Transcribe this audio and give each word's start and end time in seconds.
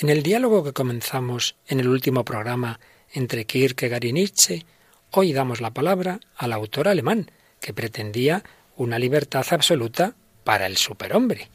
En 0.00 0.10
el 0.10 0.22
diálogo 0.22 0.62
que 0.62 0.72
comenzamos 0.72 1.56
en 1.66 1.80
el 1.80 1.88
último 1.88 2.24
programa 2.24 2.78
entre 3.12 3.46
Kierkegaard 3.46 4.04
y 4.04 4.12
Nietzsche, 4.12 4.64
hoy 5.10 5.32
damos 5.32 5.60
la 5.60 5.74
palabra 5.74 6.20
al 6.36 6.52
autor 6.52 6.86
alemán, 6.86 7.32
que 7.60 7.74
pretendía 7.74 8.44
una 8.76 9.00
libertad 9.00 9.44
absoluta 9.50 10.14
para 10.44 10.66
el 10.66 10.76
superhombre. 10.76 11.50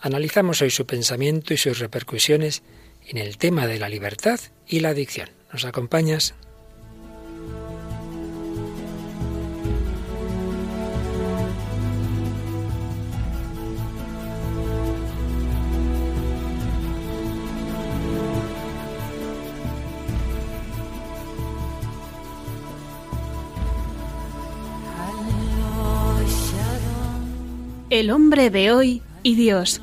Analizamos 0.00 0.62
hoy 0.62 0.70
su 0.70 0.86
pensamiento 0.86 1.52
y 1.52 1.58
sus 1.58 1.78
repercusiones 1.78 2.62
en 3.08 3.18
el 3.18 3.36
tema 3.36 3.66
de 3.66 3.78
la 3.78 3.90
libertad 3.90 4.40
y 4.66 4.80
la 4.80 4.90
adicción. 4.90 5.28
¿Nos 5.52 5.66
acompañas? 5.66 6.34
El 27.96 28.10
hombre 28.10 28.50
de 28.50 28.72
hoy 28.72 29.00
y 29.22 29.36
Dios, 29.36 29.80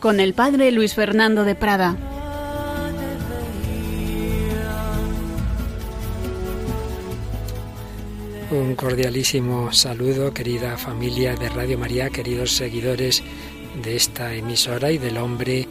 con 0.00 0.18
el 0.18 0.32
padre 0.32 0.72
Luis 0.72 0.94
Fernando 0.94 1.44
de 1.44 1.54
Prada. 1.54 1.94
Un 8.50 8.74
cordialísimo 8.76 9.74
saludo, 9.74 10.32
querida 10.32 10.78
familia 10.78 11.36
de 11.36 11.50
Radio 11.50 11.76
María, 11.76 12.08
queridos 12.08 12.52
seguidores 12.52 13.22
de 13.84 13.94
esta 13.94 14.34
emisora 14.34 14.90
y 14.90 14.96
del 14.96 15.18
hombre 15.18 15.68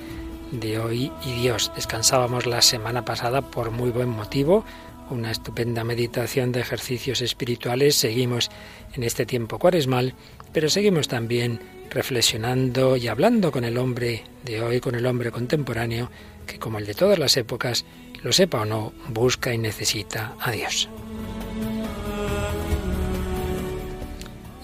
de 0.51 0.77
hoy 0.77 1.11
y 1.25 1.41
Dios. 1.41 1.71
Descansábamos 1.75 2.45
la 2.45 2.61
semana 2.61 3.03
pasada 3.03 3.41
por 3.41 3.71
muy 3.71 3.89
buen 3.89 4.09
motivo, 4.09 4.63
una 5.09 5.31
estupenda 5.31 5.83
meditación 5.83 6.51
de 6.51 6.59
ejercicios 6.59 7.21
espirituales. 7.23 7.95
Seguimos 7.95 8.51
en 8.93 9.01
este 9.01 9.25
tiempo 9.25 9.57
cuaresmal, 9.57 10.13
pero 10.53 10.69
seguimos 10.69 11.07
también 11.07 11.78
reflexionando 11.89 12.97
y 12.97 13.07
hablando 13.07 13.51
con 13.51 13.63
el 13.63 13.77
hombre 13.77 14.23
de 14.43 14.61
hoy, 14.61 14.79
con 14.79 14.95
el 14.95 15.05
hombre 15.05 15.31
contemporáneo, 15.31 16.09
que 16.45 16.59
como 16.59 16.77
el 16.77 16.85
de 16.85 16.93
todas 16.93 17.19
las 17.19 17.37
épocas, 17.37 17.85
lo 18.23 18.31
sepa 18.31 18.61
o 18.61 18.65
no, 18.65 18.93
busca 19.09 19.53
y 19.53 19.57
necesita 19.57 20.35
a 20.39 20.51
Dios. 20.51 20.89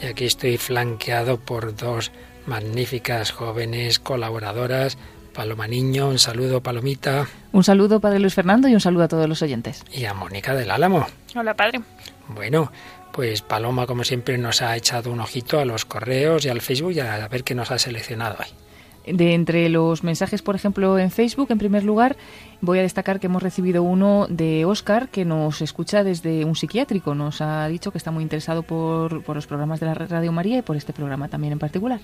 Y 0.02 0.06
aquí 0.06 0.26
estoy 0.26 0.58
flanqueado 0.58 1.40
por 1.40 1.76
dos 1.76 2.12
magníficas 2.46 3.32
jóvenes 3.32 4.00
colaboradoras. 4.00 4.98
Paloma 5.34 5.68
Niño, 5.68 6.08
un 6.10 6.20
saludo 6.20 6.62
Palomita. 6.62 7.28
Un 7.52 7.64
saludo 7.64 8.00
Padre 8.00 8.20
Luis 8.20 8.34
Fernando 8.34 8.68
y 8.68 8.74
un 8.74 8.80
saludo 8.80 9.04
a 9.04 9.08
todos 9.08 9.28
los 9.28 9.42
oyentes. 9.42 9.84
Y 9.92 10.06
a 10.06 10.14
Mónica 10.14 10.56
del 10.56 10.72
Álamo. 10.72 11.06
Hola 11.36 11.54
Padre. 11.56 11.82
Bueno, 12.28 12.72
pues 13.16 13.42
Paloma, 13.42 13.88
como 13.88 14.04
siempre, 14.04 14.38
nos 14.38 14.62
ha 14.62 14.76
echado 14.76 15.10
un 15.10 15.22
ojito 15.22 15.58
a 15.58 15.64
los 15.64 15.86
correos 15.86 16.44
y 16.46 16.50
al 16.50 16.60
Facebook 16.60 16.92
y 16.92 17.00
a 17.00 17.26
ver 17.30 17.46
qué 17.46 17.56
nos 17.56 17.72
ha 17.72 17.80
seleccionado 17.80 18.36
hoy. 18.40 19.14
De 19.14 19.34
entre 19.34 19.70
los 19.70 20.04
mensajes, 20.04 20.42
por 20.42 20.56
ejemplo, 20.56 21.00
en 21.00 21.12
Facebook, 21.12 21.48
en 21.50 21.58
primer 21.58 21.84
lugar, 21.84 22.18
voy 22.60 22.80
a 22.80 22.82
destacar 22.82 23.22
que 23.22 23.28
hemos 23.28 23.42
recibido 23.42 23.84
uno 23.84 24.28
de 24.30 24.66
Oscar, 24.66 25.08
que 25.10 25.24
nos 25.24 25.62
escucha 25.62 26.04
desde 26.04 26.44
un 26.44 26.56
psiquiátrico. 26.56 27.16
Nos 27.16 27.40
ha 27.40 27.68
dicho 27.68 27.92
que 27.92 28.00
está 28.00 28.12
muy 28.12 28.24
interesado 28.24 28.64
por, 28.64 29.24
por 29.24 29.38
los 29.38 29.48
programas 29.48 29.80
de 29.80 29.86
la 29.86 29.94
Radio 29.94 30.34
María 30.34 30.58
y 30.58 30.62
por 30.62 30.76
este 30.76 30.92
programa 30.92 31.30
también 31.30 31.54
en 31.54 31.60
particular. 31.60 32.02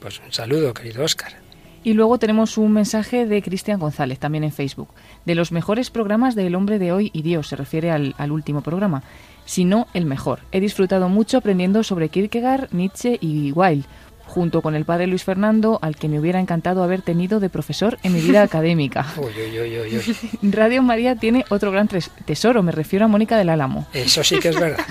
pues 0.00 0.22
un 0.24 0.32
saludo, 0.32 0.72
querido 0.72 1.04
Oscar. 1.04 1.34
Y 1.82 1.92
luego 1.92 2.18
tenemos 2.18 2.56
un 2.56 2.72
mensaje 2.72 3.26
de 3.26 3.42
Cristian 3.42 3.78
González, 3.78 4.18
también 4.18 4.44
en 4.44 4.52
Facebook. 4.52 4.88
De 5.26 5.34
los 5.34 5.52
mejores 5.52 5.90
programas 5.90 6.34
del 6.34 6.54
hombre 6.54 6.78
de 6.78 6.92
hoy 6.92 7.10
y 7.12 7.20
Dios, 7.20 7.48
se 7.48 7.56
refiere 7.56 7.90
al, 7.90 8.14
al 8.16 8.32
último 8.32 8.62
programa 8.62 9.02
sino 9.44 9.86
el 9.94 10.04
mejor. 10.04 10.40
He 10.52 10.60
disfrutado 10.60 11.08
mucho 11.08 11.38
aprendiendo 11.38 11.82
sobre 11.82 12.08
Kierkegaard, 12.08 12.72
Nietzsche 12.72 13.18
y 13.20 13.52
Wilde, 13.52 13.86
junto 14.34 14.62
con 14.62 14.74
el 14.74 14.84
padre 14.84 15.06
Luis 15.06 15.22
Fernando, 15.22 15.78
al 15.80 15.94
que 15.94 16.08
me 16.08 16.18
hubiera 16.18 16.40
encantado 16.40 16.82
haber 16.82 17.02
tenido 17.02 17.38
de 17.38 17.48
profesor 17.48 17.98
en 18.02 18.14
mi 18.14 18.20
vida 18.20 18.42
académica. 18.42 19.06
Radio 20.42 20.82
María 20.82 21.14
tiene 21.14 21.44
otro 21.50 21.70
gran 21.70 21.88
tesoro, 22.24 22.64
me 22.64 22.72
refiero 22.72 23.04
a 23.04 23.08
Mónica 23.08 23.38
del 23.38 23.48
Álamo. 23.48 23.86
Eso 23.92 24.24
sí 24.24 24.40
que 24.40 24.48
es 24.48 24.58
verdad. 24.58 24.84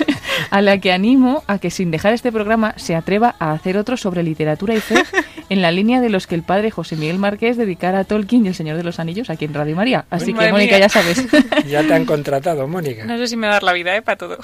a 0.50 0.60
la 0.60 0.78
que 0.78 0.92
animo 0.92 1.42
a 1.46 1.58
que 1.58 1.70
sin 1.70 1.90
dejar 1.90 2.12
este 2.12 2.30
programa 2.30 2.74
se 2.76 2.94
atreva 2.94 3.36
a 3.38 3.52
hacer 3.52 3.78
otro 3.78 3.96
sobre 3.96 4.22
literatura 4.22 4.74
y 4.74 4.80
fe 4.80 5.02
en 5.48 5.62
la 5.62 5.72
línea 5.72 6.02
de 6.02 6.10
los 6.10 6.26
que 6.26 6.34
el 6.34 6.42
padre 6.42 6.70
José 6.70 6.96
Miguel 6.96 7.18
Márquez 7.18 7.56
dedicara 7.56 8.00
a 8.00 8.04
Tolkien 8.04 8.44
y 8.44 8.48
el 8.48 8.54
Señor 8.54 8.76
de 8.76 8.84
los 8.84 9.00
Anillos 9.00 9.30
aquí 9.30 9.46
en 9.46 9.54
Radio 9.54 9.74
María. 9.76 10.04
Así 10.10 10.34
que, 10.34 10.52
Mónica, 10.52 10.78
ya 10.78 10.90
sabes. 10.90 11.26
ya 11.66 11.82
te 11.82 11.94
han 11.94 12.04
contratado, 12.04 12.68
Mónica. 12.68 13.06
No 13.06 13.16
sé 13.16 13.28
si 13.28 13.36
me 13.36 13.46
va 13.46 13.54
a 13.54 13.56
dar 13.56 13.62
la 13.62 13.72
vida, 13.72 13.96
¿eh? 13.96 14.02
Para 14.02 14.18
todo. 14.18 14.38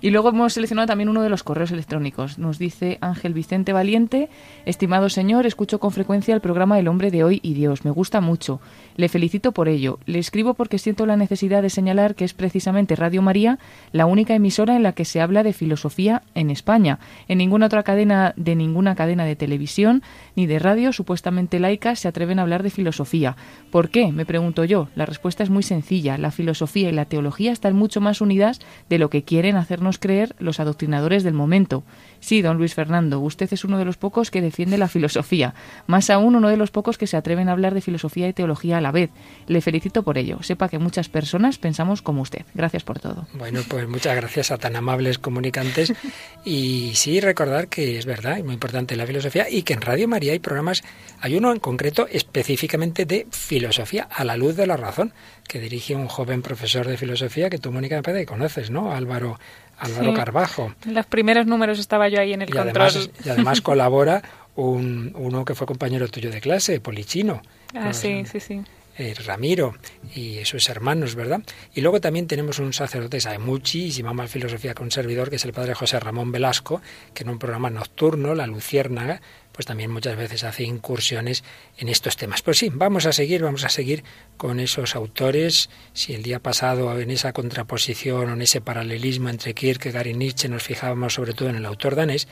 Y 0.00 0.10
luego 0.10 0.30
hemos 0.30 0.54
seleccionado 0.54 0.86
también 0.86 1.08
uno 1.08 1.22
de 1.22 1.28
los 1.28 1.42
correos 1.42 1.70
electrónicos. 1.70 2.38
Nos 2.38 2.58
dice 2.58 2.98
Ángel 3.00 3.34
Vicente 3.34 3.72
Valiente, 3.72 4.28
estimado 4.66 5.08
señor, 5.08 5.46
escucho 5.46 5.80
con 5.80 5.90
frecuencia 5.90 6.34
el 6.34 6.40
programa 6.40 6.78
El 6.78 6.88
hombre 6.88 7.10
de 7.10 7.24
hoy 7.24 7.40
y 7.42 7.54
Dios. 7.54 7.84
Me 7.84 7.90
gusta 7.90 8.20
mucho. 8.20 8.60
Le 8.96 9.08
felicito 9.08 9.52
por 9.52 9.68
ello. 9.68 9.98
Le 10.06 10.18
escribo 10.18 10.54
porque 10.54 10.78
siento 10.78 11.06
la 11.06 11.16
necesidad 11.16 11.62
de 11.62 11.70
señalar 11.70 12.14
que 12.14 12.24
es 12.24 12.34
precisamente 12.34 12.96
Radio 12.96 13.22
María 13.22 13.58
la 13.92 14.06
única 14.06 14.34
emisora 14.34 14.76
en 14.76 14.82
la 14.82 14.92
que 14.92 15.04
se 15.04 15.20
habla 15.20 15.42
de 15.42 15.52
filosofía 15.52 16.22
en 16.34 16.50
España. 16.50 16.98
En 17.28 17.38
ninguna 17.38 17.66
otra 17.66 17.82
cadena 17.82 18.34
de 18.36 18.54
ninguna 18.56 18.94
cadena 18.94 19.24
de 19.24 19.36
televisión 19.36 20.02
ni 20.36 20.46
de 20.46 20.58
radio 20.58 20.92
supuestamente 20.92 21.60
laicas 21.60 22.00
se 22.00 22.08
atreven 22.08 22.38
a 22.38 22.42
hablar 22.42 22.62
de 22.62 22.70
filosofía. 22.70 23.36
¿Por 23.70 23.90
qué? 23.90 24.12
Me 24.12 24.26
pregunto 24.26 24.64
yo. 24.64 24.88
La 24.94 25.06
respuesta 25.06 25.42
es 25.42 25.50
muy 25.50 25.62
sencilla. 25.62 26.18
La 26.18 26.30
filosofía 26.30 26.88
y 26.88 26.92
la 26.92 27.04
teología 27.04 27.52
están 27.52 27.76
mucho 27.76 28.00
más 28.00 28.20
unidas 28.20 28.60
de 28.88 28.98
lo 28.98 29.10
que 29.10 29.24
quieren 29.24 29.56
hacernos 29.56 29.98
creer 29.98 30.34
los 30.38 30.60
adoctrinadores 30.60 31.22
del 31.24 31.34
momento. 31.34 31.84
Sí, 32.20 32.42
don 32.42 32.56
Luis 32.56 32.74
Fernando, 32.74 33.20
usted 33.20 33.52
es 33.52 33.64
uno 33.64 33.78
de 33.78 33.84
los 33.84 33.96
pocos 33.96 34.30
que 34.30 34.40
defiende 34.40 34.78
la 34.78 34.88
filosofía, 34.88 35.54
más 35.86 36.08
aún 36.08 36.36
uno 36.36 36.48
de 36.48 36.56
los 36.56 36.70
pocos 36.70 36.98
que 36.98 37.06
se 37.06 37.16
atreven 37.16 37.48
a 37.48 37.52
hablar 37.52 37.74
de 37.74 37.80
filosofía 37.80 38.28
y 38.28 38.32
teología 38.32 38.78
a 38.78 38.80
la 38.80 38.92
vez. 38.92 39.10
Le 39.46 39.60
felicito 39.60 40.02
por 40.02 40.18
ello. 40.18 40.42
Sepa 40.42 40.68
que 40.68 40.78
muchas 40.78 41.08
personas 41.08 41.58
pensamos 41.58 42.00
como 42.02 42.22
usted. 42.22 42.44
Gracias 42.54 42.84
por 42.84 43.00
todo. 43.00 43.26
Bueno, 43.34 43.60
pues 43.68 43.88
muchas 43.88 44.14
gracias 44.16 44.50
a 44.50 44.58
tan 44.58 44.76
amables 44.76 45.18
comunicantes. 45.18 45.92
Y 46.44 46.92
sí, 46.94 47.20
recordar 47.20 47.68
que 47.68 47.98
es 47.98 48.06
verdad, 48.06 48.38
es 48.38 48.44
muy 48.44 48.54
importante 48.54 48.96
la 48.96 49.06
filosofía 49.06 49.48
y 49.48 49.62
que 49.62 49.74
en 49.74 49.80
Radio 49.80 50.08
María 50.08 50.21
hay 50.30 50.38
programas, 50.38 50.82
hay 51.20 51.36
uno 51.36 51.52
en 51.52 51.58
concreto 51.58 52.06
específicamente 52.10 53.04
de 53.04 53.26
filosofía 53.30 54.08
a 54.10 54.24
la 54.24 54.36
luz 54.36 54.56
de 54.56 54.66
la 54.66 54.76
razón, 54.76 55.12
que 55.48 55.60
dirige 55.60 55.94
un 55.94 56.08
joven 56.08 56.42
profesor 56.42 56.86
de 56.86 56.96
filosofía 56.96 57.50
que 57.50 57.58
tú, 57.58 57.72
Mónica, 57.72 58.00
me 58.04 58.26
conoces, 58.26 58.70
¿no? 58.70 58.92
Álvaro 58.92 59.38
Álvaro 59.78 60.14
Carbajo. 60.14 60.74
En 60.86 60.94
los 60.94 61.06
primeros 61.06 61.46
números 61.46 61.78
estaba 61.78 62.08
yo 62.08 62.20
ahí 62.20 62.32
en 62.32 62.42
el 62.42 62.48
y 62.48 62.52
control. 62.52 62.88
Además, 62.88 63.10
y 63.24 63.28
además 63.28 63.60
colabora 63.60 64.22
un, 64.54 65.12
uno 65.16 65.44
que 65.44 65.54
fue 65.54 65.66
compañero 65.66 66.08
tuyo 66.08 66.30
de 66.30 66.40
clase, 66.40 66.80
Polichino. 66.80 67.42
Ah, 67.74 67.92
sí, 67.92 68.24
sí, 68.30 68.38
sí. 68.38 68.62
Eh, 68.98 69.14
Ramiro 69.24 69.74
y 70.14 70.44
sus 70.44 70.68
hermanos, 70.68 71.14
¿verdad? 71.14 71.40
Y 71.74 71.80
luego 71.80 72.00
también 72.00 72.26
tenemos 72.26 72.58
un 72.58 72.74
sacerdote 72.74 73.20
sabe 73.20 73.38
muchísima 73.38 74.12
más 74.12 74.30
filosofía 74.30 74.74
que 74.74 74.82
un 74.82 74.90
servidor, 74.90 75.30
que 75.30 75.36
es 75.36 75.44
el 75.46 75.54
padre 75.54 75.72
José 75.74 75.98
Ramón 75.98 76.30
Velasco, 76.30 76.82
que 77.14 77.22
en 77.22 77.30
un 77.30 77.38
programa 77.38 77.70
nocturno, 77.70 78.34
La 78.34 78.46
Luciérnaga, 78.46 79.22
pues 79.52 79.66
también 79.66 79.90
muchas 79.90 80.16
veces 80.16 80.44
hace 80.44 80.64
incursiones 80.64 81.44
en 81.78 81.88
estos 81.88 82.16
temas. 82.16 82.42
Pues 82.42 82.58
sí, 82.58 82.70
vamos 82.72 83.06
a 83.06 83.12
seguir, 83.12 83.42
vamos 83.42 83.64
a 83.64 83.68
seguir 83.68 84.02
con 84.36 84.60
esos 84.60 84.94
autores. 84.96 85.70
Si 85.92 86.14
el 86.14 86.22
día 86.22 86.40
pasado 86.40 86.98
en 86.98 87.10
esa 87.10 87.32
contraposición 87.32 88.30
o 88.30 88.32
en 88.32 88.42
ese 88.42 88.60
paralelismo 88.60 89.28
entre 89.28 89.54
Kierkegaard 89.54 90.08
y 90.08 90.14
Nietzsche 90.14 90.48
nos 90.48 90.62
fijábamos 90.62 91.14
sobre 91.14 91.34
todo 91.34 91.48
en 91.50 91.56
el 91.56 91.66
autor 91.66 91.94
danés, 91.94 92.28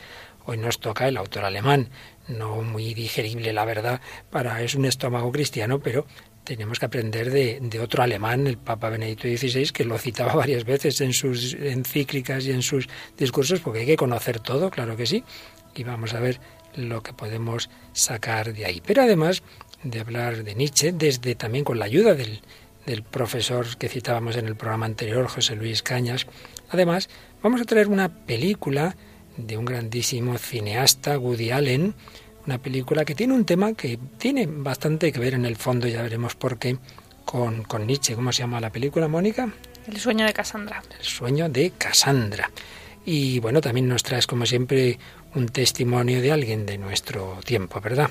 hoy 0.46 0.56
nos 0.56 0.80
toca 0.80 1.06
el 1.06 1.16
autor 1.16 1.44
alemán, 1.44 1.90
no 2.28 2.62
muy 2.62 2.94
digerible 2.94 3.52
la 3.52 3.64
verdad 3.64 4.00
para 4.30 4.62
es 4.62 4.74
un 4.74 4.84
estómago 4.84 5.30
cristiano, 5.30 5.80
pero 5.80 6.06
tenemos 6.44 6.78
que 6.78 6.86
aprender 6.86 7.30
de, 7.30 7.80
otro 7.80 8.02
alemán, 8.02 8.46
el 8.46 8.58
Papa 8.58 8.90
Benedicto 8.90 9.28
XVI, 9.28 9.70
que 9.70 9.84
lo 9.84 9.98
citaba 9.98 10.34
varias 10.34 10.64
veces 10.64 11.00
en 11.00 11.12
sus 11.12 11.54
encíclicas 11.54 12.44
y 12.46 12.52
en 12.52 12.62
sus 12.62 12.88
discursos, 13.16 13.60
porque 13.60 13.80
hay 13.80 13.86
que 13.86 13.96
conocer 13.96 14.40
todo, 14.40 14.70
claro 14.70 14.96
que 14.96 15.06
sí. 15.06 15.22
Y 15.74 15.84
vamos 15.84 16.14
a 16.14 16.20
ver 16.20 16.40
lo 16.74 17.02
que 17.02 17.12
podemos 17.12 17.70
sacar 17.92 18.52
de 18.52 18.66
ahí. 18.66 18.82
Pero 18.84 19.02
además 19.02 19.42
de 19.82 20.00
hablar 20.00 20.44
de 20.44 20.54
Nietzsche, 20.54 20.92
desde 20.92 21.34
también 21.34 21.64
con 21.64 21.78
la 21.78 21.86
ayuda 21.86 22.14
del, 22.14 22.40
del 22.86 23.02
profesor 23.02 23.76
que 23.76 23.88
citábamos 23.88 24.36
en 24.36 24.46
el 24.46 24.56
programa 24.56 24.86
anterior, 24.86 25.26
José 25.28 25.56
Luis 25.56 25.82
Cañas, 25.82 26.26
además 26.70 27.08
vamos 27.42 27.60
a 27.60 27.64
traer 27.64 27.88
una 27.88 28.08
película 28.08 28.96
de 29.36 29.56
un 29.56 29.64
grandísimo 29.64 30.36
cineasta, 30.38 31.18
Woody 31.18 31.50
Allen, 31.50 31.94
una 32.46 32.58
película 32.58 33.04
que 33.04 33.14
tiene 33.14 33.34
un 33.34 33.44
tema 33.44 33.74
que 33.74 33.98
tiene 34.18 34.46
bastante 34.46 35.12
que 35.12 35.20
ver 35.20 35.34
en 35.34 35.44
el 35.44 35.56
fondo, 35.56 35.86
ya 35.86 36.02
veremos 36.02 36.34
por 36.34 36.58
qué, 36.58 36.78
con, 37.24 37.62
con 37.62 37.86
Nietzsche. 37.86 38.14
¿Cómo 38.14 38.32
se 38.32 38.40
llama 38.40 38.60
la 38.60 38.70
película, 38.70 39.08
Mónica? 39.08 39.52
El 39.86 39.98
sueño 39.98 40.26
de 40.26 40.32
Cassandra. 40.32 40.82
El 40.98 41.04
sueño 41.04 41.48
de 41.48 41.70
Cassandra. 41.70 42.50
Y 43.04 43.38
bueno, 43.40 43.60
también 43.60 43.88
nos 43.88 44.02
traes, 44.02 44.26
como 44.26 44.46
siempre, 44.46 44.98
un 45.34 45.48
testimonio 45.48 46.20
de 46.20 46.32
alguien 46.32 46.66
de 46.66 46.78
nuestro 46.78 47.38
tiempo, 47.44 47.80
¿verdad? 47.80 48.10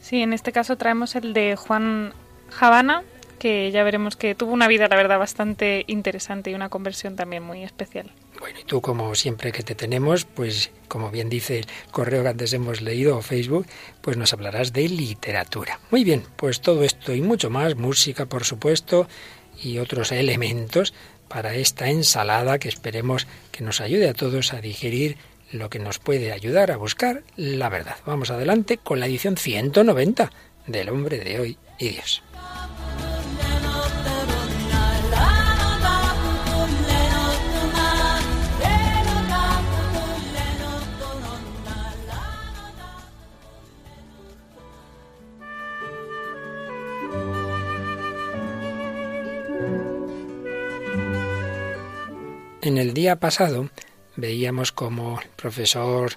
Sí, 0.00 0.22
en 0.22 0.32
este 0.32 0.52
caso 0.52 0.76
traemos 0.76 1.16
el 1.16 1.32
de 1.32 1.56
Juan 1.56 2.12
Havana, 2.60 3.02
que 3.38 3.70
ya 3.70 3.84
veremos 3.84 4.16
que 4.16 4.34
tuvo 4.34 4.52
una 4.52 4.68
vida, 4.68 4.88
la 4.88 4.96
verdad, 4.96 5.18
bastante 5.18 5.84
interesante 5.88 6.50
y 6.50 6.54
una 6.54 6.68
conversión 6.68 7.16
también 7.16 7.42
muy 7.42 7.62
especial. 7.64 8.10
Bueno, 8.38 8.58
y 8.60 8.64
tú 8.64 8.80
como 8.80 9.14
siempre 9.14 9.52
que 9.52 9.62
te 9.62 9.74
tenemos, 9.74 10.24
pues 10.24 10.70
como 10.88 11.10
bien 11.10 11.28
dice 11.28 11.58
el 11.58 11.66
correo 11.90 12.22
que 12.22 12.28
antes 12.28 12.52
hemos 12.52 12.80
leído 12.82 13.16
o 13.16 13.22
Facebook, 13.22 13.66
pues 14.00 14.16
nos 14.16 14.32
hablarás 14.32 14.72
de 14.72 14.88
literatura. 14.88 15.80
Muy 15.90 16.04
bien, 16.04 16.22
pues 16.36 16.60
todo 16.60 16.84
esto 16.84 17.14
y 17.14 17.22
mucho 17.22 17.50
más, 17.50 17.76
música 17.76 18.26
por 18.26 18.44
supuesto 18.44 19.08
y 19.62 19.78
otros 19.78 20.12
elementos 20.12 20.92
para 21.28 21.54
esta 21.54 21.88
ensalada 21.88 22.58
que 22.58 22.68
esperemos 22.68 23.26
que 23.50 23.64
nos 23.64 23.80
ayude 23.80 24.08
a 24.08 24.14
todos 24.14 24.52
a 24.52 24.60
digerir 24.60 25.16
lo 25.52 25.70
que 25.70 25.78
nos 25.78 25.98
puede 25.98 26.32
ayudar 26.32 26.70
a 26.70 26.76
buscar 26.76 27.22
la 27.36 27.68
verdad. 27.68 27.96
Vamos 28.04 28.30
adelante 28.30 28.78
con 28.78 29.00
la 29.00 29.06
edición 29.06 29.36
190 29.36 30.30
del 30.66 30.88
hombre 30.88 31.18
de 31.18 31.40
hoy 31.40 31.58
y 31.78 31.90
Dios. 31.90 32.22
En 52.62 52.78
el 52.78 52.94
día 52.94 53.14
pasado 53.20 53.70
veíamos 54.16 54.72
como 54.72 55.20
el 55.20 55.28
profesor 55.30 56.12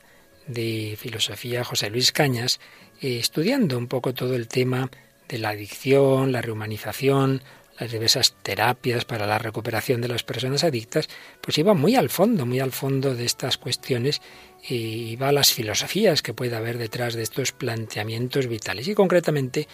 de 0.47 0.97
filosofía 0.99 1.63
José 1.63 1.89
Luis 1.89 2.11
Cañas, 2.11 2.59
eh, 3.01 3.19
estudiando 3.19 3.77
un 3.77 3.87
poco 3.87 4.13
todo 4.13 4.35
el 4.35 4.47
tema 4.47 4.89
de 5.27 5.37
la 5.37 5.49
adicción, 5.49 6.31
la 6.31 6.41
rehumanización, 6.41 7.41
las 7.79 7.91
diversas 7.91 8.33
terapias 8.41 9.05
para 9.05 9.25
la 9.25 9.37
recuperación 9.37 10.01
de 10.01 10.09
las 10.09 10.23
personas 10.23 10.63
adictas, 10.63 11.07
pues 11.39 11.57
iba 11.57 11.73
muy 11.73 11.95
al 11.95 12.09
fondo, 12.09 12.45
muy 12.45 12.59
al 12.59 12.71
fondo 12.71 13.15
de 13.15 13.25
estas 13.25 13.57
cuestiones 13.57 14.21
y 14.67 15.11
iba 15.11 15.29
a 15.29 15.31
las 15.31 15.53
filosofías 15.53 16.21
que 16.21 16.33
puede 16.33 16.55
haber 16.55 16.77
detrás 16.77 17.13
de 17.13 17.23
estos 17.23 17.53
planteamientos 17.53 18.47
vitales. 18.47 18.87
Y 18.87 18.95
concretamente 18.95 19.67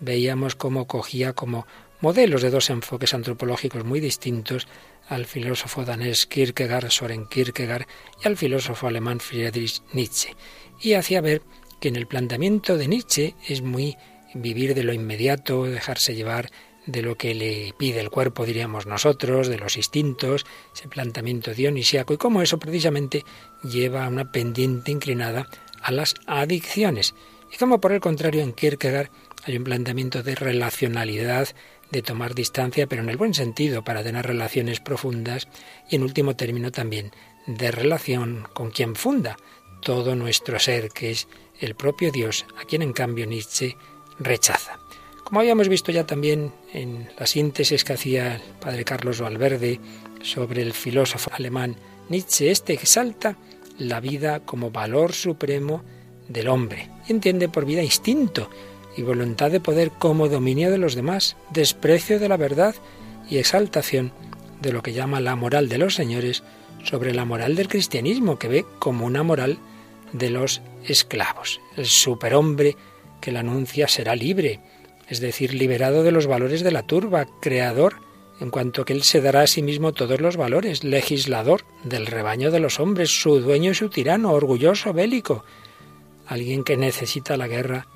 veíamos 0.00 0.56
cómo 0.56 0.88
cogía 0.88 1.34
como 1.34 1.66
modelos 2.00 2.42
de 2.42 2.50
dos 2.50 2.68
enfoques 2.70 3.14
antropológicos 3.14 3.84
muy 3.84 4.00
distintos 4.00 4.66
al 5.08 5.26
filósofo 5.26 5.84
danés 5.84 6.26
Kierkegaard, 6.26 6.90
Soren 6.90 7.26
Kierkegaard, 7.26 7.86
y 8.22 8.28
al 8.28 8.36
filósofo 8.36 8.86
alemán 8.86 9.20
Friedrich 9.20 9.82
Nietzsche. 9.92 10.34
Y 10.80 10.94
hacía 10.94 11.20
ver 11.20 11.42
que 11.80 11.88
en 11.88 11.96
el 11.96 12.06
planteamiento 12.06 12.76
de 12.76 12.88
Nietzsche 12.88 13.34
es 13.48 13.62
muy 13.62 13.96
vivir 14.34 14.74
de 14.74 14.84
lo 14.84 14.92
inmediato, 14.92 15.64
dejarse 15.64 16.14
llevar 16.14 16.50
de 16.86 17.02
lo 17.02 17.16
que 17.16 17.34
le 17.34 17.74
pide 17.78 18.00
el 18.00 18.10
cuerpo, 18.10 18.44
diríamos 18.44 18.86
nosotros, 18.86 19.48
de 19.48 19.58
los 19.58 19.76
instintos, 19.76 20.44
ese 20.74 20.88
planteamiento 20.88 21.54
dionisíaco, 21.54 22.14
y 22.14 22.16
cómo 22.16 22.42
eso 22.42 22.58
precisamente 22.58 23.24
lleva 23.62 24.04
a 24.04 24.08
una 24.08 24.32
pendiente 24.32 24.90
inclinada 24.90 25.48
a 25.80 25.92
las 25.92 26.14
adicciones. 26.26 27.14
Y 27.52 27.56
como 27.56 27.80
por 27.80 27.92
el 27.92 28.00
contrario 28.00 28.42
en 28.42 28.52
Kierkegaard 28.52 29.10
hay 29.44 29.56
un 29.56 29.64
planteamiento 29.64 30.22
de 30.22 30.34
relacionalidad, 30.34 31.48
de 31.92 32.02
tomar 32.02 32.34
distancia, 32.34 32.86
pero 32.86 33.02
en 33.02 33.10
el 33.10 33.16
buen 33.16 33.34
sentido, 33.34 33.84
para 33.84 34.02
tener 34.02 34.26
relaciones 34.26 34.80
profundas 34.80 35.46
y 35.88 35.96
en 35.96 36.02
último 36.02 36.34
término 36.34 36.72
también 36.72 37.12
de 37.46 37.70
relación 37.70 38.48
con 38.54 38.70
quien 38.70 38.96
funda 38.96 39.36
todo 39.82 40.16
nuestro 40.16 40.58
ser, 40.58 40.88
que 40.88 41.10
es 41.10 41.28
el 41.60 41.74
propio 41.74 42.10
Dios, 42.10 42.46
a 42.60 42.64
quien 42.64 42.82
en 42.82 42.92
cambio 42.92 43.26
Nietzsche 43.26 43.76
rechaza. 44.18 44.78
Como 45.22 45.40
habíamos 45.40 45.68
visto 45.68 45.92
ya 45.92 46.06
también 46.06 46.52
en 46.72 47.08
la 47.18 47.26
síntesis 47.26 47.84
que 47.84 47.92
hacía 47.92 48.36
el 48.36 48.42
padre 48.60 48.84
Carlos 48.84 49.20
Valverde 49.20 49.78
sobre 50.22 50.62
el 50.62 50.72
filósofo 50.72 51.30
alemán 51.34 51.76
Nietzsche, 52.08 52.50
este 52.50 52.72
exalta 52.72 53.36
la 53.78 54.00
vida 54.00 54.40
como 54.40 54.70
valor 54.70 55.12
supremo 55.12 55.82
del 56.28 56.48
hombre 56.48 56.90
entiende 57.08 57.48
por 57.48 57.64
vida 57.64 57.82
instinto, 57.82 58.50
y 58.96 59.02
voluntad 59.02 59.50
de 59.50 59.60
poder 59.60 59.90
como 59.90 60.28
dominio 60.28 60.70
de 60.70 60.78
los 60.78 60.94
demás, 60.94 61.36
desprecio 61.50 62.18
de 62.18 62.28
la 62.28 62.36
verdad 62.36 62.74
y 63.28 63.38
exaltación 63.38 64.12
de 64.60 64.72
lo 64.72 64.82
que 64.82 64.92
llama 64.92 65.20
la 65.20 65.36
moral 65.36 65.68
de 65.68 65.78
los 65.78 65.94
señores 65.94 66.42
sobre 66.84 67.14
la 67.14 67.24
moral 67.24 67.56
del 67.56 67.68
cristianismo, 67.68 68.38
que 68.38 68.48
ve 68.48 68.66
como 68.78 69.06
una 69.06 69.22
moral 69.22 69.58
de 70.12 70.30
los 70.30 70.62
esclavos. 70.84 71.60
El 71.76 71.86
superhombre 71.86 72.76
que 73.20 73.32
la 73.32 73.40
anuncia 73.40 73.88
será 73.88 74.16
libre, 74.16 74.60
es 75.08 75.20
decir, 75.20 75.54
liberado 75.54 76.02
de 76.02 76.12
los 76.12 76.26
valores 76.26 76.62
de 76.62 76.72
la 76.72 76.82
turba, 76.82 77.26
creador, 77.40 77.96
en 78.40 78.50
cuanto 78.50 78.84
que 78.84 78.92
él 78.92 79.04
se 79.04 79.20
dará 79.20 79.42
a 79.42 79.46
sí 79.46 79.62
mismo 79.62 79.92
todos 79.92 80.20
los 80.20 80.36
valores, 80.36 80.82
legislador 80.82 81.64
del 81.84 82.06
rebaño 82.06 82.50
de 82.50 82.60
los 82.60 82.80
hombres, 82.80 83.10
su 83.10 83.40
dueño 83.40 83.70
y 83.70 83.74
su 83.74 83.88
tirano, 83.88 84.32
orgulloso, 84.32 84.92
bélico, 84.92 85.44
alguien 86.26 86.64
que 86.64 86.76
necesita 86.76 87.36
la 87.36 87.46
guerra 87.46 87.86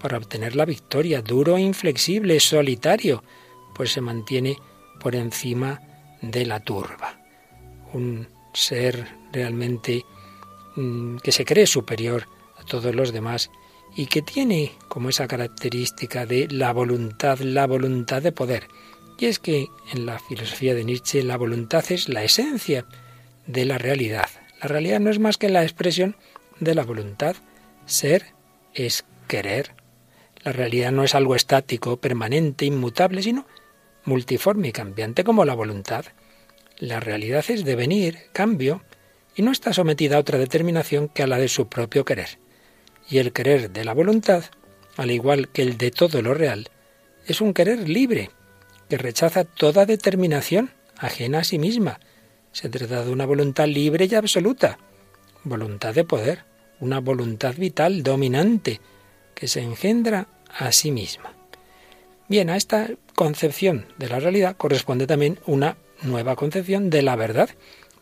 para 0.00 0.18
obtener 0.18 0.56
la 0.56 0.64
victoria, 0.64 1.22
duro 1.22 1.56
e 1.56 1.60
inflexible, 1.60 2.38
solitario, 2.40 3.22
pues 3.74 3.92
se 3.92 4.00
mantiene 4.00 4.56
por 5.00 5.14
encima 5.14 5.80
de 6.22 6.46
la 6.46 6.60
turba. 6.60 7.20
Un 7.92 8.28
ser 8.52 9.06
realmente 9.32 10.04
mm, 10.76 11.18
que 11.18 11.32
se 11.32 11.44
cree 11.44 11.66
superior 11.66 12.26
a 12.58 12.64
todos 12.64 12.94
los 12.94 13.12
demás 13.12 13.50
y 13.94 14.06
que 14.06 14.22
tiene 14.22 14.72
como 14.88 15.08
esa 15.08 15.26
característica 15.26 16.26
de 16.26 16.48
la 16.50 16.72
voluntad, 16.72 17.38
la 17.40 17.66
voluntad 17.66 18.22
de 18.22 18.32
poder. 18.32 18.68
Y 19.18 19.26
es 19.26 19.38
que 19.38 19.68
en 19.92 20.04
la 20.04 20.18
filosofía 20.18 20.74
de 20.74 20.84
Nietzsche 20.84 21.22
la 21.22 21.38
voluntad 21.38 21.84
es 21.90 22.08
la 22.08 22.22
esencia 22.22 22.84
de 23.46 23.64
la 23.64 23.78
realidad. 23.78 24.28
La 24.60 24.68
realidad 24.68 25.00
no 25.00 25.10
es 25.10 25.18
más 25.18 25.38
que 25.38 25.48
la 25.48 25.62
expresión 25.62 26.16
de 26.60 26.74
la 26.74 26.84
voluntad. 26.84 27.36
Ser 27.86 28.26
es 28.74 29.04
querer. 29.28 29.74
La 30.46 30.52
realidad 30.52 30.92
no 30.92 31.02
es 31.02 31.16
algo 31.16 31.34
estático, 31.34 31.96
permanente, 31.96 32.66
inmutable, 32.66 33.20
sino 33.20 33.48
multiforme 34.04 34.68
y 34.68 34.72
cambiante 34.72 35.24
como 35.24 35.44
la 35.44 35.54
voluntad. 35.54 36.04
La 36.78 37.00
realidad 37.00 37.44
es 37.48 37.64
devenir, 37.64 38.28
cambio, 38.32 38.84
y 39.34 39.42
no 39.42 39.50
está 39.50 39.72
sometida 39.72 40.16
a 40.16 40.20
otra 40.20 40.38
determinación 40.38 41.08
que 41.08 41.24
a 41.24 41.26
la 41.26 41.38
de 41.38 41.48
su 41.48 41.66
propio 41.66 42.04
querer. 42.04 42.38
Y 43.10 43.18
el 43.18 43.32
querer 43.32 43.72
de 43.72 43.84
la 43.84 43.92
voluntad, 43.92 44.44
al 44.96 45.10
igual 45.10 45.48
que 45.48 45.62
el 45.62 45.78
de 45.78 45.90
todo 45.90 46.22
lo 46.22 46.32
real, 46.32 46.68
es 47.26 47.40
un 47.40 47.52
querer 47.52 47.88
libre, 47.88 48.30
que 48.88 48.98
rechaza 48.98 49.42
toda 49.42 49.84
determinación 49.84 50.70
ajena 50.96 51.40
a 51.40 51.44
sí 51.44 51.58
misma. 51.58 51.98
Se 52.52 52.68
trata 52.68 53.04
de 53.04 53.10
una 53.10 53.26
voluntad 53.26 53.66
libre 53.66 54.06
y 54.08 54.14
absoluta, 54.14 54.78
voluntad 55.42 55.92
de 55.92 56.04
poder, 56.04 56.44
una 56.78 57.00
voluntad 57.00 57.56
vital, 57.56 58.04
dominante, 58.04 58.80
que 59.34 59.48
se 59.48 59.60
engendra 59.60 60.28
a 60.58 60.72
sí 60.72 60.90
misma. 60.90 61.32
Bien, 62.28 62.50
a 62.50 62.56
esta 62.56 62.90
concepción 63.14 63.86
de 63.98 64.08
la 64.08 64.18
realidad 64.18 64.56
corresponde 64.56 65.06
también 65.06 65.38
una 65.46 65.76
nueva 66.02 66.36
concepción 66.36 66.90
de 66.90 67.02
la 67.02 67.16
verdad, 67.16 67.50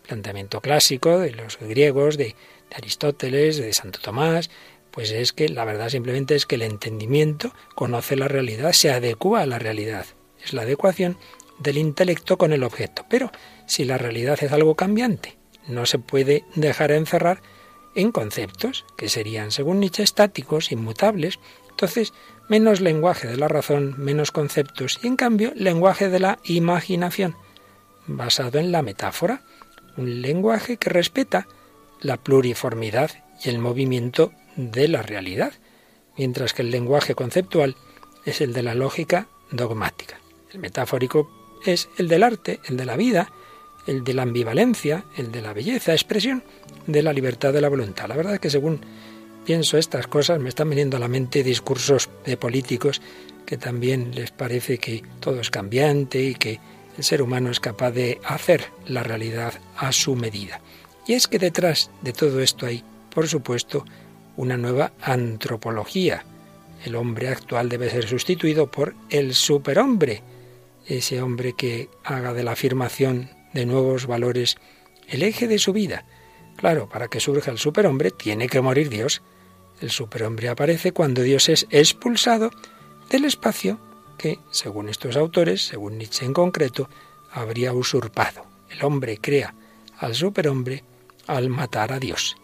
planteamiento 0.06 0.61
clásico 0.61 1.18
de 1.18 1.32
los 1.32 1.58
griegos, 1.58 2.16
de, 2.16 2.34
Aristóteles, 2.75 3.56
de 3.56 3.73
Santo 3.73 4.00
Tomás, 4.00 4.50
pues 4.90 5.11
es 5.11 5.32
que 5.32 5.49
la 5.49 5.64
verdad 5.64 5.88
simplemente 5.88 6.34
es 6.34 6.46
que 6.46 6.56
el 6.56 6.62
entendimiento 6.62 7.52
conoce 7.75 8.16
la 8.16 8.28
realidad, 8.28 8.73
se 8.73 8.90
adecua 8.90 9.42
a 9.42 9.46
la 9.46 9.58
realidad. 9.58 10.06
Es 10.44 10.52
la 10.52 10.62
adecuación 10.62 11.16
del 11.58 11.78
intelecto 11.78 12.37
con 12.37 12.52
el 12.52 12.64
objeto. 12.64 13.04
Pero 13.08 13.30
si 13.66 13.84
la 13.84 13.99
realidad 13.99 14.38
es 14.42 14.52
algo 14.52 14.75
cambiante, 14.75 15.37
no 15.66 15.87
se 15.87 15.99
puede 15.99 16.44
dejar 16.54 16.92
encerrar 16.92 17.42
en 17.94 18.12
conceptos 18.12 18.84
que 18.96 19.08
serían, 19.08 19.50
según 19.50 19.80
Nietzsche, 19.80 20.02
estáticos, 20.02 20.73
inmutables. 20.73 21.38
Entonces, 21.70 22.12
menos 22.48 22.80
lenguaje 22.80 23.28
de 23.28 23.36
la 23.36 23.48
razón, 23.48 23.94
menos 23.98 24.32
conceptos, 24.32 25.00
y 25.02 25.06
en 25.06 25.16
cambio 25.16 25.52
lenguaje 25.54 26.08
de 26.08 26.20
la 26.20 26.38
imaginación, 26.44 27.36
basado 28.06 28.58
en 28.58 28.72
la 28.72 28.82
metáfora, 28.82 29.42
un 29.96 30.22
lenguaje 30.22 30.76
que 30.76 30.90
respeta 30.90 31.46
la 32.00 32.16
pluriformidad 32.16 33.10
y 33.42 33.48
el 33.48 33.58
movimiento 33.58 34.32
de 34.56 34.88
la 34.88 35.02
realidad, 35.02 35.52
mientras 36.16 36.52
que 36.52 36.62
el 36.62 36.70
lenguaje 36.70 37.14
conceptual 37.14 37.76
es 38.24 38.40
el 38.40 38.52
de 38.52 38.62
la 38.62 38.74
lógica 38.74 39.28
dogmática. 39.50 40.18
El 40.52 40.60
metafórico 40.60 41.30
es 41.64 41.88
el 41.98 42.08
del 42.08 42.22
arte, 42.22 42.60
el 42.64 42.76
de 42.76 42.84
la 42.84 42.96
vida, 42.96 43.32
el 43.86 44.04
de 44.04 44.14
la 44.14 44.22
ambivalencia, 44.22 45.04
el 45.16 45.32
de 45.32 45.42
la 45.42 45.52
belleza, 45.52 45.92
expresión 45.92 46.42
de 46.86 47.02
la 47.02 47.12
libertad 47.12 47.52
de 47.52 47.60
la 47.60 47.68
voluntad. 47.68 48.08
La 48.08 48.16
verdad 48.16 48.34
es 48.34 48.40
que 48.40 48.50
según 48.50 48.80
pienso 49.44 49.78
estas 49.78 50.06
cosas, 50.06 50.40
me 50.40 50.48
están 50.48 50.70
viniendo 50.70 50.96
a 50.96 51.00
la 51.00 51.08
mente 51.08 51.42
discursos 51.42 52.10
de 52.24 52.36
políticos 52.36 53.00
que 53.46 53.58
también 53.58 54.14
les 54.14 54.30
parece 54.30 54.78
que 54.78 55.02
todo 55.20 55.40
es 55.40 55.50
cambiante 55.50 56.22
y 56.22 56.34
que 56.34 56.60
el 56.96 57.04
ser 57.04 57.22
humano 57.22 57.50
es 57.50 57.60
capaz 57.60 57.90
de 57.90 58.20
hacer 58.24 58.64
la 58.86 59.02
realidad 59.02 59.54
a 59.76 59.92
su 59.92 60.16
medida. 60.16 60.60
Y 61.06 61.12
es 61.14 61.26
que 61.26 61.38
detrás 61.38 61.90
de 62.02 62.12
todo 62.12 62.40
esto 62.40 62.66
hay, 62.66 62.82
por 63.10 63.28
supuesto, 63.28 63.84
una 64.36 64.56
nueva 64.56 64.92
antropología. 65.00 66.24
el 66.84 66.96
hombre 66.96 67.28
actual 67.28 67.70
debe 67.70 67.88
ser 67.88 68.06
sustituido 68.06 68.70
por 68.70 68.94
el 69.08 69.34
superhombre, 69.34 70.22
ese 70.86 71.22
hombre 71.22 71.54
que 71.54 71.88
haga 72.04 72.34
de 72.34 72.42
la 72.42 72.52
afirmación 72.52 73.30
de 73.54 73.64
nuevos 73.64 74.06
valores 74.06 74.56
el 75.08 75.22
eje 75.22 75.48
de 75.48 75.58
su 75.58 75.72
vida. 75.72 76.04
Claro, 76.56 76.88
para 76.88 77.08
que 77.08 77.20
surja 77.20 77.50
el 77.50 77.58
superhombre 77.58 78.10
tiene 78.10 78.48
que 78.48 78.60
morir 78.60 78.90
Dios. 78.90 79.22
El 79.81 79.90
superhombre 79.90 80.49
aparece 80.49 80.93
cuando 80.93 81.23
Dios 81.23 81.49
es 81.49 81.66
expulsado 81.71 82.50
del 83.11 83.25
espacio 83.25 83.78
que, 84.19 84.38
según 84.50 84.88
estos 84.88 85.16
autores, 85.16 85.66
según 85.66 85.99
Nietzsche 85.99 86.25
en 86.25 86.33
concreto, 86.33 86.88
habría 87.31 87.73
usurpado. 87.73 88.47
El 88.71 88.85
hombre 88.85 89.19
crea 89.19 89.54
al 89.99 90.14
superhombre 90.14 90.85
al 91.26 91.49
matar 91.49 91.93
a 91.93 91.99
Dios. 91.99 92.37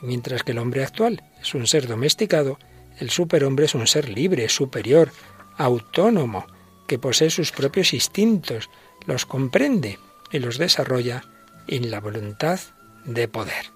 mientras 0.00 0.42
que 0.42 0.52
el 0.52 0.58
hombre 0.58 0.84
actual 0.84 1.22
es 1.40 1.54
un 1.54 1.66
ser 1.66 1.86
domesticado, 1.86 2.58
el 2.98 3.08
superhombre 3.08 3.64
es 3.64 3.74
un 3.74 3.86
ser 3.86 4.10
libre, 4.10 4.50
superior, 4.50 5.10
autónomo, 5.56 6.46
que 6.86 6.98
posee 6.98 7.30
sus 7.30 7.52
propios 7.52 7.94
instintos, 7.94 8.68
los 9.06 9.24
comprende 9.24 9.98
y 10.30 10.40
los 10.40 10.58
desarrolla 10.58 11.24
en 11.68 11.90
la 11.90 12.00
voluntad 12.00 12.60
de 13.06 13.28
poder. 13.28 13.70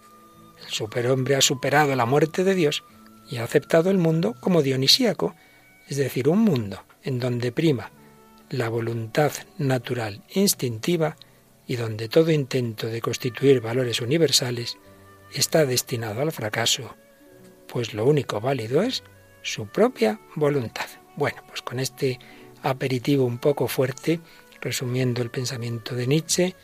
El 0.63 0.69
superhombre 0.71 1.35
ha 1.37 1.41
superado 1.41 1.95
la 1.97 2.05
muerte 2.05 2.45
de 2.45 2.55
Dios 2.55 2.85
y 3.31 3.37
ha 3.37 3.45
aceptado 3.45 3.91
el 3.91 3.99
mundo 3.99 4.35
como 4.41 4.63
dionisíaco, 4.63 5.35
es 5.87 5.97
decir, 5.97 6.29
un 6.29 6.41
mundo 6.41 6.85
en 7.03 7.19
donde 7.19 7.53
prima 7.53 7.91
la 8.51 8.69
voluntad 8.69 9.33
natural 9.59 10.23
instintiva 10.35 11.17
y 11.67 11.77
donde 11.77 12.09
todo 12.09 12.31
intento 12.31 12.87
de 12.87 13.01
constituir 13.01 13.61
valores 13.61 14.01
universales 14.01 14.79
está 15.35 15.67
destinado 15.67 16.23
al 16.23 16.33
fracaso, 16.33 16.97
pues 17.67 17.93
lo 17.93 18.07
único 18.07 18.41
válido 18.41 18.83
es 18.83 19.03
su 19.43 19.67
propia 19.67 20.21
voluntad. 20.35 20.87
Bueno, 21.17 21.43
pues 21.47 21.63
con 21.63 21.79
este 21.79 22.19
aperitivo 22.63 23.25
un 23.25 23.39
poco 23.39 23.69
fuerte, 23.69 24.21
resumiendo 24.61 25.21
el 25.23 25.31
pensamiento 25.31 25.95
de 25.95 26.07
Nietzsche, 26.07 26.55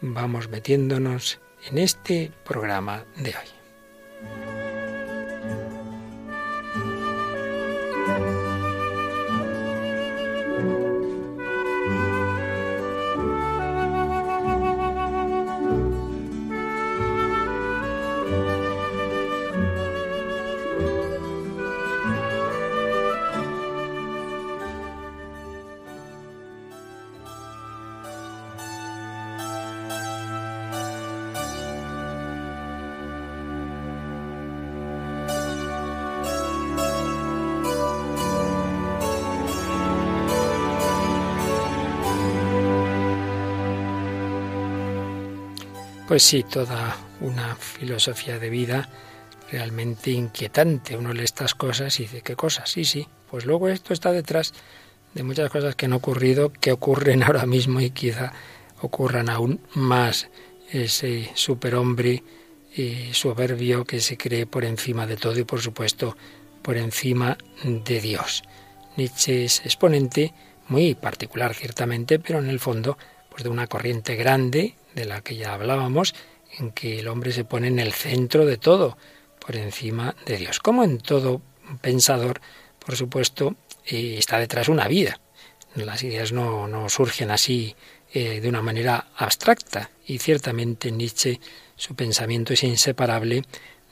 vamos 0.00 0.48
metiéndonos 0.48 1.40
en 1.68 1.78
este 1.78 2.30
programa 2.44 3.04
de 3.16 3.30
hoy. 3.30 4.61
Pues 46.12 46.24
sí, 46.24 46.42
toda 46.42 46.94
una 47.22 47.56
filosofía 47.56 48.38
de 48.38 48.50
vida 48.50 48.86
realmente 49.50 50.10
inquietante. 50.10 50.94
Uno 50.94 51.14
lee 51.14 51.24
estas 51.24 51.54
cosas 51.54 51.98
y 51.98 52.02
dice, 52.02 52.20
¿qué 52.20 52.36
cosas? 52.36 52.68
Sí, 52.68 52.84
sí. 52.84 53.08
Pues 53.30 53.46
luego 53.46 53.70
esto 53.70 53.94
está 53.94 54.12
detrás 54.12 54.52
de 55.14 55.22
muchas 55.22 55.48
cosas 55.48 55.74
que 55.74 55.86
han 55.86 55.94
ocurrido, 55.94 56.52
que 56.52 56.70
ocurren 56.70 57.22
ahora 57.22 57.46
mismo 57.46 57.80
y 57.80 57.88
quizá 57.88 58.34
ocurran 58.82 59.30
aún 59.30 59.62
más. 59.72 60.28
Ese 60.70 61.30
superhombre 61.32 62.22
soberbio 63.12 63.86
que 63.86 64.00
se 64.00 64.18
cree 64.18 64.44
por 64.44 64.66
encima 64.66 65.06
de 65.06 65.16
todo 65.16 65.38
y 65.38 65.44
por 65.44 65.62
supuesto 65.62 66.14
por 66.60 66.76
encima 66.76 67.38
de 67.64 68.02
Dios. 68.02 68.42
Nietzsche 68.98 69.46
es 69.46 69.60
exponente 69.60 70.34
muy 70.68 70.94
particular 70.94 71.54
ciertamente, 71.54 72.18
pero 72.18 72.38
en 72.38 72.50
el 72.50 72.60
fondo 72.60 72.98
pues 73.30 73.44
de 73.44 73.48
una 73.48 73.66
corriente 73.66 74.14
grande 74.14 74.74
de 74.94 75.04
la 75.04 75.22
que 75.22 75.36
ya 75.36 75.54
hablábamos, 75.54 76.14
en 76.58 76.72
que 76.72 77.00
el 77.00 77.08
hombre 77.08 77.32
se 77.32 77.44
pone 77.44 77.68
en 77.68 77.78
el 77.78 77.92
centro 77.92 78.44
de 78.44 78.56
todo, 78.56 78.96
por 79.44 79.56
encima 79.56 80.14
de 80.26 80.36
Dios. 80.36 80.60
Como 80.60 80.84
en 80.84 80.98
todo 80.98 81.42
pensador, 81.80 82.40
por 82.84 82.96
supuesto, 82.96 83.56
eh, 83.86 84.16
está 84.18 84.38
detrás 84.38 84.68
una 84.68 84.88
vida. 84.88 85.20
Las 85.74 86.02
ideas 86.02 86.32
no, 86.32 86.68
no 86.68 86.88
surgen 86.88 87.30
así 87.30 87.74
eh, 88.12 88.40
de 88.40 88.48
una 88.48 88.62
manera 88.62 89.08
abstracta 89.16 89.90
y 90.06 90.18
ciertamente 90.18 90.92
Nietzsche 90.92 91.40
su 91.76 91.94
pensamiento 91.94 92.52
es 92.52 92.62
inseparable 92.62 93.42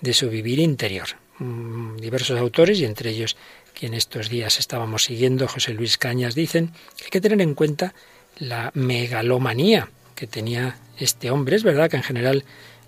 de 0.00 0.12
su 0.12 0.28
vivir 0.28 0.59
interior. 0.59 1.09
Mm, 1.38 1.97
diversos 1.97 2.38
autores, 2.38 2.78
y 2.80 2.85
entre 2.85 3.11
ellos 3.11 3.37
quien 3.73 3.95
estos 3.95 4.28
días 4.28 4.59
estábamos 4.59 5.04
siguiendo, 5.04 5.49
José 5.49 5.73
Luis 5.73 5.97
Cañas, 5.97 6.35
dicen 6.35 6.73
que 6.97 7.04
hay 7.04 7.11
que 7.11 7.21
tener 7.21 7.40
en 7.40 7.54
cuenta 7.54 7.95
la 8.38 8.71
megalomanía 8.75 9.88
que 10.21 10.27
tenía 10.27 10.77
este 10.99 11.31
hombre. 11.31 11.57
Es 11.57 11.62
verdad 11.62 11.89
que 11.89 11.97
en 11.97 12.03
general 12.03 12.45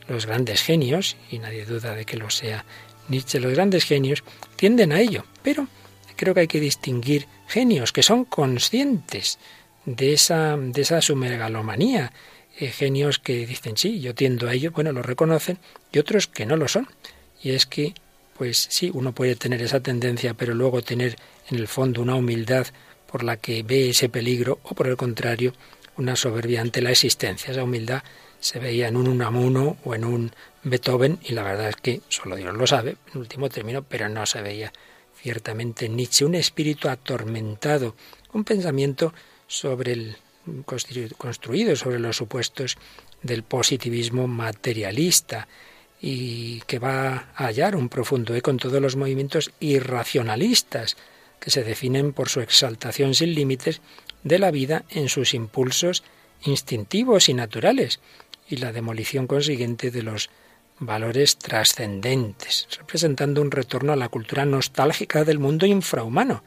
los 0.07 0.27
grandes 0.27 0.61
genios, 0.61 1.17
y 1.31 1.39
nadie 1.39 1.65
duda 1.65 1.95
de 1.95 2.05
que 2.05 2.19
lo 2.19 2.29
sea 2.29 2.67
Nietzsche, 3.09 3.41
los 3.41 3.55
grandes 3.55 3.85
genios 3.85 4.23
tienden 4.57 4.93
a 4.93 5.01
ello, 5.01 5.25
pero 5.43 5.67
creo 6.15 6.35
que 6.35 6.41
hay 6.41 6.47
que 6.47 6.61
distinguir 6.61 7.27
genios 7.49 7.91
que 7.91 8.03
son 8.03 8.27
conscientes 8.27 9.39
de 9.87 10.13
esa, 10.13 10.59
de 10.59 10.83
esa 10.83 11.01
su 11.01 11.17
megalomanía, 11.17 12.13
eh, 12.59 12.69
genios 12.69 13.19
que 13.19 13.47
dicen 13.47 13.79
sí, 13.79 14.01
yo 14.01 14.15
tiendo 14.15 14.47
a 14.47 14.53
ello, 14.53 14.71
bueno, 14.73 14.93
lo 14.93 15.03
reconocen, 15.03 15.59
y 15.91 15.99
otros 16.01 16.27
que 16.27 16.45
no 16.45 16.59
lo 16.59 16.69
son. 16.69 16.87
Y 17.43 17.53
es 17.53 17.65
que, 17.65 17.95
pues 18.37 18.69
sí, 18.71 18.91
uno 18.93 19.15
puede 19.15 19.37
tener 19.37 19.63
esa 19.63 19.81
tendencia, 19.81 20.35
pero 20.35 20.53
luego 20.53 20.83
tener 20.83 21.17
en 21.49 21.59
el 21.59 21.67
fondo 21.67 22.03
una 22.03 22.15
humildad 22.15 22.67
por 23.11 23.25
la 23.25 23.39
que 23.39 23.63
ve 23.63 23.89
ese 23.89 24.11
peligro, 24.11 24.61
o 24.65 24.75
por 24.75 24.87
el 24.87 24.99
contrario, 24.99 25.55
una 25.97 26.17
soberbia 26.17 26.61
ante 26.61 26.83
la 26.83 26.91
existencia. 26.91 27.53
Esa 27.53 27.65
humildad 27.65 28.03
se 28.41 28.59
veía 28.59 28.89
en 28.89 28.97
un 28.97 29.09
Unamuno 29.09 29.77
o 29.85 29.95
en 29.95 30.05
un 30.05 30.33
Beethoven 30.65 31.19
y 31.23 31.33
la 31.33 31.43
verdad 31.43 31.69
es 31.69 31.77
que 31.77 32.01
solo 32.09 32.37
Dios 32.37 32.55
lo 32.55 32.67
sabe, 32.67 32.97
en 33.13 33.21
último 33.21 33.49
término, 33.49 33.83
pero 33.83 34.09
no 34.09 34.27
se 34.27 34.43
veía 34.43 34.73
ciertamente 35.17 35.87
en 35.87 35.97
Nietzsche 35.97 36.25
un 36.25 36.35
espíritu 36.35 36.89
atormentado, 36.89 37.95
un 38.33 38.45
pensamiento 38.45 39.13
sobre 39.47 39.93
el 39.93 40.17
construido 41.17 41.77
sobre 41.77 42.01
los 42.01 42.17
supuestos 42.17 42.77
del 43.23 43.45
positivismo 43.45 44.27
materialista 44.27 45.47
y 46.01 46.61
que 46.63 46.81
va 46.81 47.29
a 47.37 47.47
hallar 47.47 47.77
un 47.77 47.89
profundo 47.89 48.35
eco 48.35 48.51
en 48.51 48.57
todos 48.57 48.83
los 48.83 48.97
movimientos 48.97 49.53
irracionalistas 49.61 50.97
que 51.39 51.51
se 51.51 51.63
definen 51.63 52.13
por 52.13 52.29
su 52.29 52.41
exaltación 52.41 53.15
sin 53.15 53.35
límites 53.35 53.81
de 54.25 54.39
la 54.39 54.51
vida 54.51 54.85
en 54.91 55.09
sus 55.09 55.35
impulsos 55.35 56.03
instintivos 56.45 57.29
y 57.29 57.35
naturales 57.35 58.01
y 58.49 58.57
la 58.57 58.73
demolición 58.73 59.27
consiguiente 59.27 59.91
de 59.91 60.03
los 60.03 60.31
valores 60.79 61.39
trascendentes, 61.39 62.69
representando 62.79 63.41
un 63.41 63.51
retorno 63.51 63.93
a 63.93 63.97
la 63.97 64.09
cultura 64.09 64.45
nostálgica 64.45 65.25
del 65.25 65.39
mundo 65.39 65.67
infrahumano, 65.67 66.43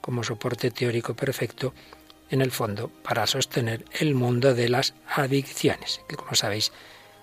como 0.00 0.24
soporte 0.24 0.70
teórico 0.70 1.14
perfecto, 1.14 1.74
en 2.30 2.40
el 2.42 2.50
fondo, 2.50 2.88
para 3.02 3.26
sostener 3.26 3.84
el 4.00 4.14
mundo 4.14 4.54
de 4.54 4.68
las 4.68 4.94
adicciones, 5.14 6.00
que 6.08 6.16
como 6.16 6.34
sabéis, 6.34 6.72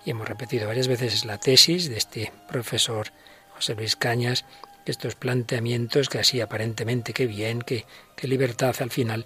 y 0.05 0.11
hemos 0.11 0.27
repetido 0.27 0.67
varias 0.67 0.87
veces, 0.87 1.25
la 1.25 1.39
tesis 1.39 1.89
de 1.89 1.97
este 1.97 2.31
profesor 2.47 3.11
José 3.55 3.75
Luis 3.75 3.95
Cañas, 3.95 4.45
estos 4.85 5.15
planteamientos 5.15 6.09
que 6.09 6.19
así 6.19 6.41
aparentemente 6.41 7.13
que 7.13 7.27
bien, 7.27 7.61
que, 7.61 7.85
que 8.15 8.27
libertad 8.27 8.75
al 8.79 8.91
final, 8.91 9.25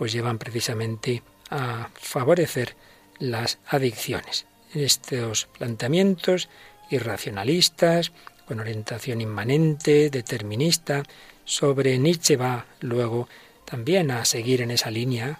pues 0.00 0.12
llevan 0.12 0.38
precisamente 0.38 1.22
a 1.50 1.90
favorecer 1.92 2.74
las 3.18 3.58
adicciones. 3.66 4.46
Estos 4.72 5.44
planteamientos 5.58 6.48
irracionalistas, 6.88 8.10
con 8.46 8.60
orientación 8.60 9.20
inmanente, 9.20 10.08
determinista, 10.08 11.02
sobre 11.44 11.98
Nietzsche 11.98 12.38
va 12.38 12.64
luego 12.80 13.28
también 13.66 14.10
a 14.10 14.24
seguir 14.24 14.62
en 14.62 14.70
esa 14.70 14.90
línea 14.90 15.38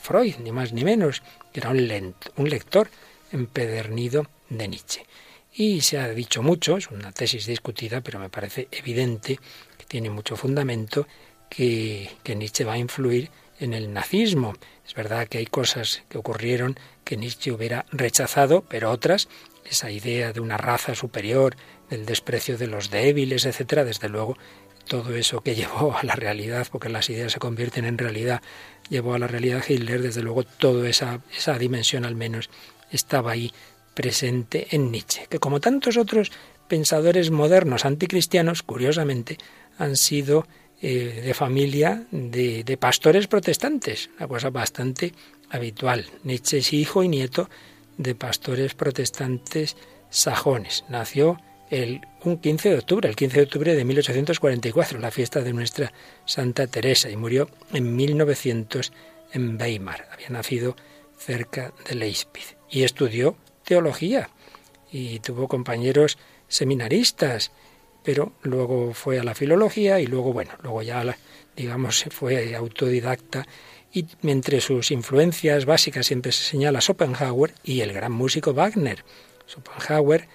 Freud, 0.00 0.36
ni 0.36 0.52
más 0.52 0.72
ni 0.72 0.84
menos, 0.84 1.24
que 1.52 1.58
era 1.58 1.70
un, 1.70 2.14
un 2.36 2.48
lector 2.48 2.88
empedernido 3.32 4.24
de 4.48 4.68
Nietzsche. 4.68 5.04
Y 5.52 5.80
se 5.80 5.98
ha 5.98 6.08
dicho 6.10 6.44
mucho, 6.44 6.76
es 6.76 6.86
una 6.92 7.10
tesis 7.10 7.46
discutida, 7.46 8.02
pero 8.02 8.20
me 8.20 8.28
parece 8.28 8.68
evidente 8.70 9.40
que 9.76 9.84
tiene 9.84 10.10
mucho 10.10 10.36
fundamento, 10.36 11.08
que, 11.50 12.08
que 12.22 12.36
Nietzsche 12.36 12.64
va 12.64 12.74
a 12.74 12.78
influir 12.78 13.30
en 13.58 13.74
el 13.74 13.92
nazismo. 13.92 14.54
Es 14.86 14.94
verdad 14.94 15.28
que 15.28 15.38
hay 15.38 15.46
cosas 15.46 16.02
que 16.08 16.18
ocurrieron 16.18 16.78
que 17.04 17.16
Nietzsche 17.16 17.52
hubiera 17.52 17.86
rechazado, 17.90 18.62
pero 18.68 18.90
otras, 18.90 19.28
esa 19.64 19.90
idea 19.90 20.32
de 20.32 20.40
una 20.40 20.56
raza 20.56 20.94
superior, 20.94 21.56
del 21.90 22.06
desprecio 22.06 22.58
de 22.58 22.66
los 22.66 22.90
débiles, 22.90 23.44
etcétera, 23.44 23.84
desde 23.84 24.08
luego 24.08 24.36
todo 24.86 25.14
eso 25.16 25.40
que 25.40 25.54
llevó 25.56 25.96
a 25.96 26.02
la 26.02 26.14
realidad, 26.14 26.66
porque 26.70 26.88
las 26.88 27.10
ideas 27.10 27.32
se 27.32 27.38
convierten 27.38 27.84
en 27.84 27.98
realidad, 27.98 28.42
llevó 28.88 29.14
a 29.14 29.18
la 29.18 29.26
realidad 29.26 29.64
Hitler, 29.66 30.02
desde 30.02 30.22
luego 30.22 30.44
toda 30.44 30.88
esa, 30.88 31.20
esa 31.36 31.58
dimensión 31.58 32.04
al 32.04 32.14
menos 32.14 32.50
estaba 32.90 33.32
ahí 33.32 33.52
presente 33.94 34.68
en 34.70 34.90
Nietzsche, 34.92 35.26
que 35.28 35.38
como 35.38 35.60
tantos 35.60 35.96
otros 35.96 36.30
pensadores 36.68 37.30
modernos 37.30 37.84
anticristianos, 37.84 38.62
curiosamente, 38.62 39.38
han 39.78 39.96
sido 39.96 40.46
eh, 40.82 41.22
de 41.24 41.34
familia 41.34 42.06
de, 42.10 42.64
de, 42.64 42.76
pastores 42.76 43.26
protestantes, 43.26 44.10
una 44.18 44.28
cosa 44.28 44.50
bastante 44.50 45.12
habitual. 45.50 46.06
Nietzsche 46.24 46.58
es 46.58 46.72
hijo 46.72 47.02
y 47.02 47.08
nieto 47.08 47.48
de 47.96 48.14
pastores 48.14 48.74
protestantes 48.74 49.76
sajones. 50.10 50.84
Nació 50.88 51.38
el, 51.70 52.00
un 52.24 52.38
15 52.38 52.70
de 52.70 52.74
octubre, 52.76 53.08
el 53.08 53.16
15 53.16 53.36
de 53.36 53.42
octubre 53.42 53.74
de 53.74 53.84
1844, 53.84 54.98
la 54.98 55.10
fiesta 55.10 55.40
de 55.40 55.52
nuestra 55.52 55.92
Santa 56.24 56.66
Teresa, 56.66 57.10
y 57.10 57.16
murió 57.16 57.48
en 57.72 57.96
1900 57.96 58.92
en 59.32 59.60
Weimar. 59.60 60.08
Había 60.12 60.30
nacido 60.30 60.76
cerca 61.18 61.72
de 61.88 61.94
Leipzig 61.94 62.56
y 62.70 62.82
estudió 62.82 63.36
teología 63.64 64.30
y 64.92 65.18
tuvo 65.20 65.48
compañeros 65.48 66.18
seminaristas, 66.48 67.50
pero 68.06 68.32
luego 68.42 68.94
fue 68.94 69.18
a 69.18 69.24
la 69.24 69.34
filología 69.34 69.98
y 69.98 70.06
luego, 70.06 70.32
bueno, 70.32 70.52
luego 70.62 70.80
ya, 70.80 71.04
digamos, 71.56 72.04
fue 72.10 72.54
autodidacta 72.54 73.44
y 73.92 74.06
entre 74.22 74.60
sus 74.60 74.92
influencias 74.92 75.64
básicas 75.64 76.06
siempre 76.06 76.30
se 76.30 76.44
señala 76.44 76.80
Schopenhauer 76.80 77.52
y 77.64 77.80
el 77.80 77.92
gran 77.92 78.12
músico 78.12 78.54
Wagner. 78.54 79.04
Schopenhauer, 79.48 80.28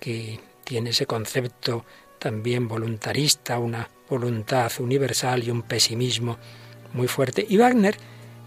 que 0.00 0.40
tiene 0.64 0.90
ese 0.90 1.04
concepto 1.04 1.84
también 2.18 2.66
voluntarista, 2.66 3.58
una 3.58 3.90
voluntad 4.08 4.72
universal 4.78 5.44
y 5.44 5.50
un 5.50 5.60
pesimismo 5.60 6.38
muy 6.94 7.08
fuerte. 7.08 7.44
Y 7.46 7.58
Wagner, 7.58 7.98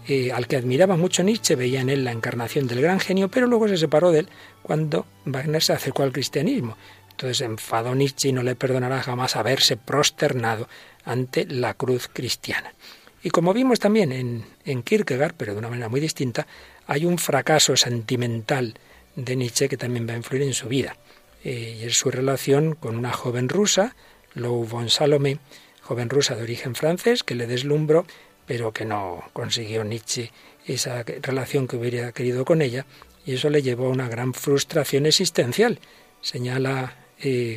eh, 0.08 0.32
al 0.32 0.48
que 0.48 0.56
admiraba 0.56 0.96
mucho 0.96 1.22
Nietzsche, 1.22 1.54
veía 1.54 1.82
en 1.82 1.88
él 1.88 2.02
la 2.02 2.10
encarnación 2.10 2.66
del 2.66 2.80
gran 2.80 2.98
genio, 2.98 3.30
pero 3.30 3.46
luego 3.46 3.68
se 3.68 3.76
separó 3.76 4.10
de 4.10 4.20
él 4.20 4.28
cuando 4.64 5.06
Wagner 5.24 5.62
se 5.62 5.72
acercó 5.72 6.02
al 6.02 6.10
cristianismo. 6.10 6.76
Entonces 7.22 7.46
enfadó 7.46 7.94
Nietzsche 7.94 8.30
y 8.30 8.32
no 8.32 8.42
le 8.42 8.56
perdonará 8.56 9.00
jamás 9.00 9.36
haberse 9.36 9.76
prosternado 9.76 10.68
ante 11.04 11.46
la 11.46 11.74
cruz 11.74 12.08
cristiana. 12.12 12.74
Y 13.22 13.30
como 13.30 13.54
vimos 13.54 13.78
también 13.78 14.10
en, 14.10 14.44
en 14.64 14.82
Kierkegaard, 14.82 15.34
pero 15.36 15.52
de 15.52 15.60
una 15.60 15.68
manera 15.68 15.88
muy 15.88 16.00
distinta, 16.00 16.48
hay 16.88 17.04
un 17.04 17.18
fracaso 17.18 17.76
sentimental 17.76 18.74
de 19.14 19.36
Nietzsche 19.36 19.68
que 19.68 19.76
también 19.76 20.08
va 20.08 20.14
a 20.14 20.16
influir 20.16 20.42
en 20.42 20.52
su 20.52 20.66
vida. 20.66 20.96
Eh, 21.44 21.78
y 21.80 21.84
es 21.84 21.96
su 21.96 22.10
relación 22.10 22.74
con 22.74 22.96
una 22.96 23.12
joven 23.12 23.48
rusa, 23.48 23.94
Lou 24.34 24.64
von 24.64 24.90
Salome, 24.90 25.38
joven 25.80 26.10
rusa 26.10 26.34
de 26.34 26.42
origen 26.42 26.74
francés, 26.74 27.22
que 27.22 27.36
le 27.36 27.46
deslumbró, 27.46 28.04
pero 28.46 28.72
que 28.72 28.84
no 28.84 29.22
consiguió 29.32 29.84
Nietzsche 29.84 30.32
esa 30.66 31.04
relación 31.04 31.68
que 31.68 31.76
hubiera 31.76 32.10
querido 32.10 32.44
con 32.44 32.62
ella, 32.62 32.84
y 33.24 33.34
eso 33.34 33.48
le 33.48 33.62
llevó 33.62 33.86
a 33.86 33.90
una 33.90 34.08
gran 34.08 34.34
frustración 34.34 35.06
existencial. 35.06 35.78
Señala 36.20 36.96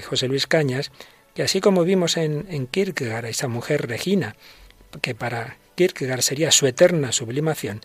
José 0.08 0.28
Luis 0.28 0.48
Cañas 0.48 0.92
que 1.36 1.44
así 1.44 1.60
como 1.60 1.84
vimos 1.84 2.18
en, 2.18 2.48
en 2.50 2.66
Kierkegaard, 2.66 3.26
esa 3.26 3.50
mujer 3.50 3.88
Regina, 3.88 4.36
que 5.02 5.14
para 5.14 5.58
Kierkegaard 5.76 6.22
sería 6.22 6.50
su 6.50 6.66
eterna 6.66 7.12
sublimación, 7.12 7.82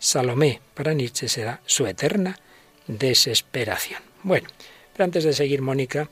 Salomé 0.00 0.60
para 0.74 0.94
Nietzsche 0.94 1.28
será 1.28 1.60
su 1.64 1.86
eterna 1.86 2.38
desesperación. 2.88 4.02
Bueno, 4.24 4.48
pero 4.92 5.04
antes 5.04 5.24
de 5.24 5.32
seguir, 5.32 5.62
Mónica, 5.62 6.10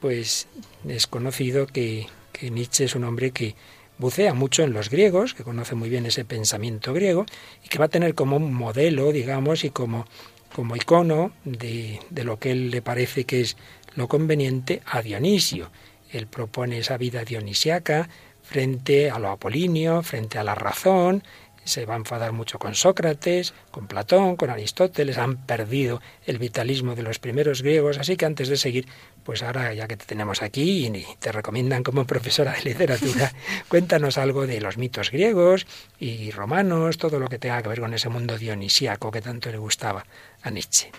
pues 0.00 0.48
es 0.86 1.06
conocido 1.06 1.66
que, 1.66 2.06
que 2.32 2.50
Nietzsche 2.50 2.84
es 2.84 2.94
un 2.94 3.04
hombre 3.04 3.30
que 3.30 3.54
bucea 3.96 4.34
mucho 4.34 4.62
en 4.62 4.74
los 4.74 4.90
griegos, 4.90 5.32
que 5.32 5.44
conoce 5.44 5.74
muy 5.74 5.88
bien 5.88 6.06
ese 6.06 6.24
pensamiento 6.24 6.92
griego 6.92 7.24
y 7.64 7.68
que 7.68 7.78
va 7.78 7.86
a 7.86 7.88
tener 7.90 8.14
como 8.14 8.36
un 8.36 8.52
modelo, 8.52 9.12
digamos, 9.12 9.64
y 9.64 9.70
como, 9.70 10.06
como 10.54 10.76
icono 10.76 11.32
de, 11.44 12.00
de 12.10 12.24
lo 12.24 12.38
que 12.38 12.50
él 12.50 12.70
le 12.70 12.82
parece 12.82 13.24
que 13.24 13.40
es 13.40 13.56
lo 13.98 14.06
conveniente 14.08 14.80
a 14.86 15.02
Dionisio. 15.02 15.70
Él 16.12 16.28
propone 16.28 16.78
esa 16.78 16.96
vida 16.96 17.24
dionisiaca, 17.24 18.08
frente 18.42 19.10
a 19.10 19.18
lo 19.18 19.28
apolinio, 19.28 20.02
frente 20.02 20.38
a 20.38 20.44
la 20.44 20.54
razón, 20.54 21.24
se 21.64 21.84
va 21.84 21.94
a 21.94 21.98
enfadar 21.98 22.32
mucho 22.32 22.58
con 22.58 22.74
Sócrates, 22.74 23.52
con 23.72 23.88
Platón, 23.88 24.36
con 24.36 24.50
Aristóteles, 24.50 25.18
han 25.18 25.36
perdido 25.44 26.00
el 26.24 26.38
vitalismo 26.38 26.94
de 26.94 27.02
los 27.02 27.18
primeros 27.18 27.60
griegos, 27.60 27.98
así 27.98 28.16
que 28.16 28.24
antes 28.24 28.48
de 28.48 28.56
seguir, 28.56 28.86
pues 29.24 29.42
ahora 29.42 29.74
ya 29.74 29.88
que 29.88 29.96
te 29.96 30.06
tenemos 30.06 30.42
aquí 30.42 30.86
y 30.86 31.04
te 31.18 31.32
recomiendan 31.32 31.82
como 31.82 32.06
profesora 32.06 32.52
de 32.52 32.62
literatura, 32.62 33.32
cuéntanos 33.68 34.16
algo 34.16 34.46
de 34.46 34.60
los 34.60 34.78
mitos 34.78 35.10
griegos 35.10 35.66
y 35.98 36.30
romanos, 36.30 36.98
todo 36.98 37.18
lo 37.18 37.28
que 37.28 37.38
tenga 37.38 37.60
que 37.62 37.68
ver 37.68 37.80
con 37.80 37.92
ese 37.92 38.08
mundo 38.08 38.38
dionisíaco 38.38 39.10
que 39.10 39.20
tanto 39.20 39.50
le 39.50 39.58
gustaba 39.58 40.06
a 40.42 40.50
Nietzsche. 40.50 40.90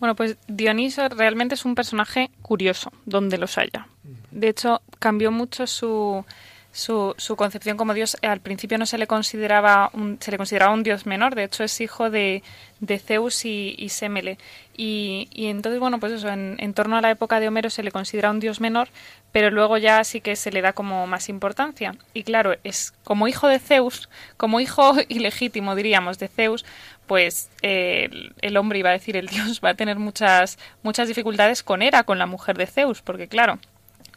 Bueno, 0.00 0.16
pues 0.16 0.38
Dioniso 0.48 1.08
realmente 1.10 1.54
es 1.54 1.64
un 1.64 1.74
personaje 1.74 2.30
curioso, 2.42 2.90
donde 3.04 3.38
los 3.38 3.58
haya. 3.58 3.86
De 4.30 4.48
hecho, 4.48 4.80
cambió 4.98 5.30
mucho 5.30 5.66
su, 5.66 6.24
su, 6.72 7.14
su, 7.18 7.34
concepción 7.34 7.76
como 7.76 7.94
Dios 7.94 8.16
al 8.22 8.40
principio 8.40 8.78
no 8.78 8.86
se 8.86 8.96
le 8.96 9.08
consideraba 9.08 9.90
un, 9.92 10.18
se 10.20 10.30
le 10.30 10.36
consideraba 10.36 10.72
un 10.72 10.84
dios 10.84 11.04
menor 11.04 11.34
de 11.34 11.44
hecho 11.44 11.64
es 11.64 11.80
hijo 11.80 12.10
de, 12.10 12.44
de 12.78 12.98
Zeus 13.00 13.44
y, 13.44 13.88
Semele 13.88 14.38
y, 14.76 15.28
y, 15.32 15.46
entonces 15.46 15.80
bueno 15.80 15.98
pues 15.98 16.12
eso 16.12 16.28
en, 16.28 16.74
torno 16.74 16.96
a 16.96 17.00
la 17.00 17.10
época 17.10 17.40
de 17.40 17.48
Homero 17.48 17.70
se 17.70 17.82
le 17.82 17.90
considera 17.90 18.30
un 18.30 18.38
dios 18.38 18.60
menor 18.60 18.88
pero 19.32 19.50
luego 19.50 19.78
ya 19.78 20.02
sí 20.04 20.20
que 20.20 20.36
se 20.36 20.50
le 20.52 20.60
da 20.60 20.72
como 20.72 21.06
más 21.06 21.28
importancia. 21.28 21.94
Y 22.14 22.24
claro 22.24 22.56
es 22.64 22.92
como 23.04 23.26
hijo 23.26 23.48
de 23.48 23.58
Zeus 23.58 24.08
como 24.36 24.60
hijo 24.60 24.94
ilegítimo 25.08 25.74
diríamos 25.74 26.18
de 26.18 26.28
Zeus 26.28 26.64
pues 27.08 27.50
eh, 27.62 28.08
el, 28.12 28.34
el 28.40 28.56
hombre 28.56 28.78
iba 28.78 28.90
a 28.90 28.92
decir 28.92 29.16
el 29.16 29.26
dios 29.28 29.60
va 29.64 29.70
a 29.70 29.74
tener 29.74 29.98
muchas 29.98 30.56
muchas 30.84 31.08
dificultades 31.08 31.64
con 31.64 31.82
Hera 31.82 32.04
con 32.04 32.18
la 32.18 32.26
mujer 32.26 32.56
de 32.56 32.66
Zeus 32.66 33.02
porque 33.02 33.26
claro 33.26 33.58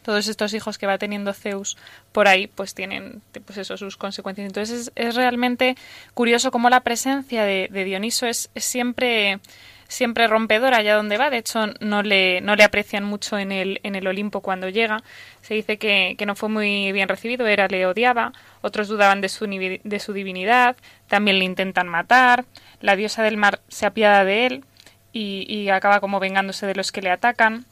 todos 0.04 0.28
estos 0.28 0.52
hijos 0.54 0.78
que 0.78 0.86
va 0.86 0.98
teniendo 0.98 1.32
Zeus 1.32 1.76
por 2.12 2.28
ahí, 2.28 2.46
pues 2.46 2.74
tienen 2.74 3.22
pues 3.44 3.58
eso, 3.58 3.76
sus 3.76 3.96
consecuencias. 3.96 4.46
Entonces 4.46 4.88
es, 4.88 4.92
es 4.94 5.14
realmente 5.16 5.76
curioso 6.12 6.50
cómo 6.50 6.70
la 6.70 6.80
presencia 6.80 7.44
de, 7.44 7.68
de 7.70 7.84
Dioniso 7.84 8.26
es, 8.26 8.50
siempre 8.54 9.40
siempre 9.86 10.26
rompedora 10.26 10.78
allá 10.78 10.96
donde 10.96 11.18
va. 11.18 11.30
De 11.30 11.38
hecho, 11.38 11.66
no 11.80 12.02
le, 12.02 12.40
no 12.40 12.56
le 12.56 12.64
aprecian 12.64 13.04
mucho 13.04 13.38
en 13.38 13.52
el, 13.52 13.80
en 13.82 13.94
el 13.94 14.06
Olimpo 14.06 14.40
cuando 14.40 14.68
llega. 14.68 15.02
Se 15.40 15.54
dice 15.54 15.78
que, 15.78 16.14
que 16.18 16.26
no 16.26 16.34
fue 16.34 16.48
muy 16.48 16.92
bien 16.92 17.08
recibido, 17.08 17.46
era 17.46 17.68
le 17.68 17.86
odiaba, 17.86 18.32
otros 18.60 18.88
dudaban 18.88 19.20
de 19.20 19.28
su, 19.28 19.46
de 19.46 20.00
su 20.00 20.12
divinidad, 20.12 20.76
también 21.06 21.38
le 21.38 21.44
intentan 21.44 21.88
matar, 21.88 22.44
la 22.80 22.96
diosa 22.96 23.22
del 23.22 23.36
mar 23.36 23.60
se 23.68 23.86
apiada 23.86 24.24
de 24.24 24.46
él 24.46 24.64
y, 25.12 25.46
y 25.48 25.68
acaba 25.68 26.00
como 26.00 26.18
vengándose 26.18 26.66
de 26.66 26.74
los 26.74 26.90
que 26.90 27.02
le 27.02 27.10
atacan. 27.10 27.66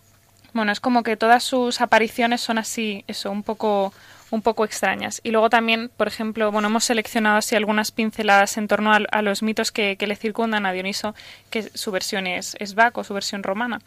Bueno, 0.52 0.72
es 0.72 0.80
como 0.80 1.02
que 1.02 1.16
todas 1.16 1.42
sus 1.42 1.80
apariciones 1.80 2.40
son 2.40 2.58
así, 2.58 3.04
eso, 3.06 3.30
un 3.30 3.42
poco 3.42 3.92
un 4.32 4.40
poco 4.40 4.64
extrañas. 4.64 5.20
Y 5.22 5.30
luego 5.30 5.50
también, 5.50 5.90
por 5.94 6.08
ejemplo, 6.08 6.50
bueno, 6.50 6.68
hemos 6.68 6.84
seleccionado 6.84 7.36
así 7.36 7.54
algunas 7.54 7.92
pinceladas 7.92 8.56
en 8.56 8.66
torno 8.66 8.90
a, 8.92 9.22
los 9.22 9.42
mitos 9.42 9.70
que, 9.70 9.96
que, 9.96 10.06
le 10.06 10.16
circundan 10.16 10.64
a 10.64 10.72
Dioniso, 10.72 11.14
que 11.50 11.62
su 11.62 11.90
versión 11.90 12.26
es, 12.26 12.56
es 12.58 12.74
Baco, 12.74 13.04
su 13.04 13.12
versión 13.12 13.42
romana. 13.42 13.80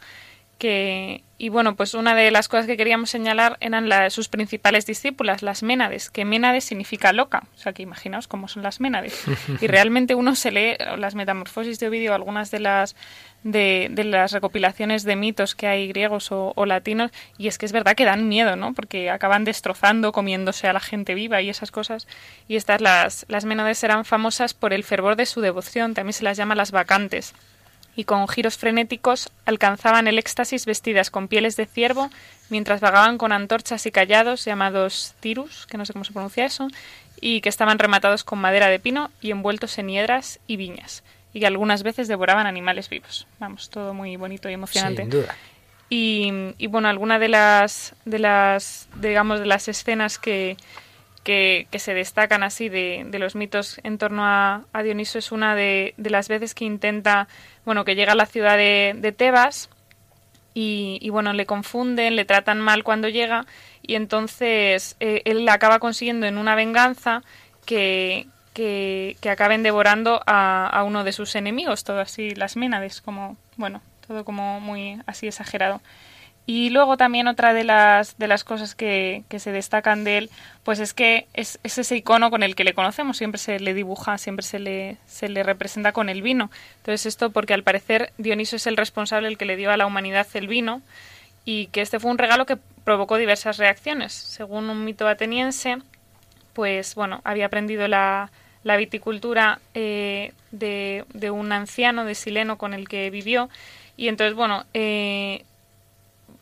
Que, 0.58 1.24
y 1.38 1.50
bueno, 1.50 1.76
pues 1.76 1.94
una 1.94 2.16
de 2.16 2.32
las 2.32 2.48
cosas 2.48 2.66
que 2.66 2.78
queríamos 2.78 3.10
señalar 3.10 3.58
eran 3.60 3.90
la, 3.90 4.10
sus 4.10 4.30
principales 4.30 4.86
discípulas, 4.86 5.44
las 5.44 5.64
Ménades, 5.64 6.10
que 6.10 6.24
Ménades 6.24 6.64
significa 6.64 7.12
loca, 7.12 7.44
o 7.56 7.58
sea 7.58 7.74
que 7.74 7.84
imaginaos 7.84 8.28
cómo 8.28 8.48
son 8.48 8.64
las 8.64 8.80
Ménades. 8.80 9.22
Y 9.62 9.68
realmente 9.68 10.16
uno 10.16 10.36
se 10.36 10.52
lee 10.52 10.78
las 10.98 11.14
metamorfosis 11.16 11.80
de 11.80 11.90
Ovidio, 11.90 12.14
algunas 12.14 12.52
de 12.52 12.60
las 12.60 12.96
de, 13.44 13.90
de, 13.92 14.04
las 14.06 14.32
recopilaciones 14.32 15.04
de 15.04 15.16
mitos 15.16 15.54
que 15.54 15.68
hay 15.68 15.88
griegos 15.88 16.32
o, 16.32 16.54
o, 16.56 16.66
latinos 16.66 17.12
y 17.38 17.48
es 17.48 17.60
que 17.60 17.68
es 17.68 17.72
verdad 17.72 17.96
que 17.96 18.04
dan 18.04 18.28
miedo, 18.28 18.56
¿no? 18.56 18.74
Porque 18.74 19.12
acaban 19.12 19.44
destrozando, 19.44 20.12
comiéndose 20.12 20.68
a 20.68 20.74
la 20.74 20.80
gente 20.80 21.14
viva 21.14 21.42
y 21.42 21.50
esas 21.50 21.70
cosas. 21.70 22.08
Y 22.48 22.56
estas, 22.56 22.82
las, 22.82 23.26
las 23.30 23.46
Ménades 23.46 23.84
eran 23.84 24.04
famosas 24.04 24.56
por 24.56 24.74
el 24.74 24.84
fervor 24.84 25.16
de 25.16 25.28
su 25.28 25.42
devoción, 25.42 25.94
también 25.94 26.14
se 26.14 26.24
las 26.24 26.38
llama 26.38 26.56
las 26.56 26.72
vacantes. 26.72 27.36
Y 27.96 28.04
con 28.04 28.28
giros 28.28 28.58
frenéticos 28.58 29.30
alcanzaban 29.46 30.08
el 30.08 30.20
éxtasis 30.20 30.66
vestidas 30.66 31.10
con 31.10 31.28
pieles 31.28 31.56
de 31.56 31.66
ciervo, 31.66 32.10
mientras 32.50 32.82
vagaban 32.82 33.18
con 33.18 33.32
antorchas 33.32 33.86
y 33.86 33.92
callados 33.92 34.44
llamados 34.44 35.14
tirus, 35.20 35.66
que 35.68 35.78
no 35.78 35.86
sé 35.86 35.94
cómo 35.94 36.06
se 36.06 36.12
pronuncia 36.14 36.46
eso, 36.46 36.68
y 37.22 37.42
que 37.42 37.50
estaban 37.50 37.80
rematados 37.80 38.24
con 38.24 38.40
madera 38.40 38.68
de 38.68 38.80
pino 38.80 39.10
y 39.22 39.32
envueltos 39.32 39.78
en 39.78 39.90
hiedras 39.90 40.40
y 40.48 40.58
viñas 40.58 41.04
y 41.36 41.42
que 41.42 41.48
algunas 41.48 41.84
veces 41.84 42.08
devoraban 42.08 42.48
animales 42.48 42.88
vivos. 42.88 43.28
Vamos, 43.40 43.70
todo 43.70 43.94
muy 43.94 44.16
bonito 44.16 44.50
y 44.50 44.54
emocionante. 44.54 45.02
Sin 45.02 45.10
duda. 45.10 45.36
Y, 45.90 46.32
y 46.58 46.68
bueno, 46.68 46.88
alguna 46.88 47.20
de 47.20 47.28
las, 47.28 47.94
de 48.06 48.20
las, 48.20 48.88
digamos, 49.02 49.42
de 49.42 49.46
las 49.46 49.68
escenas 49.68 50.18
que, 50.18 50.56
que, 51.26 51.68
se 51.80 51.94
destacan 51.94 52.44
así 52.44 52.70
de, 52.70 53.06
los 53.20 53.36
mitos 53.36 53.82
en 53.84 53.98
torno 53.98 54.22
a, 54.24 54.64
Dioniso 54.84 55.18
es 55.18 55.32
una 55.32 55.56
de, 55.56 55.94
las 55.98 56.30
veces 56.30 56.54
que 56.54 56.66
intenta, 56.66 57.28
bueno, 57.66 57.84
que 57.84 57.96
llega 57.96 58.14
a 58.14 58.16
la 58.16 58.28
ciudad 58.28 58.56
de, 58.56 58.94
de 58.96 59.12
Tebas 59.12 59.70
y, 60.54 61.10
bueno, 61.10 61.34
le 61.34 61.46
confunden, 61.46 62.16
le 62.16 62.24
tratan 62.24 62.62
mal 62.62 62.84
cuando 62.84 63.10
llega 63.10 63.46
y 63.82 63.96
entonces 63.96 64.96
eh, 65.02 65.22
él 65.26 65.50
acaba 65.50 65.80
consiguiendo 65.80 66.28
en 66.28 66.38
una 66.38 66.56
venganza 66.56 67.24
que, 67.66 68.28
que, 68.54 69.18
acaben 69.30 69.64
devorando 69.64 70.22
a, 70.28 70.68
a, 70.68 70.84
uno 70.84 71.04
de 71.04 71.12
sus 71.12 71.36
enemigos, 71.36 71.84
todo 71.84 72.00
así, 72.00 72.36
las 72.36 72.56
Ménades, 72.56 73.02
como, 73.02 73.36
bueno, 73.58 73.82
todo 74.08 74.24
como 74.24 74.62
muy 74.62 75.02
así 75.08 75.28
exagerado. 75.28 75.82
Y 76.48 76.70
luego 76.70 76.96
también 76.96 77.28
otra 77.28 77.54
de 77.54 77.64
las, 77.64 78.18
de 78.20 78.28
las 78.28 78.44
cosas 78.44 78.76
que, 78.76 79.24
que 79.30 79.40
se 79.40 79.52
destacan 79.52 80.04
de 80.04 80.20
él, 80.20 80.30
pues 80.64 80.80
es 80.80 80.94
que 80.94 81.28
es, 81.34 81.60
ese 81.64 81.96
icono 81.96 82.30
con 82.30 82.44
el 82.44 82.56
que 82.56 82.64
le 82.64 82.76
conocemos, 82.76 83.18
siempre 83.18 83.40
se 83.40 83.60
le 83.60 83.74
dibuja, 83.74 84.20
siempre 84.20 84.44
se 84.44 84.60
le, 84.60 84.98
se 85.08 85.28
le 85.28 85.42
representa 85.42 85.92
con 85.92 86.08
el 86.08 86.22
vino. 86.22 86.52
Entonces 86.78 87.08
esto 87.08 87.32
porque 87.32 87.56
al 87.56 87.64
parecer 87.64 88.14
Dioniso 88.20 88.58
es 88.58 88.68
el 88.68 88.78
responsable, 88.78 89.28
el 89.28 89.40
que 89.40 89.46
le 89.46 89.56
dio 89.56 89.72
a 89.72 89.78
la 89.78 89.88
humanidad 89.88 90.28
el 90.36 90.48
vino, 90.48 90.82
y 91.46 91.68
que 91.68 91.82
este 91.82 92.00
fue 92.00 92.12
un 92.12 92.18
regalo 92.18 92.46
que 92.46 92.58
provocó 92.84 93.18
diversas 93.18 93.58
reacciones. 93.58 94.14
Según 94.14 94.70
un 94.70 94.86
mito 94.86 95.08
ateniense, 95.08 95.78
pues 96.54 96.94
bueno, 96.96 97.22
había 97.24 97.48
aprendido 97.48 97.88
la, 97.88 98.32
la 98.64 98.78
viticultura 98.78 99.60
eh, 99.74 100.34
de, 100.52 101.06
de, 101.14 101.32
un 101.32 101.52
anciano 101.52 102.06
de 102.06 102.16
Sileno 102.16 102.58
con 102.58 102.74
el 102.74 102.88
que 102.88 103.10
vivió, 103.10 103.50
y 103.98 104.10
entonces, 104.10 104.36
bueno, 104.36 104.66
eh, 104.74 105.46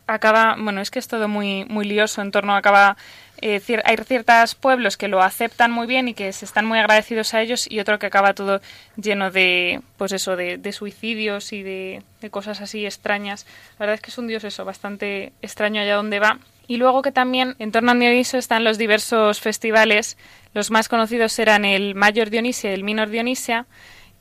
acaba, 0.06 0.56
bueno, 0.58 0.80
es 0.80 0.90
que 0.90 0.98
es 0.98 1.08
todo 1.08 1.28
muy, 1.28 1.64
muy 1.64 1.84
lioso 1.84 2.20
en 2.22 2.30
torno, 2.30 2.54
acaba, 2.54 2.96
eh, 3.40 3.60
hay 3.84 3.96
ciertos 3.96 4.54
pueblos 4.54 4.96
que 4.96 5.08
lo 5.08 5.22
aceptan 5.22 5.70
muy 5.70 5.86
bien 5.86 6.08
y 6.08 6.14
que 6.14 6.32
se 6.32 6.44
están 6.44 6.66
muy 6.66 6.78
agradecidos 6.78 7.34
a 7.34 7.40
ellos 7.40 7.70
y 7.70 7.80
otro 7.80 7.98
que 7.98 8.06
acaba 8.06 8.34
todo 8.34 8.60
lleno 8.96 9.30
de, 9.30 9.80
pues 9.96 10.12
eso, 10.12 10.36
de, 10.36 10.72
suicidios 10.72 11.52
y 11.52 11.62
de, 11.62 12.02
cosas 12.30 12.60
así 12.60 12.86
extrañas. 12.86 13.46
La 13.78 13.86
verdad 13.86 13.94
es 13.94 14.00
que 14.00 14.10
es 14.10 14.18
un 14.18 14.26
dios 14.26 14.44
eso, 14.44 14.64
bastante 14.64 15.32
extraño 15.42 15.80
allá 15.82 15.96
donde 15.96 16.20
va. 16.20 16.38
Y 16.66 16.78
luego 16.78 17.02
que 17.02 17.12
también 17.12 17.56
en 17.58 17.72
torno 17.72 17.92
a 17.92 17.94
Dioniso 17.94 18.38
están 18.38 18.64
los 18.64 18.78
diversos 18.78 19.40
festivales. 19.40 20.16
Los 20.54 20.70
más 20.70 20.88
conocidos 20.88 21.38
eran 21.38 21.66
el 21.66 21.94
Mayor 21.94 22.30
Dionisia 22.30 22.70
y 22.70 22.74
el 22.74 22.84
Minor 22.84 23.10
Dionisia 23.10 23.66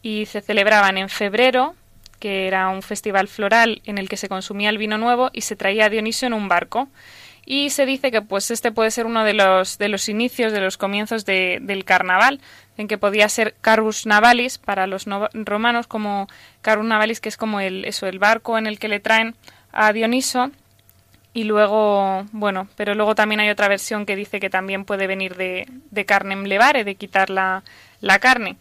y 0.02 0.26
se 0.26 0.41
celebraban 0.41 0.98
en 0.98 1.08
febrero, 1.08 1.76
que 2.23 2.47
era 2.47 2.69
un 2.69 2.81
festival 2.81 3.27
floral 3.27 3.81
en 3.83 3.97
el 3.97 4.07
que 4.07 4.15
se 4.15 4.29
consumía 4.29 4.69
el 4.69 4.77
vino 4.77 4.97
nuevo 4.97 5.29
y 5.33 5.41
se 5.41 5.57
traía 5.57 5.88
a 5.88 5.89
Dionisio 5.89 6.25
en 6.25 6.33
un 6.33 6.47
barco. 6.47 6.88
Y 7.45 7.69
se 7.71 7.86
dice 7.86 8.12
que 8.12 8.21
pues 8.21 8.49
este 8.49 8.71
puede 8.71 8.91
ser 8.91 9.07
uno 9.07 9.25
de 9.25 9.33
los, 9.33 9.77
de 9.77 9.89
los 9.89 10.07
inicios, 10.07 10.53
de 10.53 10.62
los 10.62 10.77
comienzos 10.77 11.25
del 11.25 11.83
carnaval, 11.83 12.39
en 12.77 12.88
que 12.88 12.97
podía 12.97 13.27
ser 13.27 13.55
Carus 13.59 14.05
Navalis 14.05 14.57
para 14.57 14.88
los 14.88 15.05
romanos, 15.33 15.86
como 15.88 16.29
Carus 16.62 16.86
Navalis, 16.86 17.19
que 17.19 17.27
es 17.27 17.36
como 17.36 17.59
el, 17.59 17.83
eso, 17.83 18.07
el 18.07 18.19
barco 18.19 18.57
en 18.57 18.67
el 18.67 18.79
que 18.79 18.88
le 18.88 19.01
traen 19.01 19.36
a 19.73 19.91
Dioniso. 19.91 20.49
Y 21.33 21.43
luego, 21.43 22.25
bueno, 22.31 22.69
pero 22.77 22.95
luego 22.95 23.15
también 23.15 23.41
hay 23.41 23.49
otra 23.49 23.67
versión 23.67 24.05
que 24.05 24.15
dice 24.15 24.39
que 24.39 24.49
también 24.49 24.86
puede 24.86 25.07
venir 25.07 25.36
de, 25.36 25.67
de 25.91 26.05
carne 26.05 26.38
levare, 26.47 26.86
de 26.86 26.95
quitar 26.95 27.29
la, 27.29 27.65
la 27.99 28.19
carne. 28.19 28.55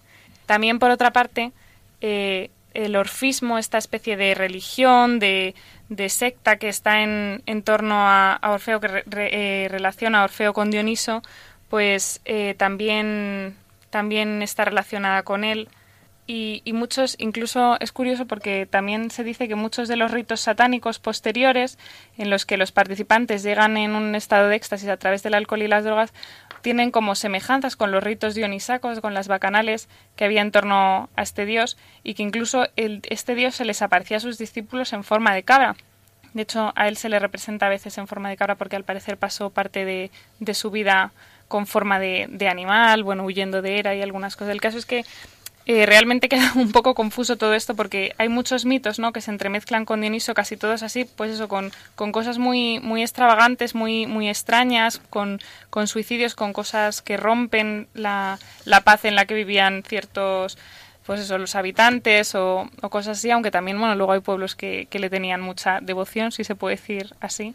También, 0.46 0.80
por 0.80 0.90
otra 0.90 1.12
parte, 1.12 1.52
eh, 2.00 2.50
el 2.74 2.96
orfismo, 2.96 3.58
esta 3.58 3.78
especie 3.78 4.16
de 4.16 4.34
religión, 4.34 5.18
de, 5.18 5.54
de 5.88 6.08
secta 6.08 6.56
que 6.56 6.68
está 6.68 7.02
en, 7.02 7.42
en 7.46 7.62
torno 7.62 7.94
a, 7.96 8.40
Orfeo, 8.42 8.80
que 8.80 9.04
eh, 9.06 9.68
relaciona 9.70 10.20
a 10.20 10.24
Orfeo 10.24 10.52
con 10.52 10.70
Dioniso, 10.70 11.22
pues 11.68 12.20
eh, 12.24 12.54
también, 12.56 13.56
también 13.90 14.42
está 14.42 14.64
relacionada 14.64 15.22
con 15.22 15.44
él. 15.44 15.68
Y, 16.24 16.62
muchos, 16.72 17.16
incluso 17.18 17.76
es 17.80 17.92
curioso 17.92 18.26
porque 18.26 18.64
también 18.64 19.10
se 19.10 19.24
dice 19.24 19.48
que 19.48 19.54
muchos 19.54 19.88
de 19.88 19.96
los 19.96 20.12
ritos 20.12 20.40
satánicos 20.40 20.98
posteriores, 20.98 21.78
en 22.16 22.30
los 22.30 22.46
que 22.46 22.56
los 22.56 22.72
participantes 22.72 23.42
llegan 23.42 23.76
en 23.76 23.94
un 23.94 24.14
estado 24.14 24.48
de 24.48 24.56
éxtasis 24.56 24.88
a 24.88 24.96
través 24.96 25.22
del 25.22 25.34
alcohol 25.34 25.62
y 25.62 25.68
las 25.68 25.84
drogas, 25.84 26.14
tienen 26.62 26.90
como 26.90 27.14
semejanzas 27.14 27.76
con 27.76 27.90
los 27.90 28.02
ritos 28.02 28.34
dionisacos, 28.34 29.00
con 29.00 29.14
las 29.14 29.28
bacanales 29.28 29.88
que 30.16 30.24
había 30.24 30.40
en 30.40 30.52
torno 30.52 31.10
a 31.16 31.22
este 31.22 31.44
dios 31.44 31.76
y 32.02 32.14
que 32.14 32.22
incluso 32.22 32.66
el, 32.76 33.02
este 33.10 33.34
dios 33.34 33.56
se 33.56 33.64
les 33.64 33.82
aparecía 33.82 34.16
a 34.16 34.20
sus 34.20 34.38
discípulos 34.38 34.92
en 34.92 35.04
forma 35.04 35.34
de 35.34 35.42
cabra. 35.42 35.76
De 36.32 36.42
hecho, 36.42 36.72
a 36.76 36.88
él 36.88 36.96
se 36.96 37.10
le 37.10 37.18
representa 37.18 37.66
a 37.66 37.68
veces 37.68 37.98
en 37.98 38.06
forma 38.06 38.30
de 38.30 38.36
cabra 38.36 38.54
porque 38.54 38.76
al 38.76 38.84
parecer 38.84 39.18
pasó 39.18 39.50
parte 39.50 39.84
de, 39.84 40.10
de 40.38 40.54
su 40.54 40.70
vida 40.70 41.12
con 41.48 41.66
forma 41.66 41.98
de, 41.98 42.26
de, 42.30 42.48
animal, 42.48 43.04
bueno, 43.04 43.24
huyendo 43.24 43.60
de 43.60 43.78
era 43.78 43.94
y 43.94 44.00
algunas 44.00 44.36
cosas. 44.36 44.52
El 44.52 44.60
caso 44.62 44.78
es 44.78 44.86
que 44.86 45.04
eh, 45.66 45.86
realmente 45.86 46.28
queda 46.30 46.52
un 46.54 46.72
poco 46.72 46.94
confuso 46.94 47.36
todo 47.36 47.54
esto 47.54 47.74
porque 47.74 48.14
hay 48.18 48.28
muchos 48.28 48.64
mitos 48.64 48.98
¿no? 48.98 49.12
que 49.12 49.20
se 49.20 49.30
entremezclan 49.30 49.84
con 49.84 50.00
Dioniso, 50.00 50.34
casi 50.34 50.56
todos 50.56 50.82
así, 50.82 51.04
pues 51.04 51.32
eso, 51.32 51.48
con, 51.48 51.72
con 51.94 52.12
cosas 52.12 52.38
muy, 52.38 52.80
muy 52.80 53.02
extravagantes, 53.02 53.74
muy, 53.74 54.06
muy 54.06 54.28
extrañas, 54.28 55.00
con, 55.10 55.40
con 55.70 55.86
suicidios, 55.86 56.34
con 56.34 56.52
cosas 56.52 57.02
que 57.02 57.16
rompen 57.16 57.88
la, 57.94 58.38
la 58.64 58.80
paz 58.82 59.04
en 59.04 59.14
la 59.14 59.26
que 59.26 59.34
vivían 59.34 59.82
ciertos 59.82 60.58
pues 61.04 61.20
eso, 61.20 61.36
los 61.36 61.56
habitantes 61.56 62.34
o, 62.34 62.70
o, 62.80 62.88
cosas 62.88 63.18
así, 63.18 63.30
aunque 63.30 63.50
también, 63.50 63.78
bueno, 63.78 63.94
luego 63.96 64.12
hay 64.12 64.20
pueblos 64.20 64.54
que, 64.54 64.86
que, 64.88 65.00
le 65.00 65.10
tenían 65.10 65.40
mucha 65.40 65.80
devoción, 65.80 66.30
si 66.30 66.44
se 66.44 66.54
puede 66.54 66.76
decir 66.76 67.14
así. 67.20 67.54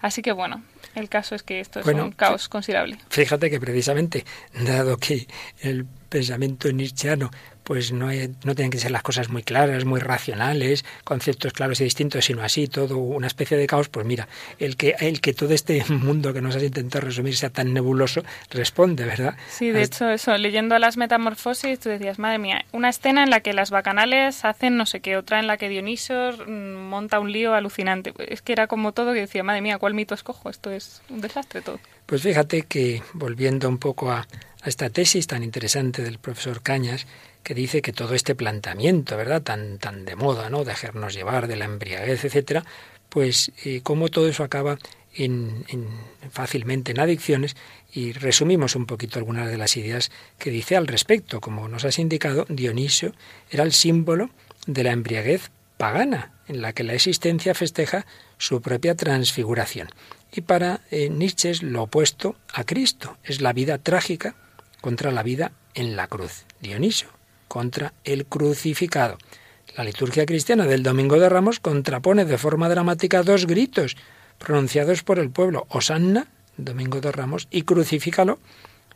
Así 0.00 0.20
que, 0.20 0.32
bueno, 0.32 0.62
el 0.96 1.08
caso 1.08 1.36
es 1.36 1.44
que 1.44 1.60
esto 1.60 1.78
es 1.78 1.86
un 1.86 2.10
caos 2.10 2.48
considerable. 2.48 2.98
Fíjate 3.08 3.50
que 3.50 3.60
precisamente, 3.60 4.24
dado 4.52 4.96
que 4.96 5.28
el 5.60 5.86
pensamiento 6.08 6.70
nietzscheano 6.70 7.30
pues 7.68 7.92
no, 7.92 8.06
no 8.06 8.54
tienen 8.54 8.70
que 8.70 8.78
ser 8.78 8.90
las 8.90 9.02
cosas 9.02 9.28
muy 9.28 9.42
claras, 9.42 9.84
muy 9.84 10.00
racionales, 10.00 10.86
conceptos 11.04 11.52
claros 11.52 11.78
y 11.82 11.84
distintos, 11.84 12.24
sino 12.24 12.42
así, 12.42 12.66
todo 12.66 12.96
una 12.96 13.26
especie 13.26 13.58
de 13.58 13.66
caos, 13.66 13.90
pues 13.90 14.06
mira, 14.06 14.26
el 14.58 14.78
que, 14.78 14.96
el 15.00 15.20
que 15.20 15.34
todo 15.34 15.52
este 15.52 15.84
mundo 15.90 16.32
que 16.32 16.40
nos 16.40 16.56
has 16.56 16.62
intentado 16.62 17.04
resumir 17.04 17.36
sea 17.36 17.50
tan 17.50 17.74
nebuloso, 17.74 18.22
responde, 18.48 19.04
¿verdad? 19.04 19.36
Sí, 19.50 19.70
de 19.70 19.82
hecho, 19.82 20.08
eso, 20.08 20.34
leyendo 20.38 20.78
las 20.78 20.96
metamorfosis, 20.96 21.78
tú 21.78 21.90
decías, 21.90 22.18
madre 22.18 22.38
mía, 22.38 22.64
una 22.72 22.88
escena 22.88 23.22
en 23.22 23.28
la 23.28 23.40
que 23.40 23.52
las 23.52 23.70
bacanales 23.70 24.46
hacen 24.46 24.78
no 24.78 24.86
sé 24.86 25.00
qué, 25.00 25.18
otra 25.18 25.38
en 25.38 25.46
la 25.46 25.58
que 25.58 25.68
Dioniso 25.68 26.32
mm, 26.46 26.74
monta 26.88 27.20
un 27.20 27.32
lío 27.32 27.52
alucinante. 27.52 28.14
Es 28.16 28.40
que 28.40 28.54
era 28.54 28.66
como 28.66 28.92
todo 28.92 29.12
que 29.12 29.20
decía, 29.20 29.42
madre 29.42 29.60
mía, 29.60 29.76
¿cuál 29.76 29.92
mito 29.92 30.14
escojo? 30.14 30.48
Esto 30.48 30.70
es 30.70 31.02
un 31.10 31.20
desastre 31.20 31.60
todo. 31.60 31.78
Pues 32.06 32.22
fíjate 32.22 32.62
que, 32.62 33.02
volviendo 33.12 33.68
un 33.68 33.76
poco 33.76 34.10
a, 34.10 34.26
a 34.62 34.68
esta 34.68 34.90
tesis 34.90 35.26
tan 35.26 35.42
interesante 35.42 36.02
del 36.02 36.18
profesor 36.18 36.62
Cañas, 36.62 37.06
que 37.42 37.54
dice 37.54 37.82
que 37.82 37.92
todo 37.92 38.14
este 38.14 38.34
planteamiento, 38.34 39.16
¿verdad?, 39.16 39.42
tan, 39.42 39.78
tan 39.78 40.04
de 40.04 40.16
moda, 40.16 40.50
¿no?, 40.50 40.64
dejarnos 40.64 41.14
llevar, 41.14 41.46
de 41.46 41.56
la 41.56 41.64
embriaguez, 41.64 42.24
etcétera, 42.24 42.64
pues 43.08 43.52
eh, 43.64 43.80
cómo 43.82 44.08
todo 44.08 44.28
eso 44.28 44.44
acaba 44.44 44.78
en, 45.14 45.64
fácilmente 46.30 46.92
en 46.92 47.00
adicciones 47.00 47.56
y 47.92 48.12
resumimos 48.12 48.76
un 48.76 48.86
poquito 48.86 49.18
algunas 49.18 49.50
de 49.50 49.56
las 49.56 49.76
ideas 49.76 50.10
que 50.38 50.50
dice 50.50 50.76
al 50.76 50.86
respecto. 50.86 51.40
Como 51.40 51.68
nos 51.68 51.84
has 51.84 51.98
indicado, 51.98 52.46
Dionisio 52.48 53.14
era 53.50 53.64
el 53.64 53.72
símbolo 53.72 54.30
de 54.66 54.84
la 54.84 54.92
embriaguez 54.92 55.50
pagana, 55.76 56.32
en 56.48 56.60
la 56.60 56.72
que 56.72 56.84
la 56.84 56.94
existencia 56.94 57.54
festeja 57.54 58.06
su 58.36 58.60
propia 58.60 58.94
transfiguración. 58.94 59.88
Y 60.32 60.42
para 60.42 60.80
eh, 60.90 61.08
Nietzsche 61.08 61.50
es 61.50 61.62
lo 61.62 61.84
opuesto 61.84 62.36
a 62.52 62.64
Cristo, 62.64 63.16
es 63.24 63.40
la 63.40 63.52
vida 63.52 63.78
trágica 63.78 64.34
contra 64.80 65.12
la 65.12 65.22
vida 65.22 65.52
en 65.74 65.96
la 65.96 66.06
cruz. 66.06 66.44
Dionisio, 66.60 67.08
contra 67.48 67.92
el 68.04 68.26
crucificado. 68.26 69.18
La 69.76 69.84
liturgia 69.84 70.26
cristiana 70.26 70.66
del 70.66 70.82
Domingo 70.82 71.18
de 71.18 71.28
Ramos 71.28 71.60
contrapone 71.60 72.24
de 72.24 72.38
forma 72.38 72.68
dramática 72.68 73.22
dos 73.22 73.46
gritos 73.46 73.96
pronunciados 74.38 75.02
por 75.02 75.18
el 75.18 75.30
pueblo, 75.30 75.66
Osanna, 75.68 76.28
Domingo 76.56 77.00
de 77.00 77.12
Ramos, 77.12 77.48
y 77.50 77.62
Crucifícalo, 77.62 78.38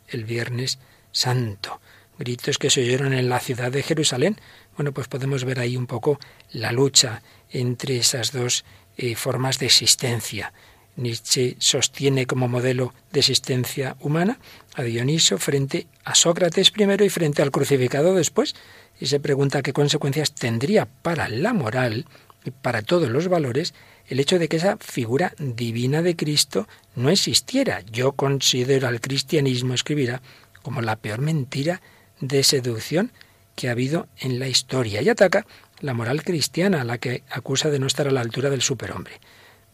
el 0.07 0.25
Viernes 0.25 0.79
Santo. 1.11 1.79
Gritos 2.17 2.57
que 2.57 2.69
se 2.69 2.81
oyeron 2.81 3.13
en 3.13 3.29
la 3.29 3.39
ciudad 3.39 3.71
de 3.71 3.83
Jerusalén. 3.83 4.39
Bueno, 4.75 4.91
pues 4.91 5.07
podemos 5.07 5.45
ver 5.45 5.59
ahí 5.59 5.77
un 5.77 5.87
poco 5.87 6.19
la 6.51 6.71
lucha 6.71 7.21
entre 7.49 7.97
esas 7.97 8.31
dos 8.31 8.65
eh, 8.97 9.15
formas 9.15 9.59
de 9.59 9.65
existencia. 9.65 10.53
Nietzsche 10.95 11.55
sostiene 11.59 12.27
como 12.27 12.47
modelo 12.47 12.93
de 13.11 13.19
existencia 13.19 13.95
humana 13.99 14.39
a 14.75 14.83
Dioniso 14.83 15.37
frente 15.37 15.87
a 16.03 16.15
Sócrates 16.15 16.71
primero 16.71 17.03
y 17.03 17.09
frente 17.09 17.41
al 17.41 17.51
crucificado 17.51 18.13
después, 18.13 18.55
y 18.99 19.07
se 19.07 19.19
pregunta 19.19 19.61
qué 19.61 19.73
consecuencias 19.73 20.33
tendría 20.33 20.85
para 20.85 21.29
la 21.29 21.53
moral 21.53 22.05
y 22.45 22.51
para 22.51 22.81
todos 22.81 23.09
los 23.09 23.27
valores 23.27 23.73
el 24.07 24.19
hecho 24.19 24.37
de 24.37 24.47
que 24.47 24.57
esa 24.57 24.77
figura 24.77 25.33
divina 25.39 26.01
de 26.01 26.15
Cristo 26.15 26.67
no 26.95 27.09
existiera. 27.09 27.81
Yo 27.91 28.11
considero 28.11 28.87
al 28.87 29.01
cristianismo, 29.01 29.73
escribirá, 29.73 30.21
como 30.61 30.81
la 30.81 30.95
peor 30.95 31.21
mentira 31.21 31.81
de 32.19 32.43
seducción 32.43 33.11
que 33.55 33.67
ha 33.67 33.71
habido 33.71 34.07
en 34.19 34.39
la 34.39 34.47
historia 34.47 35.01
y 35.01 35.09
ataca 35.09 35.45
la 35.79 35.93
moral 35.93 36.23
cristiana, 36.23 36.81
a 36.81 36.85
la 36.85 36.97
que 36.97 37.23
acusa 37.29 37.69
de 37.69 37.79
no 37.79 37.87
estar 37.87 38.07
a 38.07 38.11
la 38.11 38.21
altura 38.21 38.49
del 38.49 38.61
superhombre. 38.61 39.19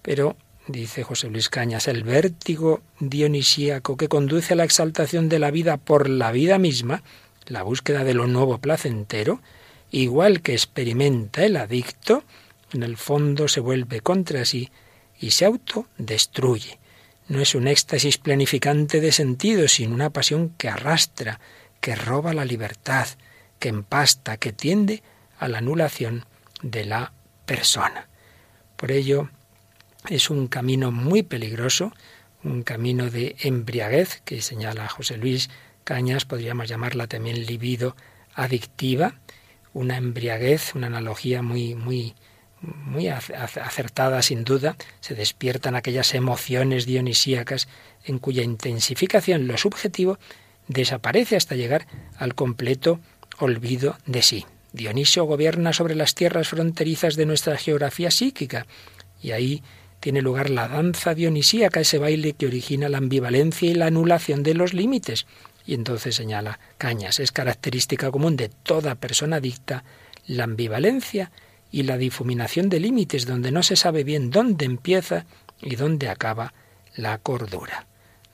Pero 0.01 0.35
dice 0.69 1.03
José 1.03 1.29
Luis 1.29 1.49
Cañas, 1.49 1.87
el 1.87 2.03
vértigo 2.03 2.81
dionisíaco 2.99 3.97
que 3.97 4.07
conduce 4.07 4.53
a 4.53 4.55
la 4.55 4.63
exaltación 4.63 5.27
de 5.27 5.39
la 5.39 5.49
vida 5.49 5.77
por 5.77 6.07
la 6.07 6.31
vida 6.31 6.59
misma, 6.59 7.01
la 7.47 7.63
búsqueda 7.63 8.03
de 8.03 8.13
lo 8.13 8.27
nuevo 8.27 8.59
placentero, 8.59 9.41
igual 9.89 10.41
que 10.41 10.53
experimenta 10.53 11.43
el 11.43 11.57
adicto, 11.57 12.23
en 12.71 12.83
el 12.83 12.97
fondo 12.97 13.47
se 13.47 13.59
vuelve 13.59 14.01
contra 14.01 14.45
sí 14.45 14.69
y 15.19 15.31
se 15.31 15.45
autodestruye. 15.45 16.77
No 17.27 17.41
es 17.41 17.55
un 17.55 17.67
éxtasis 17.67 18.19
planificante 18.19 19.01
de 19.01 19.11
sentido, 19.11 19.67
sino 19.67 19.95
una 19.95 20.11
pasión 20.11 20.49
que 20.49 20.69
arrastra, 20.69 21.39
que 21.81 21.95
roba 21.95 22.33
la 22.33 22.45
libertad, 22.45 23.07
que 23.57 23.69
empasta, 23.69 24.37
que 24.37 24.53
tiende 24.53 25.01
a 25.39 25.47
la 25.47 25.57
anulación 25.57 26.25
de 26.61 26.85
la 26.85 27.11
persona. 27.47 28.07
Por 28.75 28.91
ello, 28.91 29.29
es 30.09 30.29
un 30.29 30.47
camino 30.47 30.91
muy 30.91 31.23
peligroso, 31.23 31.93
un 32.43 32.63
camino 32.63 33.09
de 33.09 33.35
embriaguez 33.39 34.21
que 34.25 34.41
señala 34.41 34.87
José 34.87 35.17
Luis 35.17 35.49
Cañas, 35.83 36.25
podríamos 36.25 36.67
llamarla 36.67 37.07
también 37.07 37.45
libido 37.45 37.95
adictiva, 38.33 39.15
una 39.73 39.97
embriaguez, 39.97 40.75
una 40.75 40.87
analogía 40.87 41.41
muy, 41.41 41.75
muy, 41.75 42.15
muy 42.61 43.07
acertada 43.07 44.21
sin 44.21 44.43
duda, 44.43 44.75
se 44.99 45.15
despiertan 45.15 45.75
aquellas 45.75 46.13
emociones 46.13 46.85
dionisíacas 46.85 47.67
en 48.03 48.19
cuya 48.19 48.43
intensificación 48.43 49.47
lo 49.47 49.57
subjetivo 49.57 50.19
desaparece 50.67 51.35
hasta 51.35 51.55
llegar 51.55 51.87
al 52.17 52.35
completo 52.35 52.99
olvido 53.37 53.97
de 54.05 54.21
sí. 54.21 54.45
Dionisio 54.71 55.23
gobierna 55.23 55.73
sobre 55.73 55.95
las 55.95 56.13
tierras 56.13 56.49
fronterizas 56.49 57.15
de 57.15 57.25
nuestra 57.25 57.57
geografía 57.57 58.11
psíquica 58.11 58.67
y 59.21 59.31
ahí 59.31 59.63
tiene 59.99 60.21
lugar 60.21 60.49
la 60.49 60.67
danza 60.67 61.13
dionisíaca, 61.13 61.81
ese 61.81 61.97
baile 61.97 62.33
que 62.33 62.47
origina 62.47 62.89
la 62.89 62.97
ambivalencia 62.97 63.69
y 63.69 63.73
la 63.73 63.87
anulación 63.87 64.43
de 64.43 64.53
los 64.53 64.73
límites. 64.73 65.25
Y 65.65 65.73
entonces 65.73 66.15
señala 66.15 66.59
Cañas, 66.77 67.19
es 67.19 67.31
característica 67.31 68.09
común 68.11 68.35
de 68.35 68.49
toda 68.49 68.95
persona 68.95 69.37
adicta 69.37 69.83
la 70.25 70.45
ambivalencia 70.45 71.31
y 71.71 71.83
la 71.83 71.97
difuminación 71.97 72.69
de 72.69 72.79
límites 72.79 73.25
donde 73.25 73.51
no 73.51 73.61
se 73.63 73.75
sabe 73.75 74.03
bien 74.03 74.31
dónde 74.31 74.65
empieza 74.65 75.25
y 75.61 75.75
dónde 75.75 76.09
acaba 76.09 76.53
la 76.95 77.17
cordura. 77.17 77.85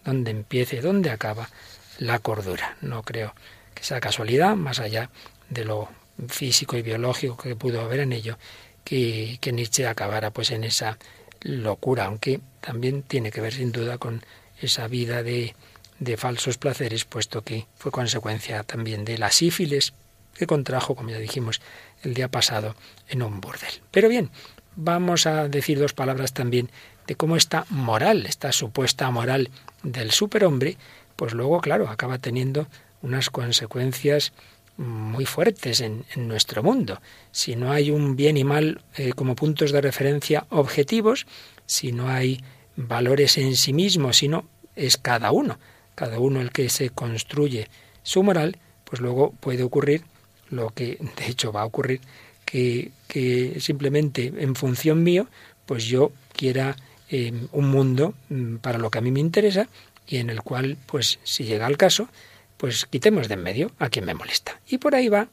Dónde 0.03 0.31
empieza 0.31 0.75
y 0.75 0.79
dónde 0.79 1.09
acaba 1.09 1.49
la 1.97 2.19
cordura. 2.19 2.77
No 2.81 3.03
creo 3.03 3.33
que 3.73 3.83
sea 3.83 3.99
casualidad, 3.99 4.55
más 4.55 4.79
allá 4.79 5.09
de 5.49 5.65
lo 5.65 5.89
físico 6.27 6.77
y 6.77 6.81
biológico 6.81 7.37
que 7.37 7.55
pudo 7.55 7.81
haber 7.81 8.01
en 8.01 8.13
ello, 8.13 8.37
que, 8.83 9.37
que 9.41 9.51
Nietzsche 9.51 9.87
acabara 9.87 10.31
pues 10.31 10.51
en 10.51 10.63
esa 10.63 10.97
locura, 11.45 12.05
aunque 12.05 12.41
también 12.59 13.03
tiene 13.03 13.31
que 13.31 13.41
ver 13.41 13.53
sin 13.53 13.71
duda 13.71 13.97
con 13.97 14.23
esa 14.59 14.87
vida 14.87 15.21
de, 15.21 15.55
de 15.99 16.17
falsos 16.17 16.57
placeres, 16.57 17.05
puesto 17.05 17.43
que 17.43 17.67
fue 17.75 17.91
consecuencia 17.91 18.63
también 18.63 19.05
de 19.05 19.17
la 19.17 19.31
sífilis 19.31 19.93
que 20.33 20.47
contrajo, 20.47 20.95
como 20.95 21.11
ya 21.11 21.19
dijimos 21.19 21.61
el 22.03 22.13
día 22.13 22.27
pasado, 22.27 22.75
en 23.07 23.21
un 23.21 23.39
burdel. 23.39 23.81
Pero 23.91 24.09
bien, 24.09 24.31
vamos 24.75 25.27
a 25.27 25.47
decir 25.47 25.79
dos 25.79 25.93
palabras 25.93 26.33
también 26.33 26.69
de 27.07 27.15
cómo 27.15 27.35
esta 27.37 27.65
moral, 27.69 28.25
esta 28.25 28.51
supuesta 28.51 29.09
moral 29.11 29.49
del 29.83 30.11
superhombre, 30.11 30.77
pues 31.15 31.33
luego, 31.33 31.61
claro, 31.61 31.87
acaba 31.87 32.17
teniendo 32.17 32.67
unas 33.01 33.29
consecuencias 33.29 34.33
muy 34.77 35.25
fuertes 35.25 35.81
en, 35.81 36.05
nuestro 36.15 36.63
mundo. 36.63 37.01
Si 37.31 37.55
no 37.55 37.71
hay 37.71 37.91
un 37.91 38.15
bien 38.15 38.37
y 38.37 38.43
mal 38.43 38.81
eh, 38.97 39.13
como 39.13 39.35
puntos 39.35 39.71
de 39.71 39.81
referencia 39.81 40.45
objetivos, 40.49 41.25
si 41.65 41.91
no 41.91 42.09
hay 42.09 42.43
valores 42.75 43.37
en 43.37 43.55
sí 43.55 43.73
mismo, 43.73 44.13
sino 44.13 44.47
es 44.75 44.97
cada 44.97 45.31
uno, 45.31 45.57
cada 45.95 46.19
uno 46.19 46.41
el 46.41 46.51
que 46.51 46.69
se 46.69 46.89
construye 46.89 47.67
su 48.03 48.23
moral, 48.23 48.57
pues 48.83 49.01
luego 49.01 49.33
puede 49.39 49.63
ocurrir 49.63 50.03
lo 50.49 50.69
que 50.69 50.97
de 51.17 51.27
hecho 51.27 51.51
va 51.51 51.61
a 51.61 51.65
ocurrir, 51.65 52.01
que, 52.45 52.91
que 53.07 53.59
simplemente 53.59 54.31
en 54.37 54.55
función 54.55 55.03
mío, 55.03 55.27
pues 55.65 55.85
yo 55.85 56.11
quiera 56.33 56.75
eh, 57.09 57.31
un 57.51 57.69
mundo 57.69 58.13
mm, 58.29 58.57
para 58.57 58.77
lo 58.77 58.89
que 58.89 58.97
a 58.99 59.01
mí 59.01 59.11
me 59.11 59.19
interesa 59.19 59.67
y 60.07 60.17
en 60.17 60.29
el 60.29 60.41
cual, 60.41 60.77
pues 60.85 61.19
si 61.23 61.43
llega 61.45 61.67
el 61.67 61.77
caso, 61.77 62.09
pues 62.57 62.85
quitemos 62.85 63.27
de 63.27 63.35
en 63.35 63.43
medio 63.43 63.71
a 63.79 63.89
quien 63.89 64.05
me 64.05 64.13
molesta. 64.13 64.59
Y 64.67 64.77
por 64.77 64.95
ahí 64.95 65.09
va 65.09 65.27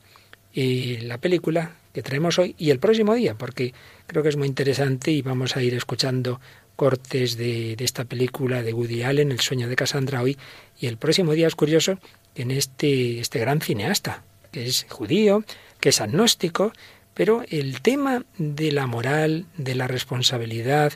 eh, 0.54 1.00
la 1.02 1.18
película 1.18 1.76
que 1.92 2.02
traemos 2.02 2.38
hoy 2.38 2.54
y 2.58 2.70
el 2.70 2.78
próximo 2.78 3.14
día, 3.14 3.34
porque 3.34 3.74
creo 4.06 4.22
que 4.22 4.28
es 4.28 4.36
muy 4.36 4.48
interesante 4.48 5.10
y 5.10 5.22
vamos 5.22 5.56
a 5.56 5.62
ir 5.62 5.74
escuchando 5.74 6.40
cortes 6.76 7.36
de, 7.36 7.76
de, 7.76 7.84
esta 7.84 8.04
película 8.04 8.62
de 8.62 8.72
Woody 8.72 9.02
Allen, 9.02 9.30
El 9.30 9.40
sueño 9.40 9.68
de 9.68 9.76
Cassandra 9.76 10.22
hoy, 10.22 10.38
y 10.80 10.86
el 10.86 10.96
próximo 10.96 11.32
día 11.32 11.46
es 11.46 11.54
curioso 11.54 11.98
en 12.34 12.50
este, 12.50 13.20
este 13.20 13.38
gran 13.38 13.60
cineasta, 13.60 14.24
que 14.50 14.66
es 14.66 14.86
judío, 14.88 15.44
que 15.80 15.90
es 15.90 16.00
agnóstico, 16.00 16.72
pero 17.14 17.42
el 17.48 17.82
tema 17.82 18.24
de 18.38 18.72
la 18.72 18.86
moral, 18.86 19.46
de 19.56 19.74
la 19.74 19.86
responsabilidad, 19.86 20.92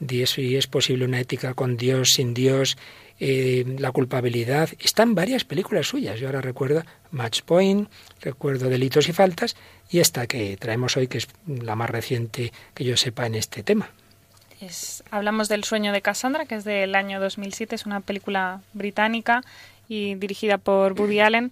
de 0.00 0.26
si 0.26 0.56
es 0.56 0.66
posible 0.66 1.04
una 1.04 1.20
ética 1.20 1.54
con 1.54 1.76
Dios, 1.76 2.14
sin 2.14 2.34
Dios, 2.34 2.76
eh, 3.22 3.76
la 3.78 3.92
culpabilidad, 3.92 4.70
está 4.78 5.02
en 5.02 5.14
varias 5.14 5.44
películas 5.44 5.86
suyas. 5.86 6.18
Yo 6.18 6.28
ahora 6.28 6.40
recuerdo 6.40 6.82
Match 7.10 7.42
Point, 7.42 7.90
recuerdo 8.22 8.70
Delitos 8.70 9.10
y 9.10 9.12
Faltas, 9.12 9.56
y 9.90 9.98
esta 9.98 10.26
que 10.26 10.56
traemos 10.56 10.96
hoy, 10.96 11.06
que 11.06 11.18
es 11.18 11.28
la 11.46 11.76
más 11.76 11.90
reciente 11.90 12.50
que 12.72 12.84
yo 12.84 12.96
sepa 12.96 13.26
en 13.26 13.34
este 13.34 13.62
tema. 13.62 13.90
hablamos 15.10 15.50
del 15.50 15.64
sueño 15.64 15.92
de 15.92 16.00
Cassandra, 16.00 16.46
que 16.46 16.54
es 16.54 16.64
del 16.64 16.94
año 16.94 17.20
2007, 17.20 17.74
es 17.74 17.84
una 17.84 18.00
película 18.00 18.62
británica 18.72 19.42
y 19.86 20.14
dirigida 20.14 20.56
por 20.56 20.98
Woody 20.98 21.20
Allen 21.20 21.50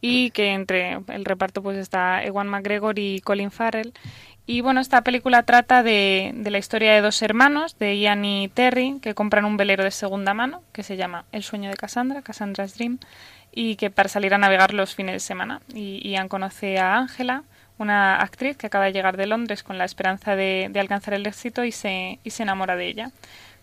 y 0.00 0.30
que 0.30 0.52
entre 0.52 0.98
el 1.08 1.24
reparto 1.24 1.62
pues 1.62 1.76
está 1.76 2.22
Ewan 2.24 2.48
McGregor 2.48 2.98
y 2.98 3.20
Colin 3.20 3.50
Farrell 3.50 3.92
y 4.48 4.62
bueno, 4.62 4.80
esta 4.80 5.02
película 5.02 5.42
trata 5.42 5.82
de, 5.82 6.32
de, 6.34 6.50
la 6.50 6.56
historia 6.56 6.94
de 6.94 7.02
dos 7.02 7.20
hermanos, 7.20 7.78
de 7.78 7.98
Ian 7.98 8.24
y 8.24 8.48
Terry, 8.48 8.98
que 9.02 9.14
compran 9.14 9.44
un 9.44 9.58
velero 9.58 9.84
de 9.84 9.90
segunda 9.90 10.32
mano, 10.32 10.62
que 10.72 10.82
se 10.82 10.96
llama 10.96 11.26
El 11.32 11.42
sueño 11.42 11.68
de 11.68 11.76
Cassandra, 11.76 12.22
Cassandra's 12.22 12.74
Dream, 12.74 12.98
y 13.52 13.76
que 13.76 13.90
para 13.90 14.08
salir 14.08 14.32
a 14.32 14.38
navegar 14.38 14.72
los 14.72 14.94
fines 14.94 15.12
de 15.12 15.20
semana. 15.20 15.60
Y 15.74 16.00
Ian 16.08 16.28
conoce 16.28 16.78
a 16.78 16.96
Ángela, 16.96 17.42
una 17.76 18.22
actriz 18.22 18.56
que 18.56 18.68
acaba 18.68 18.86
de 18.86 18.94
llegar 18.94 19.18
de 19.18 19.26
Londres 19.26 19.62
con 19.62 19.76
la 19.76 19.84
esperanza 19.84 20.34
de, 20.34 20.68
de 20.70 20.80
alcanzar 20.80 21.12
el 21.12 21.26
éxito 21.26 21.64
y 21.64 21.70
se, 21.70 22.18
y 22.24 22.30
se 22.30 22.44
enamora 22.44 22.74
de 22.74 22.86
ella. 22.86 23.10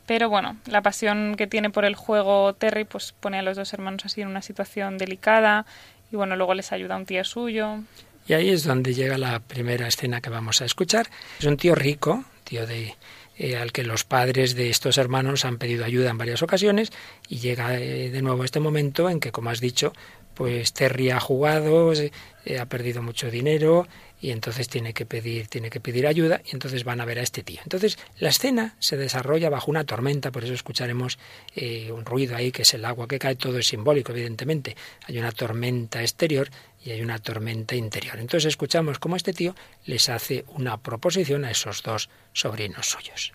Pero 0.06 0.30
bueno, 0.30 0.56
la 0.67 0.84
pasión 0.84 1.34
que 1.36 1.48
tiene 1.48 1.71
por 1.71 1.86
el 1.86 1.95
juego 1.95 2.54
Terry 2.54 2.84
pues 2.84 3.12
pone 3.12 3.39
a 3.39 3.41
los 3.41 3.58
dos 3.58 3.74
hermanos 3.74 4.06
así 4.06 4.21
en 4.21 4.28
una 4.28 4.43
situación 4.43 5.00
delicada 5.00 5.65
y 6.12 6.15
bueno, 6.15 6.36
luego 6.36 6.54
les 6.54 6.71
ayuda 6.71 6.95
un 6.95 7.08
tío 7.08 7.24
suyo. 7.24 7.80
Y 8.28 8.34
ahí 8.34 8.50
es 8.50 8.64
donde 8.64 8.94
llega 8.94 9.18
la 9.18 9.40
primera 9.40 9.88
escena 9.88 10.22
que 10.22 10.30
vamos 10.30 10.62
a 10.62 10.66
escuchar. 10.66 11.10
Es 11.40 11.46
un 11.46 11.58
tío 11.58 11.76
rico, 11.76 12.26
tío 12.44 12.66
de 12.66 12.96
eh, 13.38 13.58
al 13.58 13.74
que 13.74 13.84
los 13.84 14.06
padres 14.06 14.56
de 14.56 14.70
estos 14.70 14.98
hermanos 14.98 15.44
han 15.44 15.58
pedido 15.58 15.84
ayuda 15.84 16.10
en 16.10 16.18
varias 16.18 16.42
ocasiones 16.42 16.92
y 17.28 17.40
llega 17.40 17.78
eh, 17.78 18.10
de 18.10 18.22
nuevo 18.22 18.46
este 18.46 18.62
momento 18.62 19.10
en 19.10 19.20
que, 19.20 19.34
como 19.34 19.50
has 19.50 19.60
dicho, 19.60 19.92
pues 20.36 20.74
Terry 20.74 21.10
ha 21.10 21.19
jugado, 21.19 21.91
eh, 21.93 22.12
ha 22.60 22.65
perdido 22.65 23.02
mucho 23.02 23.32
dinero 23.32 23.88
y 24.21 24.32
entonces 24.32 24.69
tiene 24.69 24.93
que 24.93 25.06
pedir 25.06 25.48
tiene 25.48 25.69
que 25.69 25.80
pedir 25.80 26.08
ayuda 26.08 26.41
y 26.45 26.52
entonces 26.52 26.84
van 26.84 27.02
a 27.02 27.06
ver 27.06 27.19
a 27.19 27.24
este 27.24 27.41
tío. 27.43 27.60
Entonces 27.63 27.98
la 28.19 28.30
escena 28.30 28.76
se 28.80 28.98
desarrolla 28.98 29.50
bajo 29.50 29.71
una 29.71 29.84
tormenta, 29.84 30.32
por 30.32 30.43
eso 30.43 30.54
escucharemos 30.54 31.17
un 31.56 32.06
ruido 32.06 32.36
ahí 32.36 32.52
que 32.52 32.62
es 32.63 32.74
el 32.74 32.86
agua 32.86 33.08
que 33.08 33.19
cae, 33.19 33.36
todo 33.36 33.58
es 33.58 33.67
simbólico 33.67 34.12
evidentemente. 34.12 34.76
Hay 35.08 35.17
una 35.17 35.32
tormenta 35.32 36.02
exterior 36.02 36.50
y 36.84 36.91
hay 36.91 37.02
una 37.02 37.17
tormenta 37.19 37.76
interior. 37.76 38.19
Entonces 38.19 38.50
escuchamos 38.50 39.00
cómo 39.00 39.15
este 39.15 39.34
tío 39.34 39.56
les 39.86 40.08
hace 40.10 40.45
una 40.50 40.78
proposición 40.78 41.45
a 41.45 41.52
esos 41.52 41.82
dos 41.82 42.10
sobrinos 42.34 42.88
suyos. 42.88 43.34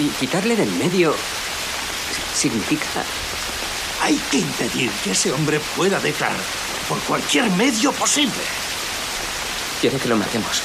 Y 0.00 0.08
quitarle 0.20 0.56
del 0.56 0.70
medio 0.72 1.14
significa... 2.34 3.04
Hay 4.08 4.16
que 4.30 4.38
impedir 4.38 4.90
que 5.04 5.10
ese 5.10 5.30
hombre 5.30 5.60
pueda 5.76 6.00
dejar 6.00 6.32
por 6.88 6.98
cualquier 7.00 7.50
medio 7.50 7.92
posible. 7.92 8.40
Quiere 9.82 9.98
que 9.98 10.08
lo 10.08 10.16
matemos. 10.16 10.62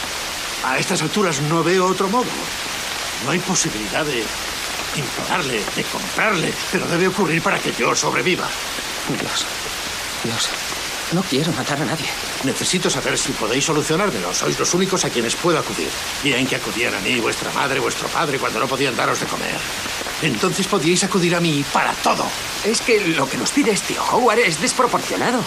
A 0.63 0.77
estas 0.79 1.01
alturas 1.01 1.41
no 1.41 1.61
veo 1.61 1.85
otro 1.87 2.07
modo. 2.07 2.31
No 3.25 3.31
hay 3.31 3.39
posibilidad 3.39 4.05
de 4.05 4.23
implorarle, 4.95 5.61
de 5.75 5.83
comprarle, 5.83 6.53
pero 6.71 6.87
debe 6.87 7.09
ocurrir 7.09 7.41
para 7.41 7.59
que 7.59 7.73
yo 7.73 7.93
sobreviva. 7.93 8.47
Dios, 9.09 9.45
Dios, 10.23 10.49
no 11.13 11.21
quiero 11.21 11.51
matar 11.53 11.81
a 11.81 11.85
nadie. 11.85 12.05
Necesito 12.43 12.89
saber 12.89 13.17
si 13.17 13.31
podéis 13.33 13.65
solucionármelo. 13.65 14.33
Sois 14.33 14.57
los 14.59 14.73
únicos 14.73 15.05
a 15.05 15.09
quienes 15.09 15.35
puedo 15.35 15.59
acudir. 15.59 15.89
Bien 16.23 16.45
que 16.45 16.55
acudían 16.55 16.93
a 16.95 16.99
mí, 16.99 17.19
vuestra 17.19 17.51
madre, 17.51 17.79
vuestro 17.79 18.07
padre, 18.09 18.39
cuando 18.39 18.59
no 18.59 18.67
podían 18.67 18.95
daros 18.95 19.19
de 19.19 19.25
comer. 19.25 19.57
Entonces 20.21 20.67
podíais 20.67 21.03
acudir 21.03 21.35
a 21.35 21.39
mí 21.39 21.63
para 21.71 21.93
todo. 21.95 22.25
Es 22.63 22.81
que 22.81 22.99
lo 23.07 23.27
que 23.29 23.37
nos 23.37 23.51
pide 23.51 23.71
este 23.71 23.95
Howard 23.99 24.39
es 24.39 24.59
desproporcionado. 24.59 25.43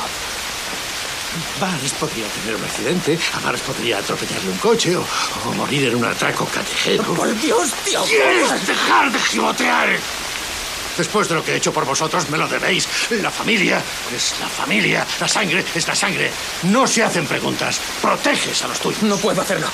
Barnes 1.61 1.92
podría 1.92 2.26
tener 2.29 2.57
un 2.57 2.64
accidente, 2.64 3.18
a 3.35 3.40
Barnes 3.40 3.61
podría 3.61 3.98
atropellarle 3.98 4.50
un 4.50 4.59
coche 4.59 4.96
o, 4.96 5.05
o 5.44 5.52
morir 5.52 5.88
en 5.88 5.96
un 5.96 6.05
atraco 6.05 6.46
callejero. 6.46 7.02
¡Por 7.14 7.38
Dios, 7.40 7.72
tío! 7.85 8.02
¿Quieres 8.05 8.66
dejar 8.66 9.12
de 9.12 9.18
gibotear? 9.18 9.98
Después 10.96 11.28
de 11.28 11.35
lo 11.35 11.44
que 11.44 11.52
he 11.52 11.56
hecho 11.56 11.72
por 11.72 11.85
vosotros, 11.85 12.28
me 12.30 12.38
lo 12.38 12.48
debéis. 12.48 12.88
La 13.11 13.30
familia 13.30 13.82
es 14.14 14.35
la 14.40 14.46
familia. 14.48 15.06
La 15.20 15.28
sangre 15.28 15.64
es 15.74 15.87
la 15.87 15.94
sangre. 15.94 16.30
No 16.64 16.87
se 16.87 17.02
hacen 17.02 17.26
preguntas. 17.26 17.80
Proteges 18.00 18.62
a 18.64 18.68
los 18.68 18.80
tuyos. 18.80 19.02
No 19.02 19.16
puedo 19.16 19.40
hacerlo. 19.42 19.66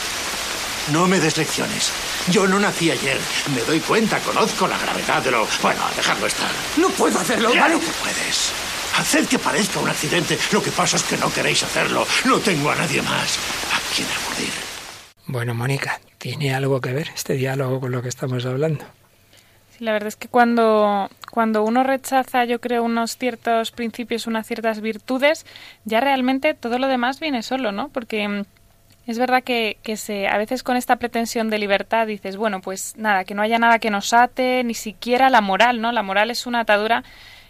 No 0.92 1.06
me 1.06 1.20
des 1.20 1.37
lecciones. 1.37 1.92
Yo 2.28 2.46
no 2.48 2.58
nací 2.58 2.90
ayer. 2.90 3.18
Me 3.54 3.61
doy 3.62 3.78
cuenta, 3.80 4.18
conozco 4.18 4.66
la 4.66 4.76
gravedad 4.78 5.22
de 5.22 5.30
lo... 5.30 5.46
Bueno, 5.62 5.80
dejadlo 5.96 6.26
estar. 6.26 6.50
No 6.76 6.88
puedo 6.90 7.18
hacerlo, 7.20 7.50
Claro 7.52 7.74
¿vale? 7.78 7.87
que 7.87 7.92
puedes. 8.02 8.52
Haced 8.96 9.26
que 9.28 9.38
parezca 9.38 9.78
un 9.78 9.88
accidente. 9.88 10.37
Lo 10.50 10.61
que 10.62 10.72
pasa 10.72 10.96
es 10.96 11.04
que 11.04 11.16
no 11.16 11.32
queréis 11.32 11.62
hacerlo. 11.62 12.04
No 12.24 12.40
tengo 12.40 12.70
a 12.70 12.74
nadie 12.74 13.00
más 13.00 13.38
a 13.72 13.94
quien 13.94 14.08
acudir. 14.08 14.52
Bueno, 15.26 15.54
Mónica, 15.54 16.00
¿tiene 16.18 16.52
algo 16.52 16.80
que 16.80 16.92
ver 16.92 17.11
este 17.14 17.35
diálogo 17.35 17.78
con 17.80 17.92
lo 17.92 18.02
que 18.02 18.08
estamos 18.08 18.44
hablando? 18.44 18.85
Sí, 19.72 19.85
la 19.85 19.92
verdad 19.92 20.08
es 20.08 20.16
que 20.16 20.28
cuando, 20.28 21.08
cuando 21.30 21.64
uno 21.64 21.82
rechaza, 21.82 22.44
yo 22.44 22.61
creo, 22.61 22.82
unos 22.82 23.16
ciertos 23.16 23.70
principios, 23.70 24.26
unas 24.26 24.46
ciertas 24.46 24.80
virtudes, 24.82 25.46
ya 25.85 26.00
realmente 26.00 26.52
todo 26.52 26.78
lo 26.78 26.88
demás 26.88 27.20
viene 27.20 27.42
solo, 27.42 27.72
¿no? 27.72 27.88
Porque 27.88 28.28
mm, 28.28 28.42
es 29.06 29.18
verdad 29.18 29.42
que, 29.42 29.78
que 29.82 29.96
se, 29.96 30.28
a 30.28 30.37
veces 30.37 30.62
con 30.62 30.76
esta 30.76 30.96
pretensión 30.96 31.48
de 31.48 31.58
libertad 31.58 32.06
dices, 32.06 32.37
bueno, 32.37 32.61
pues 32.61 32.94
nada, 32.98 33.24
que 33.24 33.35
no 33.35 33.40
haya 33.40 33.58
nada 33.58 33.78
que 33.78 33.90
nos 33.90 34.12
ate, 34.12 34.62
ni 34.62 34.74
siquiera 34.74 35.30
la 35.30 35.40
moral, 35.40 35.80
¿no? 35.80 35.90
La 35.90 36.02
moral 36.02 36.30
es 36.30 36.46
una 36.46 36.61
atadura 36.61 37.02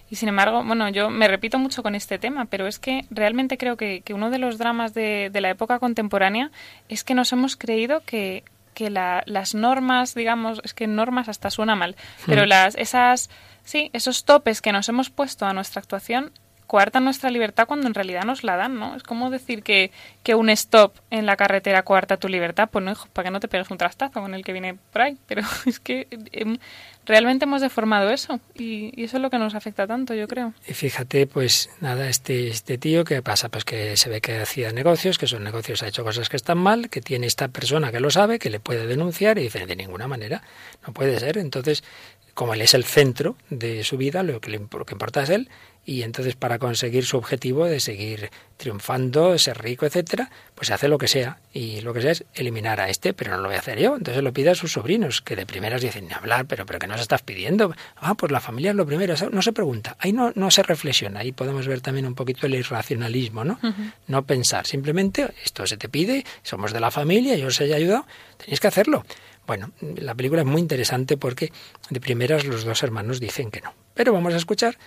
y 0.08 0.16
sin 0.16 0.28
embargo, 0.28 0.62
bueno, 0.62 0.88
yo 0.90 1.10
me 1.10 1.26
repito 1.26 1.58
mucho 1.58 1.82
con 1.82 1.96
este 1.96 2.18
tema, 2.18 2.44
pero 2.44 2.68
es 2.68 2.78
que 2.78 3.04
realmente 3.10 3.58
creo 3.58 3.76
que, 3.76 4.02
que 4.02 4.14
uno 4.14 4.30
de 4.30 4.38
los 4.38 4.58
dramas 4.58 4.94
de, 4.94 5.30
de 5.32 5.40
la 5.40 5.50
época 5.50 5.80
contemporánea 5.80 6.50
es 6.88 7.02
que 7.02 7.14
nos 7.14 7.32
hemos 7.32 7.56
creído 7.56 8.02
que, 8.04 8.44
que 8.74 8.90
la- 8.90 9.22
las 9.26 9.54
normas, 9.54 10.14
digamos, 10.14 10.60
es 10.64 10.74
que 10.74 10.86
normas 10.86 11.28
hasta 11.28 11.50
suena 11.50 11.76
mal, 11.76 11.96
pero 12.26 12.46
las, 12.46 12.74
esas, 12.76 13.30
sí, 13.64 13.90
esos 13.92 14.24
topes 14.24 14.60
que 14.62 14.72
nos 14.72 14.88
hemos 14.88 15.10
puesto 15.10 15.46
a 15.46 15.52
nuestra 15.52 15.80
actuación 15.80 16.32
coartan 16.72 17.04
nuestra 17.04 17.28
libertad 17.28 17.66
cuando 17.66 17.86
en 17.86 17.92
realidad 17.92 18.24
nos 18.24 18.44
la 18.44 18.56
dan, 18.56 18.78
¿no? 18.78 18.96
Es 18.96 19.02
como 19.02 19.28
decir 19.28 19.62
que, 19.62 19.90
que 20.22 20.34
un 20.34 20.48
stop 20.48 20.94
en 21.10 21.26
la 21.26 21.36
carretera 21.36 21.82
coarta 21.82 22.16
tu 22.16 22.30
libertad, 22.30 22.70
pues 22.72 22.82
no, 22.82 22.92
hijo, 22.92 23.08
para 23.12 23.26
que 23.26 23.30
no 23.30 23.40
te 23.40 23.48
pegues 23.48 23.70
un 23.70 23.76
trastazo 23.76 24.22
con 24.22 24.34
el 24.34 24.42
que 24.42 24.54
viene 24.54 24.76
por 24.90 25.02
pero 25.26 25.42
es 25.66 25.78
que 25.80 26.08
em, 26.32 26.56
realmente 27.04 27.44
hemos 27.44 27.60
deformado 27.60 28.08
eso 28.08 28.40
y, 28.54 29.04
eso 29.04 29.18
es 29.18 29.22
lo 29.22 29.28
que 29.28 29.36
nos 29.36 29.54
afecta 29.54 29.86
tanto, 29.86 30.14
yo 30.14 30.26
creo. 30.26 30.54
Y 30.66 30.72
fíjate, 30.72 31.26
pues 31.26 31.68
nada, 31.82 32.08
este, 32.08 32.48
este 32.48 32.78
tío, 32.78 33.04
¿qué 33.04 33.20
pasa? 33.20 33.50
Pues 33.50 33.66
que 33.66 33.98
se 33.98 34.08
ve 34.08 34.22
que 34.22 34.38
hacía 34.38 34.72
negocios, 34.72 35.18
que 35.18 35.26
esos 35.26 35.42
negocios 35.42 35.82
ha 35.82 35.88
hecho 35.88 36.04
cosas 36.04 36.30
que 36.30 36.38
están 36.38 36.56
mal, 36.56 36.88
que 36.88 37.02
tiene 37.02 37.26
esta 37.26 37.48
persona 37.48 37.92
que 37.92 38.00
lo 38.00 38.10
sabe, 38.10 38.38
que 38.38 38.48
le 38.48 38.60
puede 38.60 38.86
denunciar 38.86 39.36
y 39.36 39.42
dice, 39.42 39.66
de 39.66 39.76
ninguna 39.76 40.08
manera, 40.08 40.42
no 40.86 40.94
puede 40.94 41.20
ser. 41.20 41.36
Entonces, 41.36 41.84
como 42.32 42.54
él 42.54 42.62
es 42.62 42.72
el 42.72 42.84
centro 42.84 43.36
de 43.50 43.84
su 43.84 43.98
vida, 43.98 44.22
lo 44.22 44.40
que, 44.40 44.52
le, 44.52 44.58
lo 44.58 44.86
que 44.86 44.94
importa 44.94 45.22
es 45.22 45.28
él, 45.28 45.50
y 45.84 46.02
entonces 46.02 46.36
para 46.36 46.58
conseguir 46.58 47.04
su 47.04 47.16
objetivo 47.16 47.64
de 47.64 47.80
seguir 47.80 48.30
triunfando, 48.56 49.36
ser 49.38 49.60
rico, 49.60 49.84
etcétera, 49.84 50.30
pues 50.54 50.70
hace 50.70 50.86
lo 50.86 50.96
que 50.96 51.08
sea. 51.08 51.40
Y 51.52 51.80
lo 51.80 51.92
que 51.92 52.00
sea 52.00 52.12
es 52.12 52.24
eliminar 52.34 52.80
a 52.80 52.88
este, 52.88 53.12
pero 53.12 53.32
no 53.32 53.38
lo 53.38 53.48
voy 53.48 53.56
a 53.56 53.58
hacer 53.58 53.80
yo. 53.80 53.96
Entonces 53.96 54.22
lo 54.22 54.32
pide 54.32 54.50
a 54.50 54.54
sus 54.54 54.72
sobrinos, 54.72 55.20
que 55.22 55.34
de 55.34 55.44
primeras 55.44 55.82
dicen, 55.82 56.06
ni 56.06 56.14
hablar, 56.14 56.46
pero, 56.46 56.64
pero 56.66 56.78
¿qué 56.78 56.86
nos 56.86 57.00
estás 57.00 57.22
pidiendo? 57.22 57.74
Ah, 57.96 58.14
pues 58.14 58.30
la 58.30 58.38
familia 58.38 58.70
es 58.70 58.76
lo 58.76 58.86
primero. 58.86 59.14
Eso 59.14 59.30
No 59.30 59.42
se 59.42 59.52
pregunta. 59.52 59.96
Ahí 59.98 60.12
no, 60.12 60.32
no 60.36 60.52
se 60.52 60.62
reflexiona. 60.62 61.20
Ahí 61.20 61.32
podemos 61.32 61.66
ver 61.66 61.80
también 61.80 62.06
un 62.06 62.14
poquito 62.14 62.46
el 62.46 62.54
irracionalismo, 62.54 63.44
¿no? 63.44 63.58
No 64.06 64.24
pensar. 64.24 64.66
Simplemente, 64.66 65.34
esto 65.44 65.66
se 65.66 65.76
te 65.76 65.88
pide, 65.88 66.24
somos 66.44 66.72
de 66.72 66.78
la 66.78 66.92
familia, 66.92 67.34
yo 67.34 67.48
os 67.48 67.60
he 67.60 67.74
ayudado, 67.74 68.06
tenéis 68.36 68.60
que 68.60 68.68
hacerlo. 68.68 69.04
Bueno, 69.46 69.72
la 69.80 70.14
película 70.14 70.42
es 70.42 70.46
muy 70.46 70.60
interesante 70.60 71.16
porque 71.16 71.52
de 71.90 72.00
primeras 72.00 72.44
los 72.44 72.64
dos 72.64 72.82
hermanos 72.84 73.18
dicen 73.18 73.50
que 73.50 73.60
no. 73.60 73.74
Pero 73.94 74.12
vamos 74.12 74.34
a 74.34 74.36
escuchar 74.36 74.78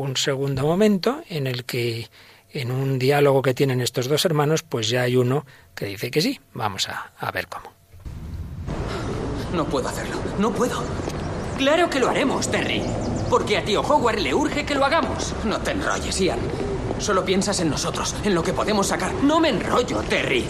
un 0.00 0.16
segundo 0.16 0.62
momento 0.62 1.22
en 1.28 1.46
el 1.46 1.64
que 1.64 2.08
en 2.52 2.70
un 2.70 2.98
diálogo 2.98 3.42
que 3.42 3.54
tienen 3.54 3.80
estos 3.80 4.08
dos 4.08 4.24
hermanos, 4.24 4.62
pues 4.62 4.88
ya 4.88 5.02
hay 5.02 5.16
uno 5.16 5.46
que 5.74 5.86
dice 5.86 6.10
que 6.10 6.20
sí. 6.20 6.40
Vamos 6.54 6.88
a, 6.88 7.12
a 7.18 7.30
ver 7.30 7.46
cómo. 7.46 7.72
No 9.54 9.66
puedo 9.66 9.88
hacerlo. 9.88 10.16
No 10.38 10.50
puedo. 10.52 10.82
Claro 11.58 11.90
que 11.90 12.00
lo 12.00 12.08
haremos, 12.08 12.50
Terry. 12.50 12.82
Porque 13.28 13.56
a 13.58 13.64
tío 13.64 13.82
Howard 13.82 14.18
le 14.20 14.34
urge 14.34 14.64
que 14.64 14.74
lo 14.74 14.84
hagamos. 14.84 15.34
No 15.44 15.58
te 15.60 15.72
enrolles, 15.72 16.18
Ian. 16.20 16.38
Solo 16.98 17.24
piensas 17.24 17.60
en 17.60 17.70
nosotros, 17.70 18.14
en 18.24 18.34
lo 18.34 18.42
que 18.42 18.52
podemos 18.52 18.88
sacar. 18.88 19.12
No 19.22 19.38
me 19.38 19.50
enrollo, 19.50 20.00
Terry. 20.02 20.46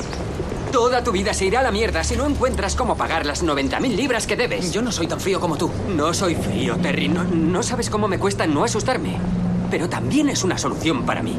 Toda 0.72 1.02
tu 1.02 1.10
vida 1.10 1.34
se 1.34 1.46
irá 1.46 1.60
a 1.60 1.62
la 1.64 1.72
mierda 1.72 2.04
si 2.04 2.14
no 2.14 2.26
encuentras 2.26 2.76
cómo 2.76 2.96
pagar 2.96 3.26
las 3.26 3.44
90.000 3.44 3.96
libras 3.96 4.26
que 4.26 4.36
debes. 4.36 4.72
Yo 4.72 4.82
no 4.82 4.92
soy 4.92 5.08
tan 5.08 5.18
frío 5.18 5.40
como 5.40 5.56
tú. 5.56 5.68
No 5.88 6.14
soy 6.14 6.36
frío, 6.36 6.76
Terry. 6.76 7.08
No, 7.08 7.24
no 7.24 7.62
sabes 7.64 7.90
cómo 7.90 8.06
me 8.06 8.20
cuesta 8.20 8.46
no 8.46 8.62
asustarme. 8.62 9.18
Pero 9.68 9.88
también 9.88 10.28
es 10.28 10.44
una 10.44 10.58
solución 10.58 11.04
para 11.04 11.22
mí. 11.22 11.36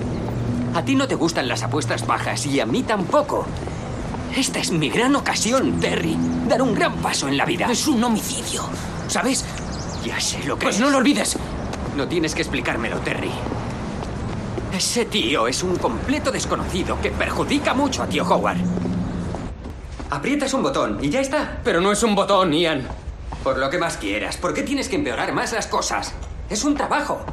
A 0.74 0.84
ti 0.84 0.96
no 0.96 1.08
te 1.08 1.16
gustan 1.16 1.48
las 1.48 1.64
apuestas 1.64 2.06
bajas 2.06 2.46
y 2.46 2.60
a 2.60 2.66
mí 2.66 2.84
tampoco. 2.84 3.46
Esta 4.36 4.60
es 4.60 4.72
mi 4.72 4.90
gran 4.90 5.16
ocasión, 5.16 5.80
Terry. 5.80 6.18
Dar 6.48 6.62
un 6.62 6.74
gran 6.74 6.98
paso 6.98 7.30
en 7.30 7.38
la 7.38 7.46
vida. 7.46 7.72
Es 7.72 7.88
un 7.88 8.04
homicidio. 8.04 8.64
¿Sabes? 9.08 9.46
Ya 10.06 10.20
sé 10.20 10.44
lo 10.44 10.58
que 10.58 10.66
Pues 10.66 10.80
no 10.80 10.90
lo 10.90 10.98
olvides. 10.98 11.38
No 11.96 12.08
tienes 12.08 12.36
que 12.36 12.42
explicármelo, 12.42 12.98
Terry. 13.00 13.32
Ese 14.74 15.06
tío 15.06 15.48
es 15.48 15.64
un 15.64 15.78
completo 15.78 16.32
desconocido 16.32 17.00
que 17.02 17.12
perjudica 17.12 17.74
mucho 17.74 18.04
a 18.04 18.08
tío 18.08 18.26
Howard. 18.26 18.58
Aprietas 20.12 20.54
un 20.54 20.62
botón 20.62 21.00
y 21.02 21.10
ya 21.10 21.22
está. 21.22 21.62
Pero 21.64 21.80
no 21.80 21.92
es 21.94 22.04
un 22.04 22.16
botón, 22.16 22.52
Ian. 22.52 22.86
Por 23.46 23.58
lo 23.58 23.70
que 23.70 23.78
más 23.78 23.96
quieras, 23.96 24.36
¿por 24.36 24.54
qué 24.54 24.62
tienes 24.62 24.90
que 24.90 24.98
empeorar 24.98 25.32
más 25.32 25.54
las 25.54 25.68
cosas? 25.68 26.14
Es 26.50 26.66
un 26.66 26.76
trabajo. 26.76 27.26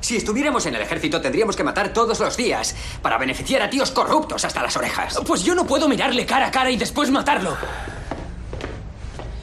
Si 0.00 0.16
estuviéramos 0.16 0.64
en 0.66 0.76
el 0.76 0.82
ejército 0.82 1.20
tendríamos 1.20 1.56
que 1.56 1.64
matar 1.64 1.92
todos 1.92 2.20
los 2.20 2.36
días 2.36 2.76
para 3.02 3.18
beneficiar 3.18 3.60
a 3.60 3.68
tíos 3.68 3.90
corruptos 3.90 4.44
hasta 4.44 4.62
las 4.62 4.76
orejas. 4.76 5.18
Pues 5.26 5.42
yo 5.42 5.56
no 5.56 5.66
puedo 5.66 5.88
mirarle 5.88 6.24
cara 6.24 6.46
a 6.46 6.50
cara 6.52 6.70
y 6.70 6.76
después 6.76 7.10
matarlo. 7.10 7.56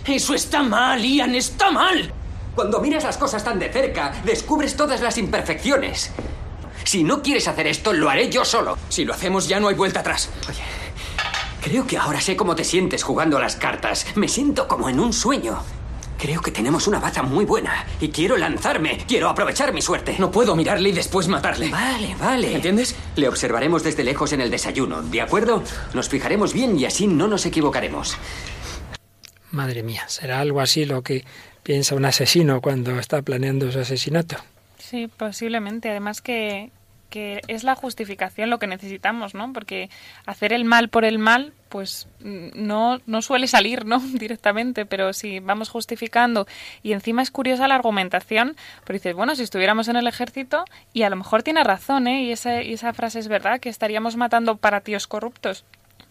Eso 0.06 0.34
está 0.34 0.64
mal, 0.64 1.04
Ian, 1.04 1.36
está 1.36 1.70
mal. 1.70 2.14
Cuando 2.56 2.80
miras 2.80 3.04
las 3.04 3.18
cosas 3.18 3.44
tan 3.44 3.60
de 3.60 3.74
cerca, 3.74 4.14
descubres 4.24 4.78
todas 4.78 5.02
las 5.02 5.18
imperfecciones. 5.18 6.12
Si 6.86 7.04
no 7.04 7.22
quieres 7.22 7.50
hacer 7.50 7.68
esto, 7.68 7.92
lo 7.92 8.10
haré 8.10 8.30
yo 8.30 8.46
solo. 8.46 8.78
Si 8.88 9.04
lo 9.04 9.14
hacemos 9.14 9.50
ya 9.50 9.60
no 9.60 9.68
hay 9.68 9.76
vuelta 9.76 10.00
atrás. 10.00 10.30
Oye, 10.48 10.62
creo 11.64 11.88
que 11.88 11.98
ahora 11.98 12.20
sé 12.20 12.36
cómo 12.36 12.56
te 12.56 12.64
sientes 12.64 13.04
jugando 13.04 13.38
a 13.38 13.42
las 13.42 13.56
cartas. 13.56 14.06
Me 14.16 14.28
siento 14.28 14.68
como 14.68 14.90
en 14.90 15.00
un 15.00 15.14
sueño. 15.14 15.64
Creo 16.20 16.42
que 16.42 16.52
tenemos 16.52 16.88
una 16.88 17.00
baza 17.00 17.24
muy 17.24 17.46
buena 17.46 17.86
y 18.00 18.10
quiero 18.10 18.38
lanzarme. 18.38 18.98
Quiero 19.08 19.30
aprovechar 19.30 19.74
mi 19.74 19.82
suerte. 19.82 20.16
No 20.20 20.30
puedo 20.30 20.56
mirarle 20.56 20.90
y 20.90 20.92
después 20.92 21.28
matarle. 21.28 21.70
Vale, 21.70 22.16
vale. 22.20 22.54
¿Entiendes? 22.54 22.96
Le 23.16 23.28
observaremos 23.28 23.84
desde 23.84 24.04
lejos 24.04 24.34
en 24.34 24.42
el 24.42 24.52
desayuno, 24.52 25.02
¿de 25.02 25.22
acuerdo? 25.22 25.64
Nos 25.94 26.10
fijaremos 26.10 26.54
bien 26.54 26.78
y 26.80 26.86
así 26.86 27.08
no 27.08 27.28
nos 27.28 27.46
equivocaremos. 27.46 28.18
Madre 29.52 29.84
mía, 29.84 30.04
¿será 30.08 30.40
algo 30.40 30.62
así 30.62 30.86
lo 30.86 31.02
que 31.02 31.26
piensa 31.64 31.96
un 31.96 32.06
asesino 32.06 32.62
cuando 32.62 33.00
está 33.00 33.22
planeando 33.22 33.72
su 33.72 33.80
asesinato? 33.80 34.38
Sí, 34.80 35.08
posiblemente. 35.08 35.90
Además 35.90 36.22
que, 36.22 36.72
que 37.14 37.42
es 37.48 37.64
la 37.64 37.76
justificación 37.76 38.50
lo 38.50 38.58
que 38.58 38.66
necesitamos, 38.66 39.36
¿no? 39.36 39.54
Porque 39.54 39.92
hacer 40.26 40.52
el 40.52 40.66
mal 40.66 40.90
por 40.90 41.06
el 41.06 41.20
mal, 41.20 41.54
pues 41.70 42.08
mm, 42.22 42.48
no, 42.56 43.02
no 43.06 43.22
suele 43.22 43.46
salir, 43.46 43.86
¿no? 43.86 44.00
Directamente, 44.14 44.88
pero 44.88 45.14
si 45.14 45.40
vamos 45.40 45.70
justificando 45.70 46.48
y 46.82 46.94
encima 46.94 47.22
es 47.22 47.30
curiosa 47.30 47.68
la 47.68 47.76
argumentación, 47.76 48.56
porque 48.80 48.94
dices, 48.94 49.14
bueno, 49.14 49.36
si 49.36 49.44
estuviéramos 49.44 49.90
en 49.90 49.98
el 49.98 50.08
ejército 50.08 50.66
y 50.92 51.04
a 51.04 51.12
lo 51.12 51.16
mejor 51.16 51.44
tiene 51.44 51.64
razón, 51.64 52.08
¿eh? 52.08 52.24
Y 52.24 52.32
esa, 52.32 52.64
y 52.64 52.74
esa 52.74 52.94
frase 52.94 53.20
es 53.20 53.28
verdad, 53.28 53.60
que 53.60 53.70
estaríamos 53.70 54.16
matando 54.18 54.58
para 54.58 54.82
tíos 54.82 55.06
corruptos. 55.06 55.66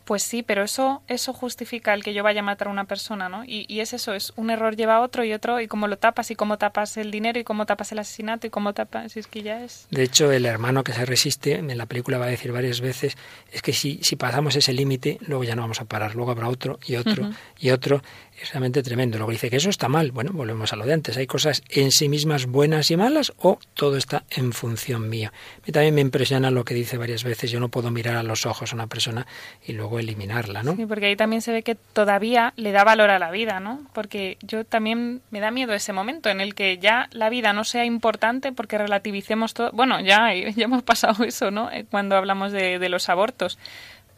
Pues 0.05 0.23
sí, 0.23 0.43
pero 0.43 0.63
eso, 0.63 1.03
eso 1.09 1.33
justifica 1.33 1.95
el 1.95 2.03
que 2.03 2.15
yo 2.15 2.23
vaya 2.23 2.41
a 2.41 2.45
matar 2.45 2.69
a 2.69 2.71
una 2.71 2.85
persona, 2.85 3.29
¿no? 3.29 3.45
Y, 3.45 3.67
y 3.69 3.81
es 3.81 3.93
eso, 3.93 4.15
es 4.15 4.33
un 4.37 4.51
error 4.51 4.77
lleva 4.77 4.97
a 4.97 5.01
otro 5.01 5.25
y 5.25 5.33
otro, 5.33 5.61
y 5.61 5.69
cómo 5.69 5.89
lo 5.89 5.97
tapas, 5.99 6.31
y 6.31 6.35
cómo 6.35 6.59
tapas 6.59 6.97
el 6.97 7.11
dinero, 7.11 7.39
y 7.39 7.45
cómo 7.45 7.67
tapas 7.67 7.93
el 7.93 7.99
asesinato, 7.99 8.47
y 8.47 8.51
cómo 8.51 8.73
tapas, 8.75 9.13
si 9.13 9.21
es 9.21 9.27
que 9.27 9.43
ya 9.43 9.63
es... 9.65 9.87
De 9.91 10.03
hecho, 10.03 10.33
el 10.33 10.47
hermano 10.47 10.85
que 10.85 10.93
se 10.93 11.05
resiste, 11.05 11.55
en 11.55 11.77
la 11.79 11.87
película 11.87 12.19
va 12.19 12.27
a 12.27 12.29
decir 12.29 12.53
varias 12.53 12.81
veces, 12.81 13.17
es 13.51 13.63
que 13.63 13.73
si, 13.73 14.01
si 14.03 14.17
pasamos 14.17 14.57
ese 14.57 14.73
límite, 14.73 15.19
luego 15.21 15.45
ya 15.45 15.55
no 15.55 15.63
vamos 15.63 15.81
a 15.81 15.85
parar, 15.85 16.15
luego 16.15 16.31
habrá 16.31 16.49
otro 16.49 16.79
y 16.87 16.97
otro 16.97 17.31
y 17.59 17.71
otro. 17.71 18.03
Es 18.43 18.51
realmente 18.51 18.83
tremendo. 18.83 19.19
Luego 19.19 19.31
dice 19.31 19.49
que 19.49 19.57
eso 19.57 19.71
está 19.71 19.89
mal. 19.89 20.11
Bueno, 20.11 20.33
volvemos 20.33 20.73
a 20.73 20.77
lo 20.77 20.85
de 20.85 20.93
antes. 20.93 21.17
Hay 21.17 21.29
cosas 21.29 21.63
en 21.69 21.93
sí 21.93 22.09
mismas 22.09 22.47
buenas 22.47 22.91
y 22.91 22.97
malas 22.97 23.33
o 23.39 23.61
todo 23.75 23.97
está 23.97 24.25
en 24.31 24.53
función 24.53 25.09
mía. 25.09 25.33
Mí 25.65 25.73
también 25.73 25.95
me 25.95 26.01
impresiona 26.01 26.51
lo 26.51 26.65
que 26.65 26.75
dice 26.75 26.99
varias 26.99 27.23
veces. 27.23 27.53
Yo 27.53 27.61
no 27.61 27.69
puedo 27.69 27.93
mirar 27.93 28.17
a 28.17 28.25
los 28.25 28.45
ojos 28.45 28.73
a 28.73 28.75
una 28.75 28.89
persona 28.89 29.29
y 29.65 29.75
luego 29.75 30.01
eliminarla, 30.01 30.65
¿no? 30.65 30.75
Sí, 30.75 30.87
porque 30.87 31.07
ahí 31.07 31.15
también 31.15 31.41
se 31.41 31.53
ve 31.53 31.63
que 31.63 31.77
todavía 31.77 32.53
le 32.57 32.73
da 32.73 32.83
valor 32.83 33.11
a 33.11 33.21
la 33.21 33.31
vida, 33.31 33.61
¿no? 33.61 33.87
Porque 33.93 34.39
yo 34.43 34.65
también 34.65 35.21
me 35.31 35.39
da 35.39 35.53
miedo 35.53 35.73
ese 35.73 35.93
momento 35.93 36.29
en 36.29 36.41
el 36.41 36.57
que 36.57 36.79
ya 36.79 37.09
la 37.13 37.31
vida 37.31 37.53
no 37.53 37.63
sea 37.63 37.85
importante 37.85 38.51
porque 38.51 38.77
relativicemos 38.77 39.55
todo. 39.55 39.71
Bueno, 39.73 40.01
ya, 40.01 40.35
ya 40.57 40.65
hemos 40.65 40.83
pasado 40.83 41.23
eso, 41.23 41.53
¿no? 41.53 41.71
Eh, 41.71 41.87
Cuando 41.89 42.17
hablamos 42.17 42.51
de, 42.51 42.81
de 42.81 42.89
los 42.89 43.09
abortos. 43.09 43.57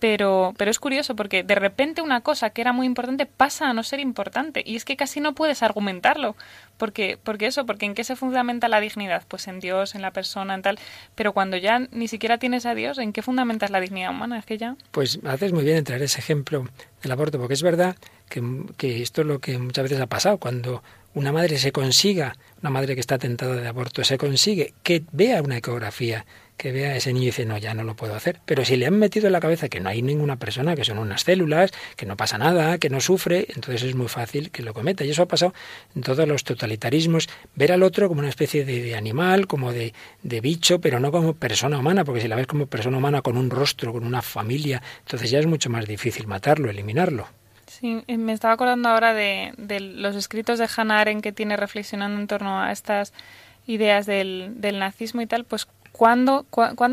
Pero, 0.05 0.53
pero 0.59 0.71
es 0.71 0.79
curioso 0.79 1.17
porque 1.17 1.45
de 1.45 1.55
repente 1.55 2.03
una 2.03 2.21
cosa 2.21 2.51
que 2.51 2.61
era 2.61 2.75
muy 2.75 2.87
importante 2.87 3.25
pasa 3.25 3.71
a 3.71 3.73
no 3.73 3.83
ser 3.83 4.01
importante 4.01 4.63
y 4.63 4.77
es 4.77 4.85
que 4.85 4.99
casi 4.99 5.19
no 5.19 5.35
puedes 5.35 5.63
argumentarlo. 5.63 6.37
Porque, 6.77 7.17
porque 7.23 7.47
eso, 7.47 7.65
porque 7.65 7.87
en 7.87 7.95
qué 7.95 8.05
se 8.05 8.15
fundamenta 8.15 8.69
la 8.69 8.81
dignidad? 8.81 9.23
Pues 9.27 9.49
en 9.49 9.61
Dios, 9.61 9.95
en 9.95 10.03
la 10.03 10.11
persona, 10.11 10.55
en 10.57 10.61
tal. 10.61 10.79
Pero 11.15 11.33
cuando 11.33 11.57
ya 11.57 11.79
ni 11.91 12.07
siquiera 12.07 12.37
tienes 12.37 12.67
a 12.67 12.75
Dios, 12.75 12.99
¿en 12.99 13.15
qué 13.15 13.23
fundamentas 13.23 13.71
la 13.71 13.81
dignidad 13.81 14.11
humana? 14.11 14.39
Es 14.39 14.45
que 14.45 14.59
ya. 14.59 14.77
Pues 14.91 15.21
haces 15.25 15.55
muy 15.55 15.65
bien 15.65 15.79
en 15.79 15.85
traer 15.85 16.03
ese 16.03 16.19
ejemplo 16.19 16.69
del 17.03 17.13
aborto, 17.13 17.39
porque 17.39 17.55
es 17.55 17.63
verdad 17.63 17.97
que, 18.29 18.43
que 18.77 19.01
esto 19.01 19.23
es 19.23 19.27
lo 19.27 19.39
que 19.39 19.57
muchas 19.57 19.85
veces 19.85 20.01
ha 20.03 20.07
pasado. 20.07 20.37
Cuando 20.37 20.83
una 21.15 21.33
madre 21.33 21.57
se 21.57 21.73
consiga, 21.73 22.37
una 22.61 22.69
madre 22.69 22.95
que 22.95 23.01
está 23.01 23.17
tentada 23.17 23.57
de 23.57 23.69
aborto, 23.69 24.05
se 24.05 24.19
consigue 24.19 24.75
que 24.83 25.03
vea 25.13 25.41
una 25.41 25.57
ecografía 25.57 26.27
que 26.57 26.73
vea 26.73 26.91
a 26.91 26.97
ese 26.97 27.13
niño 27.13 27.25
y 27.25 27.27
dice, 27.27 27.45
no, 27.45 27.59
ya 27.59 27.75
no 27.75 27.85
lo 27.85 27.97
puedo 27.97 28.15
hacer. 28.15 28.41
Pero 28.45 28.65
si 28.65 28.77
le 28.77 28.87
han 28.87 28.99
metido 28.99 29.27
en 29.27 29.33
la 29.33 29.41
cabeza 29.41 29.69
que 29.69 29.81
no 29.81 29.89
hay 29.89 30.03
ninguna 30.03 30.37
persona, 30.37 30.77
que 30.77 30.85
son 30.85 30.99
unas 30.99 31.23
células, 31.23 31.73
que 31.97 32.07
no 32.07 32.17
pasa 32.17 32.39
nada, 32.39 32.79
que 32.79 32.91
no 32.91 33.01
sufre, 33.01 33.47
entonces 33.55 33.83
es 33.83 33.95
muy 33.95 34.09
fácil 34.09 34.51
que 34.51 34.63
lo 34.63 34.73
cometa. 34.73 35.05
Y 35.05 35.11
eso 35.11 35.23
ha 35.23 35.27
pasado 35.27 35.53
en 35.95 36.03
todos 36.03 36.27
los 36.27 36.45
totalitarismos, 36.45 37.29
ver 37.55 37.73
al 37.73 37.83
otro 37.83 38.09
como 38.09 38.21
una 38.21 38.29
especie 38.29 38.65
de, 38.65 38.95
animal, 38.95 39.47
como 39.47 39.73
de, 39.73 39.93
de, 40.23 40.41
bicho, 40.41 40.81
pero 40.81 41.01
no 41.01 41.11
como 41.11 41.35
persona 41.35 41.79
humana, 41.79 42.05
porque 42.05 42.21
si 42.21 42.29
la 42.29 42.37
ves 42.37 42.47
como 42.47 42.67
persona 42.67 42.99
humana 42.99 43.23
con 43.23 43.37
un 43.37 43.51
rostro, 43.51 43.93
con 43.93 44.05
una 44.05 44.23
familia, 44.23 44.83
entonces 45.01 45.31
ya 45.31 45.39
es 45.41 45.47
mucho 45.47 45.71
más 45.71 45.87
difícil 45.87 46.27
matarlo, 46.27 46.71
eliminarlo. 46.71 47.29
Sí, 47.67 48.05
eh, 48.07 48.19
me 48.19 48.33
estaba 48.33 48.55
acordando 48.55 48.89
ahora 48.89 49.15
de, 49.15 49.53
de 49.57 49.81
los 49.81 50.15
escritos 50.15 50.59
de 50.59 50.69
Hannah 50.75 51.01
Arendt 51.01 51.23
que 51.23 51.33
tiene 51.33 51.57
reflexionando 51.57 52.21
en 52.21 52.27
torno 52.27 52.61
a 52.61 52.71
estas 52.71 53.13
ideas 53.67 54.07
del, 54.07 54.53
del 54.57 54.79
nazismo 54.79 55.23
y 55.23 55.27
tal, 55.27 55.45
pues 55.45 55.67
¿Cuándo, 55.97 56.45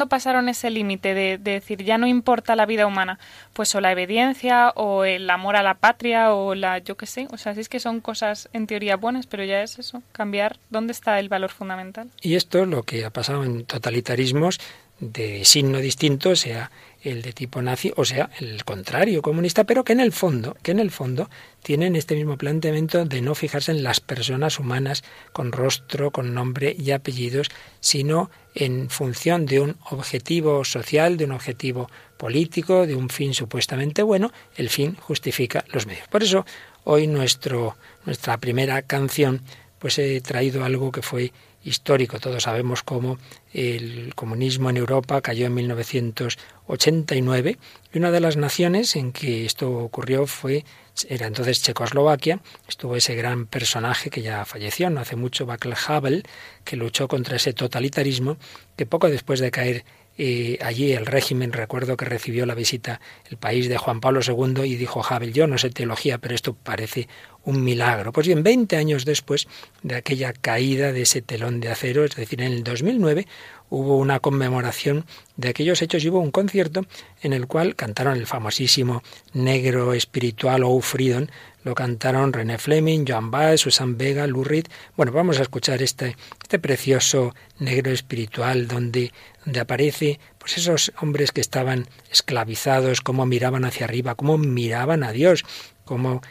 pasaron 0.07 0.47
ese 0.47 0.69
límite 0.69 1.15
de, 1.15 1.39
decir 1.39 1.83
ya 1.83 1.97
no 1.97 2.05
importa 2.05 2.55
la 2.55 2.67
vida 2.67 2.85
humana? 2.85 3.17
Pues 3.51 3.73
o 3.73 3.81
la 3.81 3.91
obediencia 3.93 4.73
o 4.75 5.05
el 5.05 5.27
amor 5.31 5.55
a 5.55 5.63
la 5.63 5.73
patria 5.73 6.35
o 6.35 6.53
la 6.53 6.77
yo 6.77 6.95
qué 6.97 7.07
sé. 7.07 7.27
O 7.31 7.37
sea, 7.37 7.55
sí 7.55 7.61
es 7.61 7.67
que 7.67 7.79
son 7.79 7.99
cosas 7.99 8.47
en 8.53 8.67
teoría 8.67 8.97
buenas, 8.97 9.25
pero 9.25 9.43
ya 9.43 9.63
es 9.63 9.79
eso, 9.79 10.03
cambiar 10.11 10.57
dónde 10.69 10.91
está 10.93 11.19
el 11.19 11.29
valor 11.29 11.49
fundamental. 11.49 12.11
Y 12.21 12.35
esto 12.35 12.59
es 12.61 12.67
lo 12.67 12.83
que 12.83 13.03
ha 13.03 13.09
pasado 13.09 13.43
en 13.43 13.65
totalitarismos 13.65 14.59
de 14.99 15.45
signo 15.45 15.79
distinto, 15.79 16.35
sea 16.35 16.69
el 17.01 17.23
de 17.23 17.33
tipo 17.33 17.59
nazi, 17.63 17.91
o 17.95 18.05
sea, 18.05 18.29
el 18.39 18.63
contrario, 18.63 19.23
comunista, 19.23 19.63
pero 19.63 19.83
que 19.83 19.93
en 19.93 19.99
el 19.99 20.11
fondo, 20.11 20.55
que 20.61 20.71
en 20.71 20.79
el 20.79 20.91
fondo 20.91 21.27
tienen 21.63 21.95
este 21.95 22.13
mismo 22.13 22.37
planteamiento 22.37 23.03
de 23.05 23.21
no 23.21 23.33
fijarse 23.33 23.71
en 23.71 23.81
las 23.81 23.99
personas 23.99 24.59
humanas 24.59 25.03
con 25.33 25.51
rostro, 25.51 26.11
con 26.11 26.35
nombre 26.35 26.75
y 26.77 26.91
apellidos, 26.91 27.49
sino 27.79 28.29
en 28.55 28.89
función 28.89 29.45
de 29.45 29.59
un 29.59 29.75
objetivo 29.89 30.65
social, 30.65 31.17
de 31.17 31.25
un 31.25 31.31
objetivo 31.31 31.89
político, 32.17 32.85
de 32.85 32.95
un 32.95 33.09
fin 33.09 33.33
supuestamente 33.33 34.03
bueno, 34.03 34.31
el 34.55 34.69
fin 34.69 34.95
justifica 34.95 35.65
los 35.71 35.87
medios. 35.87 36.07
Por 36.07 36.23
eso, 36.23 36.45
hoy 36.83 37.07
nuestro, 37.07 37.77
nuestra 38.05 38.37
primera 38.37 38.81
canción, 38.81 39.41
pues 39.79 39.97
he 39.97 40.21
traído 40.21 40.63
algo 40.63 40.91
que 40.91 41.01
fue 41.01 41.31
histórico. 41.63 42.19
Todos 42.19 42.43
sabemos 42.43 42.83
cómo 42.83 43.17
el 43.53 44.13
comunismo 44.15 44.69
en 44.69 44.77
Europa 44.77 45.21
cayó 45.21 45.45
en 45.45 45.55
1989 45.55 47.57
y 47.93 47.97
una 47.97 48.11
de 48.11 48.19
las 48.19 48.37
naciones 48.37 48.95
en 48.95 49.11
que 49.11 49.45
esto 49.45 49.71
ocurrió 49.71 50.27
fue 50.27 50.65
era 51.07 51.27
entonces 51.27 51.61
Checoslovaquia. 51.61 52.39
Estuvo 52.67 52.95
ese 52.95 53.15
gran 53.15 53.45
personaje 53.45 54.09
que 54.09 54.21
ya 54.21 54.45
falleció 54.45 54.89
no 54.89 55.01
hace 55.01 55.15
mucho, 55.15 55.45
Václav 55.45 55.77
Havel, 55.87 56.23
que 56.63 56.75
luchó 56.75 57.07
contra 57.07 57.35
ese 57.35 57.53
totalitarismo 57.53 58.37
que 58.75 58.85
poco 58.85 59.09
después 59.09 59.39
de 59.39 59.51
caer 59.51 59.85
eh, 60.17 60.59
allí 60.61 60.91
el 60.91 61.05
régimen, 61.05 61.53
recuerdo 61.53 61.95
que 61.95 62.05
recibió 62.05 62.45
la 62.45 62.53
visita 62.53 62.99
el 63.29 63.37
país 63.37 63.69
de 63.69 63.77
Juan 63.77 64.01
Pablo 64.01 64.19
II 64.25 64.65
y 64.65 64.75
dijo 64.75 65.03
Havel, 65.03 65.33
yo 65.33 65.47
no 65.47 65.57
sé 65.57 65.69
teología, 65.69 66.17
pero 66.17 66.35
esto 66.35 66.53
parece 66.53 67.07
un 67.43 67.63
milagro. 67.63 68.11
Pues 68.11 68.27
bien, 68.27 68.43
20 68.43 68.75
años 68.75 69.05
después 69.05 69.47
de 69.83 69.95
aquella 69.95 70.33
caída 70.33 70.91
de 70.91 71.03
ese 71.03 71.21
telón 71.21 71.59
de 71.59 71.69
acero, 71.69 72.03
es 72.03 72.15
decir, 72.15 72.41
en 72.41 72.51
el 72.51 72.63
2009, 72.63 73.25
hubo 73.71 73.97
una 73.97 74.19
conmemoración 74.19 75.05
de 75.37 75.49
aquellos 75.49 75.81
hechos 75.81 76.03
y 76.03 76.09
hubo 76.09 76.19
un 76.19 76.29
concierto 76.29 76.85
en 77.21 77.31
el 77.31 77.47
cual 77.47 77.75
cantaron 77.75 78.17
el 78.17 78.27
famosísimo 78.27 79.01
negro 79.33 79.93
espiritual 79.93 80.63
o 80.65 80.79
Freedom, 80.81 81.27
lo 81.63 81.73
cantaron 81.73 82.33
René 82.33 82.57
Fleming, 82.57 83.05
Joan 83.07 83.31
Baez, 83.31 83.61
Susan 83.61 83.97
Vega, 83.97 84.27
Lou 84.27 84.43
Reed. 84.43 84.65
Bueno, 84.97 85.11
vamos 85.11 85.39
a 85.39 85.43
escuchar 85.43 85.81
este, 85.81 86.17
este 86.41 86.59
precioso 86.59 87.33
negro 87.59 87.91
espiritual 87.91 88.67
donde, 88.67 89.13
donde 89.45 89.59
aparece 89.59 90.19
pues 90.37 90.57
esos 90.57 90.91
hombres 91.01 91.31
que 91.31 91.41
estaban 91.41 91.87
esclavizados, 92.11 92.99
cómo 93.01 93.25
miraban 93.25 93.63
hacia 93.63 93.85
arriba, 93.85 94.15
cómo 94.15 94.37
miraban 94.37 95.03
a 95.03 95.11
Dios, 95.11 95.45
cómo 95.85 96.21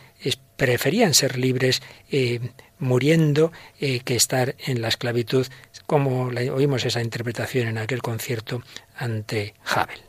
preferían 0.60 1.14
ser 1.14 1.38
libres 1.38 1.80
eh, 2.10 2.38
muriendo 2.78 3.50
eh, 3.80 4.00
que 4.00 4.14
estar 4.14 4.56
en 4.66 4.82
la 4.82 4.88
esclavitud, 4.88 5.46
como 5.90 6.30
oímos 6.54 6.84
esa 6.84 7.02
interpretación 7.02 7.66
en 7.66 7.76
aquel 7.76 8.00
concierto 8.00 8.62
ante 8.96 9.54
Havel. 9.64 10.00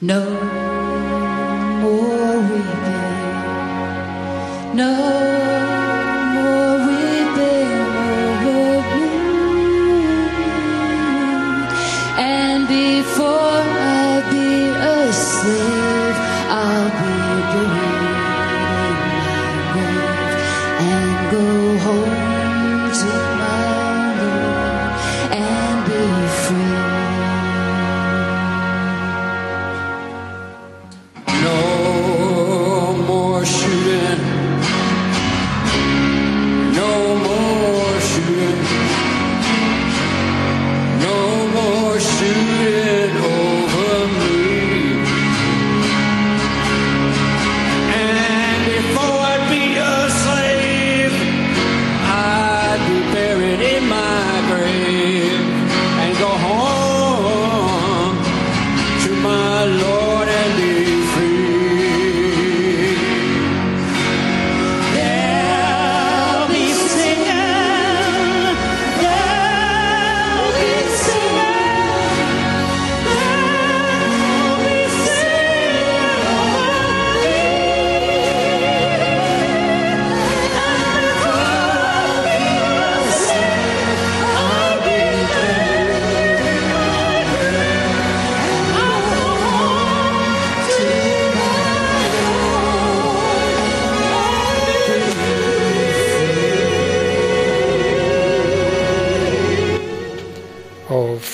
No 0.00 0.47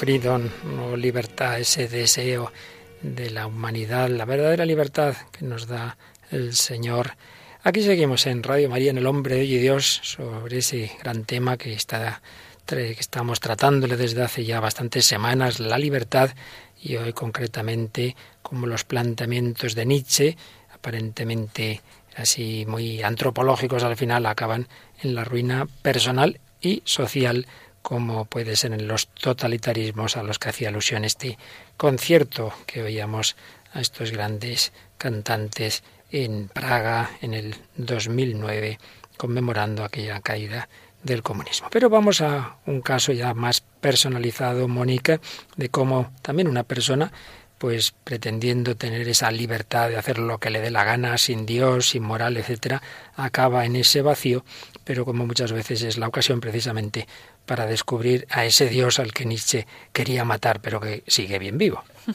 o 0.04 0.96
libertad, 0.98 1.58
ese 1.58 1.88
deseo 1.88 2.52
de 3.00 3.30
la 3.30 3.46
humanidad, 3.46 4.10
la 4.10 4.26
verdadera 4.26 4.66
libertad 4.66 5.16
que 5.32 5.46
nos 5.46 5.66
da 5.66 5.96
el 6.30 6.54
Señor. 6.54 7.12
Aquí 7.62 7.80
seguimos 7.82 8.26
en 8.26 8.42
Radio 8.42 8.68
María, 8.68 8.90
en 8.90 8.98
El 8.98 9.06
Hombre 9.06 9.44
y 9.44 9.56
Dios, 9.56 10.00
sobre 10.02 10.58
ese 10.58 10.92
gran 11.02 11.24
tema 11.24 11.56
que, 11.56 11.72
está, 11.72 12.20
que 12.66 12.90
estamos 12.90 13.40
tratándole 13.40 13.96
desde 13.96 14.22
hace 14.22 14.44
ya 14.44 14.60
bastantes 14.60 15.06
semanas, 15.06 15.58
la 15.58 15.78
libertad, 15.78 16.32
y 16.82 16.96
hoy 16.96 17.14
concretamente 17.14 18.14
como 18.42 18.66
los 18.66 18.84
planteamientos 18.84 19.74
de 19.74 19.86
Nietzsche, 19.86 20.36
aparentemente 20.70 21.80
así 22.14 22.66
muy 22.68 23.02
antropológicos 23.02 23.82
al 23.84 23.96
final, 23.96 24.26
acaban 24.26 24.68
en 25.02 25.14
la 25.14 25.24
ruina 25.24 25.66
personal 25.80 26.40
y 26.60 26.82
social 26.84 27.46
como 27.84 28.24
puede 28.24 28.56
ser 28.56 28.72
en 28.72 28.88
los 28.88 29.08
totalitarismos 29.08 30.16
a 30.16 30.22
los 30.22 30.38
que 30.38 30.48
hacía 30.48 30.70
alusión 30.70 31.04
este 31.04 31.36
concierto 31.76 32.50
que 32.64 32.82
oíamos 32.82 33.36
a 33.74 33.82
estos 33.82 34.10
grandes 34.10 34.72
cantantes 34.96 35.84
en 36.10 36.48
Praga 36.48 37.10
en 37.20 37.34
el 37.34 37.54
2009, 37.76 38.78
conmemorando 39.18 39.84
aquella 39.84 40.22
caída 40.22 40.70
del 41.02 41.22
comunismo. 41.22 41.68
Pero 41.70 41.90
vamos 41.90 42.22
a 42.22 42.56
un 42.64 42.80
caso 42.80 43.12
ya 43.12 43.34
más 43.34 43.60
personalizado, 43.60 44.66
Mónica, 44.66 45.20
de 45.56 45.68
cómo 45.68 46.10
también 46.22 46.48
una 46.48 46.62
persona 46.62 47.12
pues 47.58 47.94
pretendiendo 48.04 48.76
tener 48.76 49.06
esa 49.08 49.30
libertad 49.30 49.88
de 49.88 49.96
hacer 49.96 50.18
lo 50.18 50.38
que 50.38 50.50
le 50.50 50.60
dé 50.60 50.70
la 50.70 50.84
gana, 50.84 51.16
sin 51.18 51.46
Dios, 51.46 51.90
sin 51.90 52.02
moral, 52.02 52.36
etcétera, 52.36 52.82
acaba 53.16 53.64
en 53.64 53.76
ese 53.76 54.02
vacío, 54.02 54.44
pero 54.84 55.04
como 55.04 55.26
muchas 55.26 55.52
veces 55.52 55.82
es 55.82 55.96
la 55.96 56.08
ocasión 56.08 56.40
precisamente 56.40 57.06
para 57.46 57.66
descubrir 57.66 58.26
a 58.30 58.44
ese 58.44 58.68
Dios 58.68 58.98
al 58.98 59.12
que 59.12 59.24
Nietzsche 59.24 59.66
quería 59.92 60.24
matar, 60.24 60.60
pero 60.60 60.80
que 60.80 61.02
sigue 61.06 61.38
bien 61.38 61.58
vivo. 61.58 61.82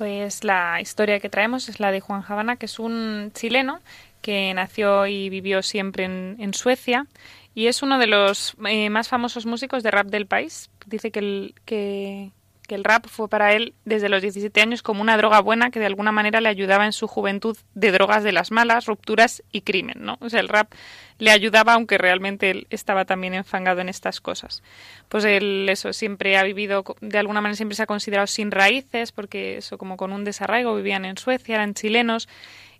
Pues 0.00 0.44
la 0.44 0.80
historia 0.80 1.20
que 1.20 1.28
traemos 1.28 1.68
es 1.68 1.78
la 1.78 1.92
de 1.92 2.00
Juan 2.00 2.22
Javana, 2.22 2.56
que 2.56 2.64
es 2.64 2.78
un 2.78 3.32
chileno 3.34 3.82
que 4.22 4.54
nació 4.54 5.06
y 5.06 5.28
vivió 5.28 5.62
siempre 5.62 6.04
en, 6.04 6.54
Suecia 6.54 7.06
y 7.54 7.66
es 7.66 7.82
uno 7.82 7.98
de 7.98 8.06
los 8.06 8.54
eh, 8.66 8.88
más 8.88 9.08
famosos 9.08 9.44
músicos 9.44 9.82
de 9.82 9.90
rap 9.90 10.06
del 10.06 10.24
país. 10.24 10.70
Dice 10.86 11.10
que, 11.10 11.18
el, 11.18 11.54
que, 11.66 12.30
que 12.70 12.76
el 12.76 12.84
rap 12.84 13.08
fue 13.08 13.28
para 13.28 13.52
él 13.52 13.74
desde 13.84 14.08
los 14.08 14.22
17 14.22 14.60
años 14.60 14.80
como 14.80 15.02
una 15.02 15.16
droga 15.16 15.40
buena 15.40 15.72
que 15.72 15.80
de 15.80 15.86
alguna 15.86 16.12
manera 16.12 16.40
le 16.40 16.48
ayudaba 16.48 16.86
en 16.86 16.92
su 16.92 17.08
juventud 17.08 17.56
de 17.74 17.90
drogas 17.90 18.22
de 18.22 18.30
las 18.30 18.52
malas, 18.52 18.86
rupturas 18.86 19.42
y 19.50 19.62
crimen, 19.62 19.96
¿no? 19.98 20.18
O 20.20 20.30
sea, 20.30 20.38
el 20.38 20.46
rap 20.46 20.70
le 21.18 21.32
ayudaba 21.32 21.72
aunque 21.72 21.98
realmente 21.98 22.48
él 22.48 22.68
estaba 22.70 23.06
también 23.06 23.34
enfangado 23.34 23.80
en 23.80 23.88
estas 23.88 24.20
cosas. 24.20 24.62
Pues 25.08 25.24
él 25.24 25.66
eso 25.68 25.92
siempre 25.92 26.36
ha 26.36 26.44
vivido 26.44 26.84
de 27.00 27.18
alguna 27.18 27.40
manera 27.40 27.56
siempre 27.56 27.74
se 27.74 27.82
ha 27.82 27.86
considerado 27.86 28.28
sin 28.28 28.52
raíces 28.52 29.10
porque 29.10 29.56
eso 29.56 29.76
como 29.76 29.96
con 29.96 30.12
un 30.12 30.22
desarraigo 30.22 30.76
vivían 30.76 31.04
en 31.04 31.18
Suecia, 31.18 31.56
eran 31.56 31.74
chilenos 31.74 32.28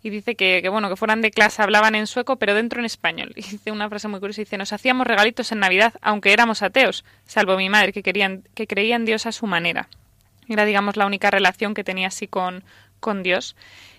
y 0.02 0.10
dice 0.10 0.34
que, 0.34 0.66
bueno, 0.68 0.88
que 0.88 0.96
fueran 0.96 1.20
de 1.20 1.30
clase 1.30 1.62
hablaban 1.62 1.94
en 1.94 2.06
sueco, 2.06 2.36
pero 2.36 2.54
dentro 2.54 2.80
en 2.80 2.86
español. 2.86 3.32
Y 3.36 3.42
dice 3.42 3.70
una 3.70 3.88
frase 3.88 4.08
muy 4.08 4.20
curiosa, 4.20 4.42
dice, 4.42 4.56
nos 4.56 4.72
hacíamos 4.72 5.06
regalitos 5.06 5.52
en 5.52 5.60
Navidad, 5.60 5.94
aunque 6.00 6.32
éramos 6.32 6.62
ateos, 6.62 7.04
salvo 7.26 7.56
mi 7.56 7.68
madre, 7.68 7.92
que, 7.92 8.02
querían, 8.02 8.44
que 8.54 8.66
creía 8.66 8.96
en 8.96 9.04
Dios 9.04 9.26
a 9.26 9.32
su 9.32 9.46
manera. 9.46 9.88
Era, 10.48 10.64
digamos, 10.64 10.96
la 10.96 11.06
única 11.06 11.30
relación 11.30 11.74
que 11.74 11.84
tenía 11.84 12.08
así 12.08 12.26
con, 12.26 12.64
con 12.98 13.22
Dios. 13.22 13.56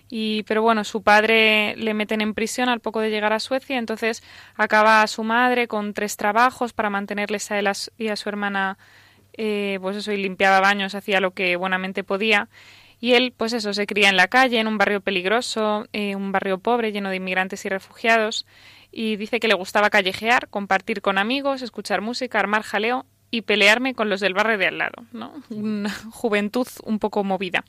Y, 0.09 0.43
pero 0.43 0.61
bueno, 0.61 0.83
su 0.83 1.03
padre 1.03 1.73
le 1.77 1.93
meten 1.93 2.19
en 2.19 2.33
prisión 2.33 2.67
al 2.67 2.81
poco 2.81 2.99
de 2.99 3.09
llegar 3.09 3.31
a 3.31 3.39
Suecia, 3.39 3.77
entonces 3.77 4.21
acaba 4.55 5.07
su 5.07 5.23
madre 5.23 5.69
con 5.69 5.93
tres 5.93 6.17
trabajos 6.17 6.73
para 6.73 6.89
mantenerles 6.89 7.49
a 7.49 7.59
él 7.59 7.69
y 7.97 8.09
a 8.09 8.15
su 8.17 8.27
hermana, 8.27 8.77
eh, 9.33 9.79
pues 9.81 9.95
eso, 9.95 10.11
y 10.11 10.17
limpiaba 10.17 10.59
baños, 10.59 10.95
hacía 10.95 11.21
lo 11.21 11.31
que 11.31 11.55
buenamente 11.55 12.03
podía. 12.03 12.49
Y 13.01 13.13
él, 13.13 13.33
pues 13.35 13.51
eso, 13.51 13.73
se 13.73 13.87
cría 13.87 14.09
en 14.09 14.15
la 14.15 14.27
calle, 14.27 14.59
en 14.59 14.67
un 14.67 14.77
barrio 14.77 15.01
peligroso, 15.01 15.87
eh, 15.91 16.15
un 16.15 16.31
barrio 16.31 16.59
pobre, 16.59 16.91
lleno 16.91 17.09
de 17.09 17.15
inmigrantes 17.15 17.65
y 17.65 17.69
refugiados, 17.69 18.45
y 18.91 19.15
dice 19.15 19.39
que 19.39 19.47
le 19.47 19.55
gustaba 19.55 19.89
callejear, 19.89 20.47
compartir 20.49 21.01
con 21.01 21.17
amigos, 21.17 21.63
escuchar 21.63 22.01
música, 22.01 22.39
armar 22.39 22.61
jaleo 22.61 23.07
y 23.31 23.41
pelearme 23.41 23.95
con 23.95 24.09
los 24.09 24.19
del 24.19 24.35
barrio 24.35 24.59
de 24.59 24.67
al 24.67 24.77
lado, 24.77 25.03
¿no? 25.13 25.33
Una 25.49 25.89
juventud 26.11 26.67
un 26.83 26.99
poco 26.99 27.23
movida. 27.23 27.65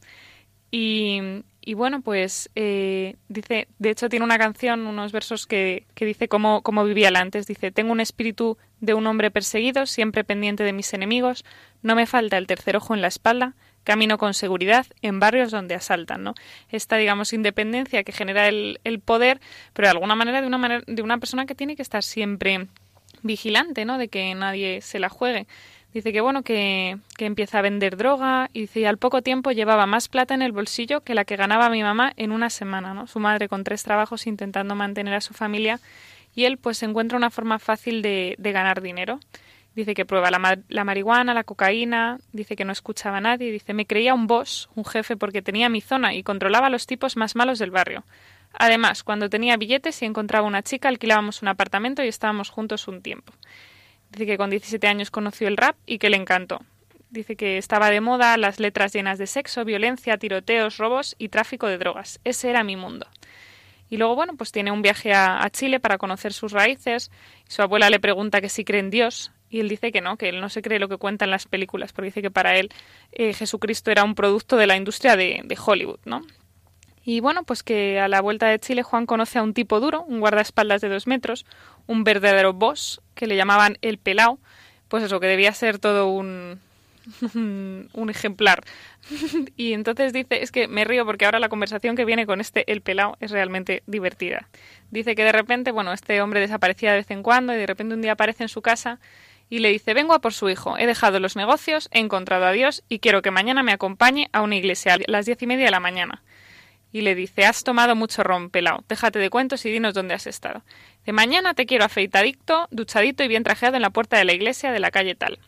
Y, 0.71 1.21
y 1.63 1.75
bueno, 1.75 2.03
pues 2.03 2.51
eh, 2.55 3.17
dice, 3.29 3.69
de 3.79 3.91
hecho 3.91 4.09
tiene 4.09 4.25
una 4.25 4.39
canción, 4.39 4.87
unos 4.87 5.13
versos 5.13 5.47
que, 5.47 5.87
que 5.95 6.05
dice 6.05 6.29
cómo, 6.29 6.63
cómo 6.63 6.85
vivía 6.85 7.09
él 7.09 7.17
antes. 7.17 7.47
Dice, 7.47 7.71
tengo 7.71 7.93
un 7.93 8.01
espíritu 8.01 8.59
de 8.81 8.95
un 8.95 9.07
hombre 9.07 9.31
perseguido, 9.31 9.87
siempre 9.87 10.25
pendiente 10.25 10.65
de 10.65 10.73
mis 10.73 10.93
enemigos, 10.93 11.45
no 11.83 11.95
me 11.95 12.07
falta 12.07 12.37
el 12.37 12.47
tercer 12.47 12.77
ojo 12.77 12.95
en 12.95 13.01
la 13.01 13.09
espalda, 13.09 13.55
camino 13.85 14.19
con 14.19 14.35
seguridad 14.35 14.87
en 15.03 15.21
barrios 15.21 15.51
donde 15.51 15.75
asaltan, 15.75 16.23
¿no? 16.23 16.35
Esta, 16.71 16.97
digamos, 16.97 17.33
independencia 17.33 18.05
que 18.05 18.13
genera 18.13 18.49
el, 18.49 18.81
el 18.85 19.01
poder, 19.01 19.41
pero 19.73 19.87
de 19.87 19.93
alguna 19.93 20.15
manera 20.15 20.41
de 20.41 20.47
una 20.47 20.59
manera 20.59 20.83
de 20.87 21.03
una 21.03 21.19
persona 21.19 21.47
que 21.47 21.55
tiene 21.55 21.77
que 21.77 21.83
estar 21.83 22.03
siempre 22.03 22.67
vigilante, 23.23 23.85
¿no? 23.85 23.99
De 23.99 24.09
que 24.09 24.35
nadie 24.35 24.81
se 24.81 24.99
la 24.99 25.09
juegue. 25.09 25.47
Dice 25.93 26.13
que 26.13 26.23
bueno, 26.23 26.43
que, 26.43 26.97
que 27.19 27.27
empieza 27.27 27.59
a 27.59 27.63
vender 27.63 27.99
droga 27.99 28.49
y 28.55 28.63
dice, 28.63 28.87
al 28.87 28.97
poco 28.97 29.21
tiempo 29.21 29.53
llevaba 29.53 29.85
más 29.85 30.09
plata 30.09 30.33
en 30.33 30.41
el 30.41 30.53
bolsillo 30.53 31.03
que 31.03 31.15
la 31.15 31.27
que 31.27 31.37
ganaba 31.37 31.69
mi 31.69 31.83
mamá 31.83 32.15
en 32.17 32.33
una 32.33 32.49
semana, 32.49 32.95
¿no? 32.95 33.07
Su 33.07 33.21
madre 33.21 33.49
con 33.49 33.63
tres 33.63 33.83
trabajos 33.83 34.27
intentando 34.27 34.75
mantener 34.75 35.13
a 35.15 35.21
su 35.21 35.35
familia 35.35 35.81
y 36.35 36.45
él 36.45 36.57
pues 36.57 36.83
encuentra 36.83 37.19
una 37.19 37.31
forma 37.31 37.59
fácil 37.59 38.01
de, 38.01 38.37
de 38.39 38.53
ganar 38.53 38.81
dinero. 38.81 39.21
Dice 39.75 39.95
que 39.95 40.05
prueba 40.05 40.31
la, 40.31 40.85
marihuana, 40.85 41.33
la 41.33 41.45
cocaína, 41.45 42.19
dice 42.33 42.57
que 42.57 42.65
no 42.67 42.73
escuchaba 42.73 43.19
a 43.19 43.21
nadie, 43.23 43.51
dice 43.51 43.73
me 43.73 43.87
creía 43.87 44.13
un 44.13 44.27
boss, 44.27 44.69
un 44.75 44.85
jefe 44.85 45.17
porque 45.17 45.41
tenía 45.41 45.71
mi 45.71 45.81
zona 45.81 46.15
y 46.15 46.23
controlaba 46.23 46.67
a 46.67 46.71
los 46.71 46.87
tipos 46.87 47.17
más 47.17 47.37
malos 47.37 47.59
del 47.59 47.71
barrio. 47.71 48.05
Además, 48.53 49.03
cuando 49.03 49.31
tenía 49.31 49.57
billetes 49.57 50.03
y 50.03 50.05
encontraba 50.05 50.47
una 50.47 50.63
chica, 50.63 50.89
alquilábamos 50.89 51.41
un 51.41 51.49
apartamento 51.49 52.05
y 52.05 52.09
estábamos 52.09 52.51
juntos 52.51 52.87
un 52.87 53.01
tiempo. 53.01 53.33
Dice 54.11 54.27
que 54.27 54.37
con 54.37 54.51
17 54.51 54.87
años 54.87 55.11
conoció 55.11 55.49
el 55.49 55.57
rap 55.57 55.77
y 55.87 55.99
que 55.99 56.11
le 56.11 56.19
encantó. 56.19 56.61
Dice 57.09 57.35
que 57.35 57.57
estaba 57.57 57.89
de 57.89 58.03
moda 58.03 58.37
las 58.37 58.61
letras 58.61 58.93
llenas 58.93 59.19
de 59.19 59.27
sexo, 59.27 59.65
violencia, 59.65 60.19
tiroteos, 60.19 60.77
robos 60.77 61.15
y 61.19 61.29
tráfico 61.29 61.67
de 61.67 61.79
drogas. 61.79 62.21
Ese 62.25 62.51
era 62.51 62.63
mi 62.63 62.77
mundo. 62.77 63.07
Y 63.89 63.97
luego, 63.97 64.17
bueno, 64.17 64.35
pues 64.37 64.53
tiene 64.53 64.71
un 64.71 64.83
viaje 64.83 65.15
a, 65.15 65.43
a 65.43 65.49
Chile 65.51 65.81
para 65.81 65.97
conocer 65.97 66.35
sus 66.35 66.53
raíces. 66.53 67.11
Su 67.49 67.63
abuela 67.63 67.89
le 67.89 68.01
pregunta 68.01 68.43
que 68.43 68.51
si 68.51 68.65
cree 68.65 68.81
en 68.81 68.91
Dios 68.91 69.33
y 69.53 69.61
él 69.61 69.69
dice 69.69 69.93
que 69.93 70.01
no, 70.01 70.17
que 70.17 70.31
él 70.31 70.41
no 70.41 70.49
se 70.49 70.63
cree 70.63 70.79
lo 70.79 70.89
que 70.89 70.97
cuentan 70.97 71.31
las 71.31 71.47
películas, 71.47 71.93
porque 71.93 72.07
dice 72.07 72.23
que 72.23 72.31
para 72.31 72.57
él 72.57 72.71
eh, 73.13 73.35
Jesucristo 73.35 73.91
era 73.91 74.03
un 74.03 74.15
producto 74.15 74.57
de 74.57 74.67
la 74.67 74.79
industria 74.79 75.15
de, 75.15 75.43
de, 75.45 75.59
Hollywood, 75.63 76.01
¿no? 76.07 76.23
Y 77.05 77.21
bueno, 77.21 77.45
pues 77.45 77.63
que 77.63 78.01
a 78.01 78.09
la 78.09 78.23
vuelta 78.23 78.47
de 78.47 78.59
Chile 78.59 78.83
Juan 78.83 79.05
conoce 79.05 79.39
a 79.39 79.43
un 79.43 79.53
tipo 79.53 79.79
duro, 79.79 80.05
un 80.05 80.21
guardaespaldas 80.21 80.81
de 80.81 80.89
dos 80.89 81.07
metros, 81.07 81.45
un 81.87 82.03
verdadero 82.03 82.55
boss, 82.55 83.03
que 83.15 83.27
le 83.27 83.37
llamaban 83.37 83.77
el 83.83 83.99
pelao, 83.99 84.39
pues 84.89 85.05
eso, 85.05 85.21
que 85.21 85.27
debía 85.27 85.53
ser 85.53 85.79
todo 85.79 86.09
un, 86.09 86.59
un 87.35 88.11
ejemplar. 88.11 88.63
y 89.57 89.75
entonces 89.75 90.15
dice, 90.15 90.43
es 90.43 90.51
que 90.51 90.67
me 90.67 90.85
río 90.85 91.05
porque 91.05 91.27
ahora 91.27 91.41
la 91.41 91.51
conversación 91.51 91.95
que 91.95 92.07
viene 92.07 92.25
con 92.25 92.41
este 92.41 92.71
el 92.73 92.81
pelao 92.81 93.19
es 93.21 93.31
realmente 93.31 93.83
divertida. 93.87 94.49
Dice 94.91 95.15
que 95.15 95.25
de 95.25 95.33
repente, 95.33 95.73
bueno, 95.73 95.93
este 95.93 96.23
hombre 96.23 96.41
desaparecía 96.41 96.93
de 96.93 96.99
vez 96.99 97.11
en 97.11 97.23
cuando 97.23 97.53
y 97.53 97.59
de 97.59 97.67
repente 97.67 97.95
un 97.95 98.01
día 98.01 98.13
aparece 98.13 98.45
en 98.45 98.49
su 98.49 98.63
casa 98.63 98.99
y 99.49 99.59
le 99.59 99.71
dice 99.71 99.95
vengo 99.95 100.15
a 100.15 100.21
por 100.21 100.33
su 100.33 100.49
hijo, 100.49 100.79
he 100.79 100.87
dejado 100.87 101.21
los 101.21 101.37
negocios, 101.37 101.89
he 101.93 101.99
encontrado 101.99 102.47
a 102.47 102.53
Dios 102.53 102.83
y 102.89 102.99
quiero 102.99 103.23
que 103.23 103.31
mañana 103.31 103.63
me 103.63 103.73
acompañe 103.73 104.29
a 104.33 104.43
una 104.43 104.57
iglesia 104.57 104.95
a 104.95 104.99
las 105.07 105.27
diez 105.27 105.43
y 105.43 105.47
media 105.47 105.65
de 105.65 105.71
la 105.71 105.81
mañana. 105.81 106.23
Y 106.93 107.01
le 107.01 107.15
dice 107.15 107.45
has 107.45 107.65
tomado 107.65 107.97
mucho 107.97 108.23
ron, 108.23 108.51
pelao, 108.51 108.85
déjate 108.89 109.19
de 109.19 109.31
cuentos 109.31 109.65
y 109.65 109.71
dinos 109.71 109.95
dónde 109.95 110.15
has 110.15 110.27
estado. 110.27 110.63
De 111.07 111.13
mañana 111.13 111.55
te 111.55 111.67
quiero 111.67 111.85
afeitadito, 111.85 112.69
duchadito 112.71 113.25
y 113.25 113.29
bien 113.29 113.45
trajeado 113.45 113.77
en 113.77 113.83
la 113.83 113.91
puerta 113.91 114.17
de 114.17 114.25
la 114.25 114.35
iglesia 114.35 114.73
de 114.73 114.79
la 114.81 114.91
calle 114.91 115.15
tal. 115.15 115.39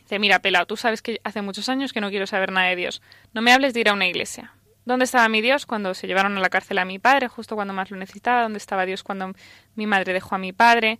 Dice, 0.00 0.18
mira, 0.18 0.38
pelao, 0.38 0.64
tú 0.64 0.78
sabes 0.78 1.02
que 1.02 1.20
hace 1.24 1.42
muchos 1.42 1.68
años 1.68 1.92
que 1.92 2.00
no 2.00 2.08
quiero 2.08 2.26
saber 2.26 2.50
nada 2.50 2.68
de 2.68 2.76
Dios. 2.76 3.02
No 3.34 3.42
me 3.42 3.52
hables 3.52 3.74
de 3.74 3.80
ir 3.80 3.90
a 3.90 3.92
una 3.92 4.06
iglesia. 4.06 4.54
¿Dónde 4.86 5.04
estaba 5.04 5.28
mi 5.28 5.42
Dios 5.42 5.66
cuando 5.66 5.92
se 5.92 6.06
llevaron 6.06 6.38
a 6.38 6.40
la 6.40 6.48
cárcel 6.48 6.78
a 6.78 6.86
mi 6.86 6.98
padre, 6.98 7.28
justo 7.28 7.56
cuando 7.56 7.74
más 7.74 7.90
lo 7.90 7.98
necesitaba? 7.98 8.40
¿Dónde 8.40 8.56
estaba 8.56 8.86
Dios 8.86 9.02
cuando 9.02 9.34
mi 9.74 9.86
madre 9.86 10.14
dejó 10.14 10.36
a 10.36 10.38
mi 10.38 10.54
padre? 10.54 10.98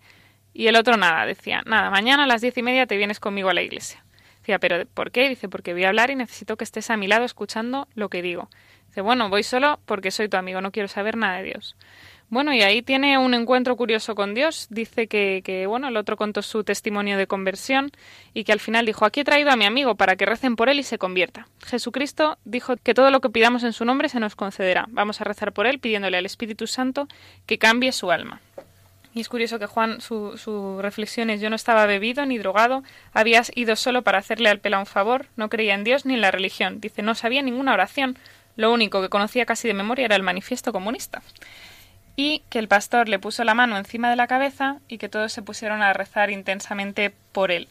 Y 0.52 0.66
el 0.66 0.76
otro 0.76 0.96
nada, 0.96 1.26
decía, 1.26 1.62
nada, 1.66 1.90
mañana 1.90 2.24
a 2.24 2.26
las 2.26 2.40
diez 2.40 2.56
y 2.56 2.62
media 2.62 2.86
te 2.86 2.96
vienes 2.96 3.20
conmigo 3.20 3.48
a 3.48 3.54
la 3.54 3.62
iglesia. 3.62 4.04
Decía, 4.40 4.58
pero 4.58 4.86
¿por 4.86 5.10
qué? 5.10 5.28
Dice, 5.28 5.48
porque 5.48 5.72
voy 5.72 5.84
a 5.84 5.88
hablar 5.88 6.10
y 6.10 6.16
necesito 6.16 6.56
que 6.56 6.64
estés 6.64 6.90
a 6.90 6.96
mi 6.96 7.06
lado 7.06 7.24
escuchando 7.24 7.86
lo 7.94 8.08
que 8.08 8.22
digo. 8.22 8.48
Dice, 8.88 9.02
bueno, 9.02 9.28
voy 9.28 9.42
solo 9.42 9.78
porque 9.84 10.10
soy 10.10 10.28
tu 10.28 10.36
amigo, 10.36 10.60
no 10.60 10.72
quiero 10.72 10.88
saber 10.88 11.16
nada 11.16 11.38
de 11.38 11.44
Dios. 11.44 11.76
Bueno, 12.30 12.52
y 12.52 12.60
ahí 12.60 12.82
tiene 12.82 13.16
un 13.16 13.32
encuentro 13.32 13.74
curioso 13.76 14.14
con 14.14 14.34
Dios. 14.34 14.66
Dice 14.68 15.06
que, 15.06 15.40
que, 15.42 15.66
bueno, 15.66 15.88
el 15.88 15.96
otro 15.96 16.16
contó 16.16 16.42
su 16.42 16.62
testimonio 16.62 17.16
de 17.16 17.26
conversión 17.26 17.90
y 18.34 18.44
que 18.44 18.52
al 18.52 18.60
final 18.60 18.84
dijo, 18.84 19.06
aquí 19.06 19.20
he 19.20 19.24
traído 19.24 19.50
a 19.50 19.56
mi 19.56 19.64
amigo 19.64 19.94
para 19.94 20.16
que 20.16 20.26
recen 20.26 20.54
por 20.54 20.68
él 20.68 20.78
y 20.78 20.82
se 20.82 20.98
convierta. 20.98 21.48
Jesucristo 21.64 22.36
dijo 22.44 22.76
que 22.76 22.92
todo 22.92 23.10
lo 23.10 23.20
que 23.20 23.30
pidamos 23.30 23.64
en 23.64 23.72
su 23.72 23.86
nombre 23.86 24.10
se 24.10 24.20
nos 24.20 24.36
concederá. 24.36 24.86
Vamos 24.90 25.22
a 25.22 25.24
rezar 25.24 25.52
por 25.52 25.66
él 25.66 25.78
pidiéndole 25.78 26.18
al 26.18 26.26
Espíritu 26.26 26.66
Santo 26.66 27.08
que 27.46 27.58
cambie 27.58 27.92
su 27.92 28.10
alma. 28.10 28.42
Y 29.18 29.22
es 29.22 29.28
curioso 29.28 29.58
que 29.58 29.66
Juan, 29.66 30.00
su, 30.00 30.38
su 30.38 30.80
reflexión 30.80 31.28
es, 31.28 31.40
yo 31.40 31.50
no 31.50 31.56
estaba 31.56 31.86
bebido 31.86 32.24
ni 32.24 32.38
drogado, 32.38 32.84
habías 33.12 33.50
ido 33.56 33.74
solo 33.74 34.02
para 34.02 34.18
hacerle 34.18 34.48
al 34.48 34.60
pela 34.60 34.78
un 34.78 34.86
favor, 34.86 35.26
no 35.34 35.48
creía 35.48 35.74
en 35.74 35.82
Dios 35.82 36.06
ni 36.06 36.14
en 36.14 36.20
la 36.20 36.30
religión. 36.30 36.80
Dice, 36.80 37.02
no 37.02 37.16
sabía 37.16 37.42
ninguna 37.42 37.74
oración, 37.74 38.16
lo 38.54 38.72
único 38.72 39.02
que 39.02 39.08
conocía 39.08 39.44
casi 39.44 39.66
de 39.66 39.74
memoria 39.74 40.04
era 40.04 40.14
el 40.14 40.22
manifiesto 40.22 40.72
comunista. 40.72 41.20
Y 42.14 42.44
que 42.48 42.60
el 42.60 42.68
pastor 42.68 43.08
le 43.08 43.18
puso 43.18 43.42
la 43.42 43.54
mano 43.54 43.76
encima 43.76 44.08
de 44.08 44.14
la 44.14 44.28
cabeza 44.28 44.78
y 44.86 44.98
que 44.98 45.08
todos 45.08 45.32
se 45.32 45.42
pusieron 45.42 45.82
a 45.82 45.92
rezar 45.92 46.30
intensamente 46.30 47.12
por 47.32 47.50
él. 47.50 47.66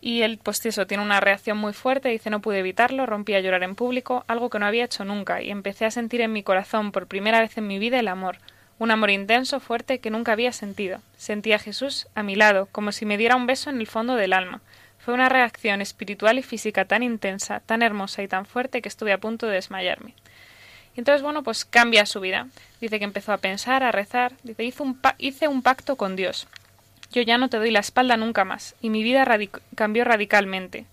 Y 0.00 0.22
él, 0.22 0.40
pues 0.42 0.66
eso, 0.66 0.88
tiene 0.88 1.04
una 1.04 1.20
reacción 1.20 1.58
muy 1.58 1.74
fuerte, 1.74 2.08
dice 2.08 2.28
no 2.28 2.40
pude 2.40 2.58
evitarlo, 2.58 3.06
rompí 3.06 3.34
a 3.34 3.40
llorar 3.40 3.62
en 3.62 3.76
público, 3.76 4.24
algo 4.26 4.50
que 4.50 4.58
no 4.58 4.66
había 4.66 4.86
hecho 4.86 5.04
nunca, 5.04 5.42
y 5.42 5.52
empecé 5.52 5.84
a 5.84 5.92
sentir 5.92 6.22
en 6.22 6.32
mi 6.32 6.42
corazón 6.42 6.90
por 6.90 7.06
primera 7.06 7.38
vez 7.38 7.56
en 7.56 7.68
mi 7.68 7.78
vida 7.78 8.00
el 8.00 8.08
amor, 8.08 8.38
un 8.82 8.90
amor 8.90 9.10
intenso, 9.10 9.60
fuerte, 9.60 10.00
que 10.00 10.10
nunca 10.10 10.32
había 10.32 10.50
sentido. 10.50 11.00
Sentí 11.16 11.52
a 11.52 11.60
Jesús 11.60 12.08
a 12.16 12.24
mi 12.24 12.34
lado, 12.34 12.68
como 12.72 12.90
si 12.90 13.06
me 13.06 13.16
diera 13.16 13.36
un 13.36 13.46
beso 13.46 13.70
en 13.70 13.78
el 13.78 13.86
fondo 13.86 14.16
del 14.16 14.32
alma. 14.32 14.60
Fue 14.98 15.14
una 15.14 15.28
reacción 15.28 15.80
espiritual 15.80 16.36
y 16.36 16.42
física 16.42 16.84
tan 16.84 17.04
intensa, 17.04 17.60
tan 17.60 17.82
hermosa 17.82 18.24
y 18.24 18.28
tan 18.28 18.44
fuerte 18.44 18.82
que 18.82 18.88
estuve 18.88 19.12
a 19.12 19.18
punto 19.18 19.46
de 19.46 19.54
desmayarme. 19.54 20.14
Y 20.96 20.98
entonces, 20.98 21.22
bueno, 21.22 21.44
pues 21.44 21.64
cambia 21.64 22.06
su 22.06 22.18
vida. 22.18 22.48
Dice 22.80 22.98
que 22.98 23.04
empezó 23.04 23.32
a 23.32 23.38
pensar, 23.38 23.84
a 23.84 23.92
rezar. 23.92 24.32
Dice, 24.42 24.64
hice 24.64 25.46
un, 25.46 25.62
pacto 25.62 25.94
con 25.94 26.16
Dios. 26.16 26.48
Yo 27.12 27.22
ya 27.22 27.38
no 27.38 27.48
te 27.48 27.58
doy 27.58 27.70
la 27.70 27.78
espalda 27.78 28.16
nunca 28.16 28.44
más. 28.44 28.74
Y 28.80 28.90
mi 28.90 29.04
vida 29.04 29.24
cambió 29.76 30.02
radicalmente. 30.02 30.86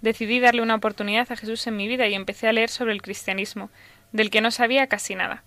Decidí 0.00 0.40
darle 0.40 0.62
una 0.62 0.74
oportunidad 0.74 1.30
a 1.30 1.36
Jesús 1.36 1.64
en 1.68 1.76
mi 1.76 1.86
vida 1.86 2.08
y 2.08 2.14
empecé 2.14 2.48
a 2.48 2.52
leer 2.52 2.70
sobre 2.70 2.92
el 2.92 3.02
cristianismo, 3.02 3.70
del 4.10 4.30
que 4.30 4.40
no 4.40 4.50
sabía 4.50 4.88
casi 4.88 5.14
nada 5.14 5.44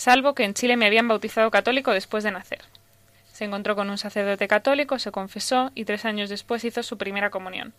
salvo 0.00 0.34
que 0.34 0.44
en 0.44 0.54
Chile 0.54 0.78
me 0.78 0.86
habían 0.86 1.08
bautizado 1.08 1.50
católico 1.50 1.92
después 1.92 2.24
de 2.24 2.30
nacer. 2.30 2.60
Se 3.34 3.44
encontró 3.44 3.76
con 3.76 3.90
un 3.90 3.98
sacerdote 3.98 4.48
católico, 4.48 4.98
se 4.98 5.12
confesó 5.12 5.72
y 5.74 5.84
tres 5.84 6.06
años 6.06 6.30
después 6.30 6.64
hizo 6.64 6.82
su 6.82 6.96
primera 6.96 7.28
comunión. 7.28 7.74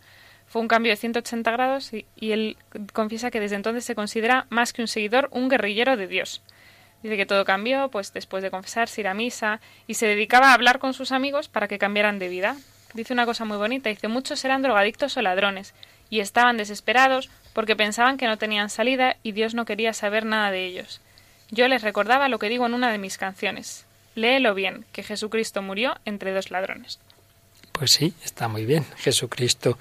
Fue 0.46 0.62
un 0.62 0.68
cambio 0.68 0.92
de 0.92 0.96
180 0.96 1.50
grados 1.50 1.92
y, 1.92 2.06
él 2.20 2.56
confiesa 2.92 3.32
que 3.32 3.40
desde 3.40 3.56
entonces 3.56 3.84
se 3.84 3.96
considera 3.96 4.46
más 4.50 4.72
que 4.72 4.82
un 4.82 4.88
seguidor, 4.88 5.30
un 5.32 5.48
guerrillero 5.48 5.96
de 5.96 6.06
Dios. 6.06 6.42
Dice 7.02 7.16
que 7.16 7.26
todo 7.26 7.44
cambió, 7.44 7.88
pues 7.88 8.12
después 8.12 8.44
de 8.44 8.52
confesarse, 8.52 9.00
ir 9.00 9.08
a 9.08 9.14
misa, 9.14 9.60
y 9.88 9.94
se 9.94 10.06
dedicaba 10.06 10.50
a 10.50 10.54
hablar 10.54 10.78
con 10.78 10.94
sus 10.94 11.10
amigos 11.10 11.48
para 11.48 11.66
que 11.66 11.78
cambiaran 11.78 12.20
de 12.20 12.28
vida. 12.28 12.56
Dice 12.94 13.12
una 13.12 13.26
cosa 13.26 13.44
muy 13.44 13.56
bonita, 13.56 13.88
dice 13.88 14.06
muchos 14.06 14.44
eran 14.44 14.62
drogadictos 14.62 15.16
o 15.16 15.22
ladrones, 15.22 15.74
y 16.08 16.20
estaban 16.20 16.56
desesperados 16.56 17.30
porque 17.52 17.74
pensaban 17.74 18.16
que 18.16 18.28
no 18.28 18.38
tenían 18.38 18.70
salida 18.70 19.16
y 19.24 19.32
Dios 19.32 19.54
no 19.54 19.64
quería 19.64 19.92
saber 19.92 20.24
nada 20.24 20.52
de 20.52 20.64
ellos. 20.66 21.00
Yo 21.52 21.68
les 21.68 21.82
recordaba 21.82 22.30
lo 22.30 22.38
que 22.38 22.48
digo 22.48 22.64
en 22.64 22.72
una 22.72 22.90
de 22.90 22.96
mis 22.96 23.18
canciones. 23.18 23.84
Léelo 24.14 24.54
bien, 24.54 24.86
que 24.90 25.02
Jesucristo 25.02 25.60
murió 25.60 25.94
entre 26.06 26.32
dos 26.32 26.50
ladrones. 26.50 26.98
Pues 27.72 27.92
sí, 27.92 28.14
está 28.24 28.48
muy 28.48 28.64
bien. 28.64 28.86
Jesucristo 28.96 29.78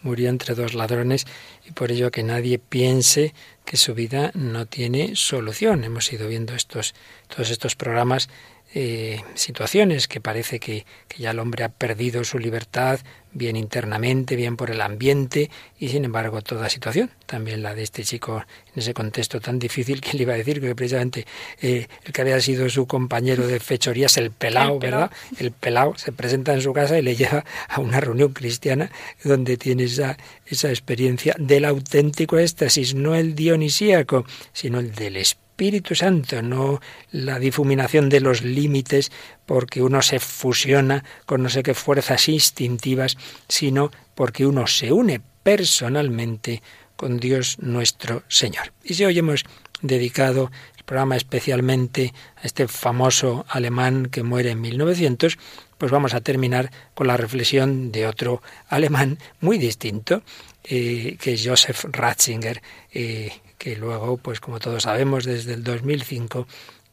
murió 0.00 0.30
entre 0.30 0.54
dos 0.54 0.72
ladrones 0.72 1.26
y 1.68 1.72
por 1.72 1.92
ello 1.92 2.10
que 2.10 2.22
nadie 2.22 2.58
piense 2.58 3.34
que 3.66 3.76
su 3.76 3.94
vida 3.94 4.30
no 4.32 4.64
tiene 4.64 5.14
solución. 5.14 5.84
Hemos 5.84 6.10
ido 6.10 6.26
viendo 6.26 6.54
estos, 6.54 6.94
todos 7.28 7.50
estos 7.50 7.76
programas 7.76 8.30
eh, 8.72 9.20
situaciones 9.34 10.06
que 10.06 10.20
parece 10.20 10.60
que, 10.60 10.86
que, 11.08 11.22
ya 11.22 11.32
el 11.32 11.40
hombre 11.40 11.64
ha 11.64 11.70
perdido 11.70 12.22
su 12.22 12.38
libertad, 12.38 13.00
bien 13.32 13.56
internamente, 13.56 14.36
bien 14.36 14.56
por 14.56 14.70
el 14.70 14.80
ambiente, 14.80 15.50
y 15.78 15.88
sin 15.88 16.04
embargo 16.04 16.40
toda 16.42 16.68
situación, 16.68 17.10
también 17.26 17.62
la 17.62 17.74
de 17.74 17.82
este 17.82 18.04
chico 18.04 18.44
en 18.74 18.80
ese 18.80 18.94
contexto 18.94 19.40
tan 19.40 19.58
difícil 19.58 20.00
que 20.02 20.16
le 20.16 20.22
iba 20.22 20.34
a 20.34 20.36
decir 20.36 20.60
que 20.60 20.74
precisamente 20.74 21.26
eh, 21.60 21.88
el 22.04 22.12
que 22.12 22.20
había 22.20 22.40
sido 22.40 22.68
su 22.68 22.86
compañero 22.86 23.46
de 23.46 23.58
fechorías, 23.58 24.16
el 24.16 24.30
pelao, 24.30 24.78
¿verdad? 24.78 25.10
El 25.38 25.50
pelao 25.50 25.96
se 25.96 26.12
presenta 26.12 26.54
en 26.54 26.62
su 26.62 26.72
casa 26.72 26.98
y 26.98 27.02
le 27.02 27.16
lleva 27.16 27.44
a 27.68 27.80
una 27.80 28.00
reunión 28.00 28.32
cristiana 28.32 28.90
donde 29.24 29.56
tiene 29.56 29.84
esa, 29.84 30.16
esa 30.46 30.68
experiencia 30.68 31.34
del 31.38 31.64
auténtico 31.64 32.38
éxtasis, 32.38 32.94
no 32.94 33.14
el 33.14 33.34
dionisíaco, 33.34 34.24
sino 34.52 34.78
el 34.78 34.94
del 34.94 35.16
espíritu 35.16 35.49
Espíritu 35.60 35.94
Santo, 35.94 36.40
no 36.40 36.80
la 37.12 37.38
difuminación 37.38 38.08
de 38.08 38.20
los 38.20 38.40
límites 38.40 39.12
porque 39.44 39.82
uno 39.82 40.00
se 40.00 40.18
fusiona 40.18 41.04
con 41.26 41.42
no 41.42 41.50
sé 41.50 41.62
qué 41.62 41.74
fuerzas 41.74 42.30
instintivas, 42.30 43.18
sino 43.46 43.90
porque 44.14 44.46
uno 44.46 44.66
se 44.66 44.90
une 44.90 45.20
personalmente 45.42 46.62
con 46.96 47.20
Dios 47.20 47.58
nuestro 47.58 48.22
Señor. 48.26 48.72
Y 48.82 48.94
si 48.94 49.04
hoy 49.04 49.18
hemos 49.18 49.44
dedicado 49.82 50.50
el 50.78 50.84
programa 50.84 51.18
especialmente 51.18 52.14
a 52.36 52.46
este 52.46 52.66
famoso 52.66 53.44
alemán 53.46 54.06
que 54.06 54.22
muere 54.22 54.52
en 54.52 54.62
1900, 54.62 55.36
pues 55.76 55.92
vamos 55.92 56.14
a 56.14 56.22
terminar 56.22 56.70
con 56.94 57.06
la 57.06 57.18
reflexión 57.18 57.92
de 57.92 58.06
otro 58.06 58.40
alemán 58.70 59.18
muy 59.42 59.58
distinto, 59.58 60.22
eh, 60.64 61.18
que 61.20 61.34
es 61.34 61.46
Joseph 61.46 61.84
Ratzinger, 61.92 62.62
eh, 62.94 63.30
que 63.60 63.76
luego, 63.76 64.16
pues 64.16 64.40
como 64.40 64.58
todos 64.58 64.84
sabemos, 64.84 65.26
desde 65.26 65.52
el 65.52 65.62
2005, 65.62 66.46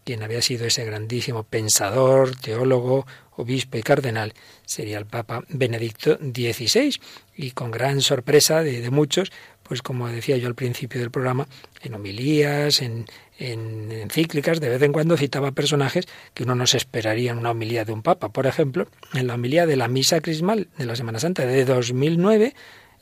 quien 0.04 0.22
había 0.22 0.42
sido 0.42 0.66
ese 0.66 0.84
grandísimo 0.84 1.44
pensador, 1.44 2.36
teólogo, 2.36 3.08
obispo 3.38 3.78
y 3.78 3.84
cardenal, 3.84 4.34
sería 4.66 4.98
el 4.98 5.06
Papa 5.06 5.46
Benedicto 5.48 6.18
XVI. 6.18 7.00
Y 7.38 7.52
con 7.52 7.72
gran 7.72 8.02
sorpresa 8.02 8.64
de, 8.64 8.90
muchos, 8.90 9.32
pues 9.64 9.82
como 9.82 10.10
decía 10.10 10.36
yo 10.36 10.50
al 10.50 10.56
principio 10.56 11.00
del 11.00 11.10
programa, 11.10 11.48
en 11.84 11.94
homilías, 11.94 12.82
en, 12.82 13.06
en 13.40 13.90
encíclicas, 13.90 14.60
de 14.60 14.68
vez 14.68 14.82
en 14.82 14.92
cuando 14.92 15.16
citaba 15.16 15.54
personajes 15.54 16.06
que 16.34 16.44
uno 16.44 16.54
no 16.54 16.68
se 16.68 16.76
esperaría 16.76 17.32
en 17.32 17.38
una 17.38 17.52
homilía 17.52 17.86
de 17.86 17.94
un 17.94 18.02
papa. 18.02 18.28
Por 18.28 18.46
ejemplo, 18.46 18.90
en 19.14 19.28
la 19.28 19.36
homilía 19.36 19.66
de 19.66 19.78
la 19.78 19.88
Misa 19.88 20.20
Crismal 20.20 20.68
de 20.78 20.86
la 20.86 20.98
Semana 20.98 21.20
Santa 21.20 21.46
de 21.46 21.64
2009, 21.64 22.54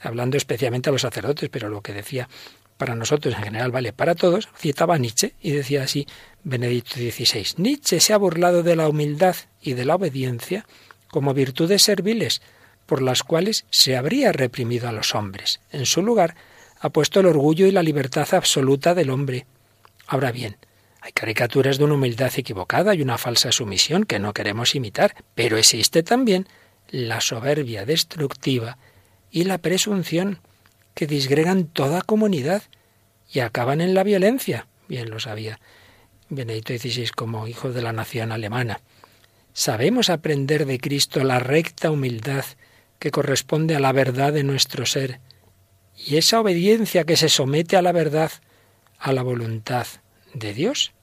hablando 0.01 0.37
especialmente 0.37 0.89
a 0.89 0.91
los 0.91 1.01
sacerdotes, 1.01 1.49
pero 1.49 1.69
lo 1.69 1.81
que 1.81 1.93
decía 1.93 2.29
para 2.77 2.95
nosotros 2.95 3.35
en 3.35 3.43
general 3.43 3.71
vale 3.71 3.93
para 3.93 4.15
todos, 4.15 4.49
citaba 4.57 4.97
Nietzsche 4.97 5.33
y 5.41 5.51
decía 5.51 5.83
así 5.83 6.07
Benedicto 6.43 6.95
XVI. 6.95 7.55
Nietzsche 7.57 7.99
se 7.99 8.13
ha 8.13 8.17
burlado 8.17 8.63
de 8.63 8.75
la 8.75 8.89
humildad 8.89 9.35
y 9.61 9.73
de 9.73 9.85
la 9.85 9.95
obediencia 9.95 10.65
como 11.07 11.33
virtudes 11.33 11.83
serviles 11.83 12.41
por 12.85 13.01
las 13.01 13.23
cuales 13.23 13.65
se 13.69 13.95
habría 13.95 14.31
reprimido 14.31 14.87
a 14.87 14.91
los 14.91 15.15
hombres. 15.15 15.61
En 15.71 15.85
su 15.85 16.01
lugar 16.01 16.35
ha 16.79 16.89
puesto 16.89 17.19
el 17.19 17.25
orgullo 17.25 17.65
y 17.65 17.71
la 17.71 17.83
libertad 17.83 18.27
absoluta 18.33 18.93
del 18.93 19.09
hombre. 19.09 19.45
Ahora 20.07 20.31
bien, 20.31 20.57
hay 21.01 21.11
caricaturas 21.11 21.77
de 21.77 21.83
una 21.83 21.95
humildad 21.95 22.31
equivocada 22.35 22.93
y 22.93 23.01
una 23.01 23.17
falsa 23.17 23.51
sumisión 23.51 24.05
que 24.05 24.19
no 24.19 24.33
queremos 24.33 24.75
imitar, 24.75 25.15
pero 25.33 25.57
existe 25.57 26.03
también 26.03 26.47
la 26.89 27.21
soberbia 27.21 27.85
destructiva 27.85 28.77
y 29.31 29.43
la 29.45 29.57
presunción 29.57 30.39
que 30.95 31.05
disgregan 31.05 31.65
toda 31.65 32.01
comunidad 32.01 32.63
y 33.31 33.39
acaban 33.41 33.81
en 33.81 33.93
la 33.93 34.03
violencia. 34.03 34.67
Bien 34.87 35.09
lo 35.11 35.19
sabía 35.19 35.59
Benedicto 36.29 36.73
XVI 36.73 37.09
como 37.09 37.47
hijo 37.47 37.71
de 37.71 37.81
la 37.83 37.93
nación 37.93 38.31
alemana. 38.31 38.81
Sabemos 39.53 40.09
aprender 40.09 40.65
de 40.65 40.79
Cristo 40.79 41.23
la 41.23 41.39
recta 41.39 41.91
humildad 41.91 42.45
que 42.97 43.11
corresponde 43.11 43.75
a 43.75 43.79
la 43.79 43.91
verdad 43.91 44.33
de 44.33 44.43
nuestro 44.43 44.85
ser 44.85 45.19
y 45.95 46.17
esa 46.17 46.39
obediencia 46.39 47.03
que 47.05 47.15
se 47.15 47.29
somete 47.29 47.77
a 47.77 47.81
la 47.81 47.91
verdad, 47.91 48.31
a 48.99 49.13
la 49.13 49.21
voluntad 49.21 49.87
de 50.33 50.53
Dios. 50.53 50.93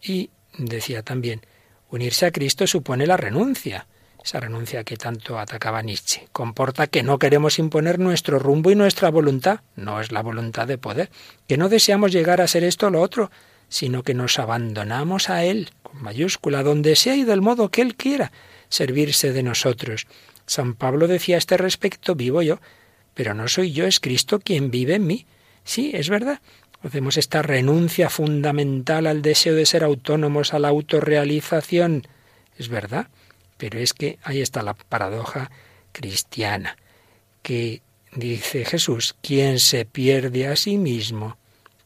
Y 0.00 0.30
decía 0.56 1.02
también, 1.02 1.42
unirse 1.90 2.26
a 2.26 2.30
Cristo 2.30 2.66
supone 2.66 3.06
la 3.06 3.16
renuncia, 3.16 3.86
esa 4.28 4.40
renuncia 4.40 4.84
que 4.84 4.98
tanto 4.98 5.38
atacaba 5.38 5.80
Nietzsche. 5.80 6.28
Comporta 6.32 6.86
que 6.86 7.02
no 7.02 7.18
queremos 7.18 7.58
imponer 7.58 7.98
nuestro 7.98 8.38
rumbo 8.38 8.70
y 8.70 8.74
nuestra 8.74 9.10
voluntad, 9.10 9.60
no 9.74 10.02
es 10.02 10.12
la 10.12 10.22
voluntad 10.22 10.68
de 10.68 10.76
poder, 10.76 11.08
que 11.46 11.56
no 11.56 11.70
deseamos 11.70 12.12
llegar 12.12 12.42
a 12.42 12.46
ser 12.46 12.62
esto 12.62 12.88
o 12.88 12.90
lo 12.90 13.00
otro, 13.00 13.30
sino 13.70 14.02
que 14.02 14.12
nos 14.12 14.38
abandonamos 14.38 15.30
a 15.30 15.44
Él, 15.44 15.70
con 15.82 16.02
mayúscula, 16.02 16.62
donde 16.62 16.94
sea 16.94 17.16
y 17.16 17.24
del 17.24 17.40
modo 17.40 17.70
que 17.70 17.80
Él 17.80 17.96
quiera 17.96 18.30
servirse 18.68 19.32
de 19.32 19.42
nosotros. 19.42 20.06
San 20.44 20.74
Pablo 20.74 21.08
decía 21.08 21.36
a 21.36 21.38
este 21.38 21.56
respecto, 21.56 22.14
vivo 22.14 22.42
yo, 22.42 22.60
pero 23.14 23.32
no 23.32 23.48
soy 23.48 23.72
yo, 23.72 23.86
es 23.86 23.98
Cristo 23.98 24.40
quien 24.40 24.70
vive 24.70 24.96
en 24.96 25.06
mí. 25.06 25.24
Sí, 25.64 25.92
es 25.94 26.10
verdad. 26.10 26.42
Hacemos 26.82 27.16
esta 27.16 27.40
renuncia 27.40 28.10
fundamental 28.10 29.06
al 29.06 29.22
deseo 29.22 29.54
de 29.54 29.64
ser 29.64 29.84
autónomos, 29.84 30.52
a 30.52 30.58
la 30.58 30.68
autorrealización. 30.68 32.06
Es 32.58 32.68
verdad. 32.68 33.08
Pero 33.58 33.78
es 33.78 33.92
que 33.92 34.18
ahí 34.22 34.40
está 34.40 34.62
la 34.62 34.74
paradoja 34.74 35.50
cristiana, 35.92 36.76
que 37.42 37.82
dice 38.12 38.64
Jesús, 38.64 39.16
quien 39.20 39.58
se 39.58 39.84
pierde 39.84 40.46
a 40.46 40.56
sí 40.56 40.78
mismo, 40.78 41.36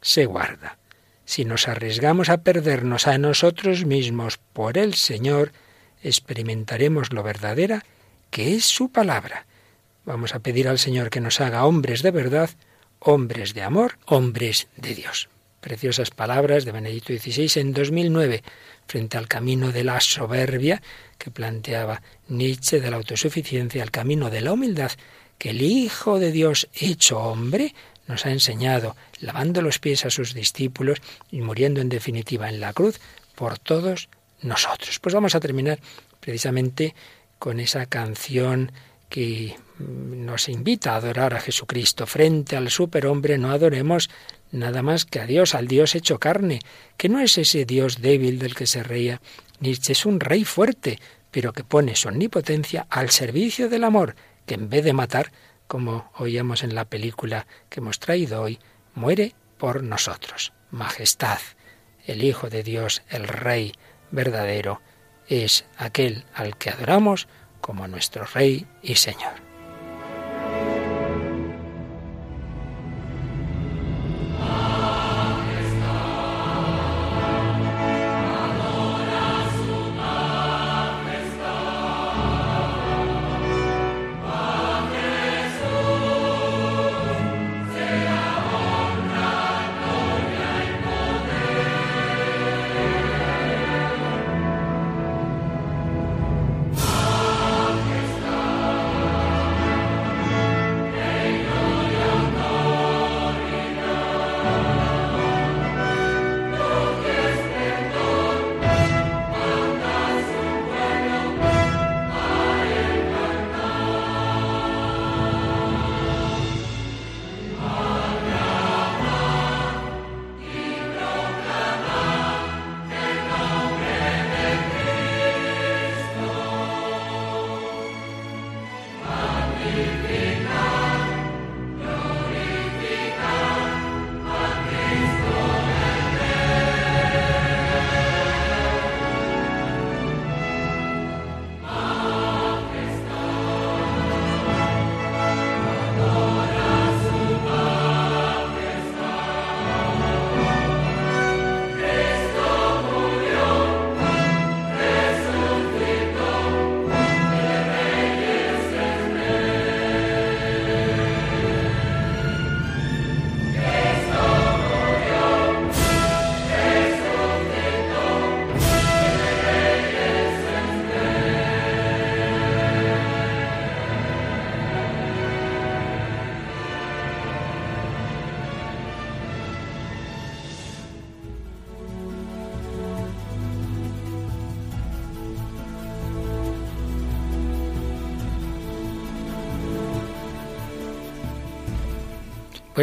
se 0.01 0.27
guarda. 0.27 0.79
Si 1.25 1.45
nos 1.45 1.69
arriesgamos 1.69 2.29
a 2.29 2.43
perdernos 2.43 3.07
a 3.07 3.19
nosotros 3.19 3.85
mismos 3.85 4.39
por 4.53 4.77
el 4.77 4.95
Señor, 4.95 5.53
experimentaremos 6.03 7.13
lo 7.13 7.23
verdadera 7.23 7.85
que 8.31 8.55
es 8.55 8.65
su 8.65 8.91
palabra. 8.91 9.47
Vamos 10.05 10.35
a 10.35 10.41
pedir 10.41 10.69
al 10.69 10.79
Señor 10.79 11.11
que 11.11 11.21
nos 11.21 11.41
haga 11.41 11.65
hombres 11.65 12.03
de 12.03 12.11
verdad, 12.11 12.51
hombres 12.99 13.55
de 13.55 13.63
amor, 13.63 13.99
hombres 14.07 14.69
de 14.77 14.95
Dios. 14.95 15.29
preciosas 15.61 16.11
palabras 16.11 16.65
de 16.65 16.73
Benedicto 16.73 17.13
XVI 17.13 17.61
en 17.61 17.73
2009 17.73 18.43
frente 18.87 19.17
al 19.17 19.29
camino 19.29 19.73
de 19.73 19.85
la 19.85 20.01
soberbia 20.01 20.83
que 21.19 21.31
planteaba 21.31 22.03
Nietzsche 22.29 22.81
de 22.81 22.91
la 22.91 22.97
autosuficiencia, 22.97 23.83
al 23.83 23.91
camino 23.91 24.31
de 24.31 24.41
la 24.41 24.53
humildad 24.53 24.91
que 25.39 25.51
el 25.51 25.63
Hijo 25.63 26.19
de 26.19 26.33
Dios 26.33 26.69
hecho 26.75 27.19
hombre 27.19 27.75
nos 28.07 28.27
ha 28.27 28.31
enseñado, 28.31 28.97
lavando 29.21 29.63
los 29.63 29.79
pies 29.79 30.05
a 30.05 30.11
sus 30.11 30.35
discípulos 30.35 30.99
y 31.31 31.41
muriendo 31.41 31.81
en 31.81 31.89
definitiva 31.89 32.49
en 32.49 32.61
la 32.61 32.73
cruz 32.73 33.01
por 33.35 33.59
todos 33.59 34.09
nosotros. 34.43 34.99
Pues 34.99 35.15
vamos 35.15 35.35
a 35.35 35.41
terminar 35.41 35.81
precisamente 36.21 36.95
con 37.39 37.61
esa 37.61 37.87
canción 37.87 38.73
que 39.09 39.57
nos 39.83 40.49
invita 40.49 40.93
a 40.93 40.97
adorar 40.97 41.35
a 41.35 41.41
Jesucristo. 41.41 42.07
Frente 42.07 42.57
al 42.57 42.71
superhombre 42.71 43.39
no 43.39 43.51
adoremos 43.51 44.11
nada 44.51 44.83
más 44.83 45.05
que 45.05 45.21
a 45.21 45.27
Dios, 45.27 45.55
al 45.55 45.67
Dios 45.67 45.95
hecho 45.95 46.19
carne, 46.19 46.61
que 46.97 47.09
no 47.09 47.21
es 47.21 47.39
ese 47.39 47.65
Dios 47.65 48.01
débil 48.01 48.39
del 48.39 48.55
que 48.55 48.67
se 48.67 48.83
reía 48.83 49.21
Nietzsche, 49.61 49.93
es 49.93 50.07
un 50.07 50.21
rey 50.21 50.45
fuerte, 50.45 50.99
pero 51.31 51.53
que 51.53 51.65
pone 51.65 51.97
su 51.97 52.09
omnipotencia 52.09 52.87
al 52.91 53.11
servicio 53.11 53.69
del 53.69 53.85
amor, 53.85 54.17
que 54.47 54.55
en 54.55 54.69
vez 54.69 54.85
de 54.85 54.93
matar, 54.93 55.33
como 55.67 56.11
oíamos 56.19 56.63
en 56.63 56.75
la 56.75 56.85
película 56.85 57.47
que 57.69 57.81
hemos 57.81 57.99
traído 57.99 58.43
hoy, 58.43 58.59
muere 58.95 59.35
por 59.59 59.83
nosotros. 59.83 60.53
Majestad, 60.71 61.39
el 62.07 62.25
Hijo 62.25 62.51
de 62.51 62.63
Dios, 62.63 63.03
el 63.09 63.29
Rey 63.29 63.73
verdadero, 64.11 64.83
es 65.29 65.65
aquel 65.77 66.25
al 66.35 66.57
que 66.59 66.71
adoramos 66.71 67.29
como 67.61 67.87
nuestro 67.89 68.25
Rey 68.25 68.67
y 68.83 68.97
Señor. 68.97 69.52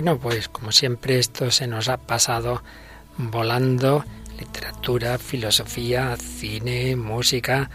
Bueno, 0.02 0.18
pues 0.18 0.48
como 0.48 0.72
siempre 0.72 1.20
esto 1.20 1.52
se 1.52 1.68
nos 1.68 1.90
ha 1.90 1.98
pasado 1.98 2.64
volando, 3.18 4.06
literatura, 4.40 5.18
filosofía, 5.18 6.16
cine, 6.16 6.96
música, 6.96 7.70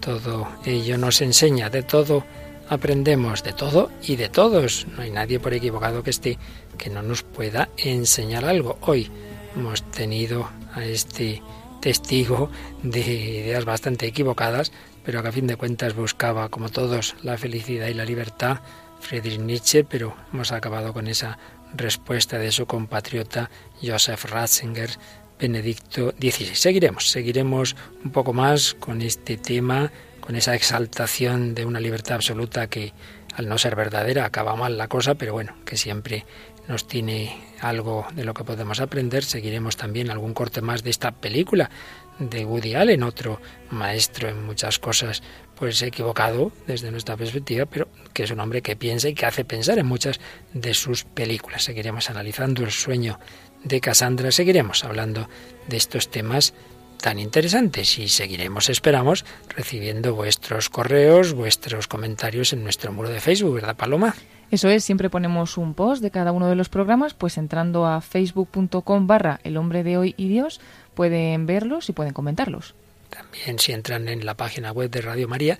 todo 0.00 0.48
ello 0.64 0.96
nos 0.96 1.20
enseña, 1.20 1.68
de 1.68 1.82
todo 1.82 2.24
aprendemos, 2.70 3.42
de 3.42 3.52
todo 3.52 3.90
y 4.02 4.16
de 4.16 4.30
todos. 4.30 4.86
No 4.96 5.02
hay 5.02 5.10
nadie 5.10 5.38
por 5.38 5.52
equivocado 5.52 6.02
que 6.02 6.08
esté 6.08 6.38
que 6.78 6.88
no 6.88 7.02
nos 7.02 7.22
pueda 7.22 7.68
enseñar 7.76 8.46
algo. 8.46 8.78
Hoy 8.80 9.10
hemos 9.54 9.82
tenido 9.90 10.48
a 10.72 10.82
este 10.82 11.42
testigo 11.82 12.50
de 12.82 13.00
ideas 13.00 13.66
bastante 13.66 14.06
equivocadas, 14.06 14.72
pero 15.04 15.22
que 15.22 15.28
a 15.28 15.32
fin 15.32 15.46
de 15.46 15.56
cuentas 15.56 15.94
buscaba, 15.94 16.48
como 16.48 16.70
todos, 16.70 17.16
la 17.22 17.36
felicidad 17.36 17.88
y 17.88 17.92
la 17.94 18.06
libertad, 18.06 18.60
Friedrich 18.98 19.40
Nietzsche, 19.40 19.84
pero 19.84 20.16
hemos 20.32 20.52
acabado 20.52 20.94
con 20.94 21.06
esa 21.06 21.38
respuesta 21.74 22.38
de 22.38 22.52
su 22.52 22.66
compatriota 22.66 23.50
Joseph 23.82 24.24
Ratzinger, 24.24 24.90
Benedicto 25.38 26.14
XVI. 26.18 26.54
Seguiremos, 26.54 27.10
seguiremos 27.10 27.76
un 28.04 28.10
poco 28.10 28.32
más 28.32 28.74
con 28.74 29.02
este 29.02 29.36
tema, 29.36 29.92
con 30.20 30.36
esa 30.36 30.54
exaltación 30.54 31.54
de 31.54 31.64
una 31.66 31.80
libertad 31.80 32.16
absoluta 32.16 32.68
que 32.68 32.92
al 33.34 33.48
no 33.48 33.58
ser 33.58 33.76
verdadera 33.76 34.24
acaba 34.24 34.56
mal 34.56 34.78
la 34.78 34.88
cosa, 34.88 35.14
pero 35.14 35.34
bueno, 35.34 35.54
que 35.64 35.76
siempre 35.76 36.24
nos 36.68 36.88
tiene 36.88 37.38
algo 37.60 38.06
de 38.14 38.24
lo 38.24 38.34
que 38.34 38.44
podemos 38.44 38.80
aprender. 38.80 39.24
Seguiremos 39.24 39.76
también 39.76 40.10
algún 40.10 40.34
corte 40.34 40.62
más 40.62 40.82
de 40.82 40.90
esta 40.90 41.12
película 41.12 41.70
de 42.18 42.44
Woody 42.44 42.74
Allen, 42.74 43.02
otro 43.02 43.40
maestro 43.70 44.28
en 44.28 44.44
muchas 44.44 44.78
cosas, 44.78 45.22
pues 45.54 45.80
equivocado 45.82 46.52
desde 46.66 46.90
nuestra 46.90 47.16
perspectiva, 47.16 47.66
pero 47.66 47.88
que 48.12 48.24
es 48.24 48.30
un 48.30 48.40
hombre 48.40 48.62
que 48.62 48.76
piensa 48.76 49.08
y 49.08 49.14
que 49.14 49.26
hace 49.26 49.44
pensar 49.44 49.78
en 49.78 49.86
muchas 49.86 50.20
de 50.52 50.74
sus 50.74 51.04
películas. 51.04 51.64
Seguiremos 51.64 52.10
analizando 52.10 52.62
el 52.62 52.70
sueño 52.70 53.18
de 53.64 53.80
Cassandra, 53.80 54.30
seguiremos 54.30 54.84
hablando 54.84 55.28
de 55.66 55.76
estos 55.76 56.10
temas 56.10 56.54
tan 57.00 57.18
interesantes 57.18 57.98
y 57.98 58.08
seguiremos, 58.08 58.68
esperamos, 58.68 59.24
recibiendo 59.48 60.14
vuestros 60.14 60.70
correos, 60.70 61.34
vuestros 61.34 61.88
comentarios 61.88 62.52
en 62.52 62.62
nuestro 62.62 62.92
muro 62.92 63.10
de 63.10 63.20
Facebook, 63.20 63.54
¿verdad, 63.54 63.76
Paloma? 63.76 64.14
Eso 64.50 64.68
es, 64.68 64.84
siempre 64.84 65.10
ponemos 65.10 65.58
un 65.58 65.74
post 65.74 66.02
de 66.02 66.10
cada 66.10 66.32
uno 66.32 66.48
de 66.48 66.54
los 66.54 66.68
programas, 66.68 67.14
pues 67.14 67.36
entrando 67.36 67.86
a 67.86 68.00
facebook.com 68.00 69.06
barra 69.06 69.40
el 69.42 69.56
hombre 69.56 69.82
de 69.82 69.98
hoy 69.98 70.14
y 70.16 70.28
Dios, 70.28 70.60
pueden 70.94 71.46
verlos 71.46 71.88
y 71.88 71.92
pueden 71.92 72.12
comentarlos. 72.12 72.74
También 73.10 73.58
si 73.58 73.72
entran 73.72 74.08
en 74.08 74.26
la 74.26 74.34
página 74.34 74.72
web 74.72 74.90
de 74.90 75.00
Radio 75.00 75.28
María 75.28 75.58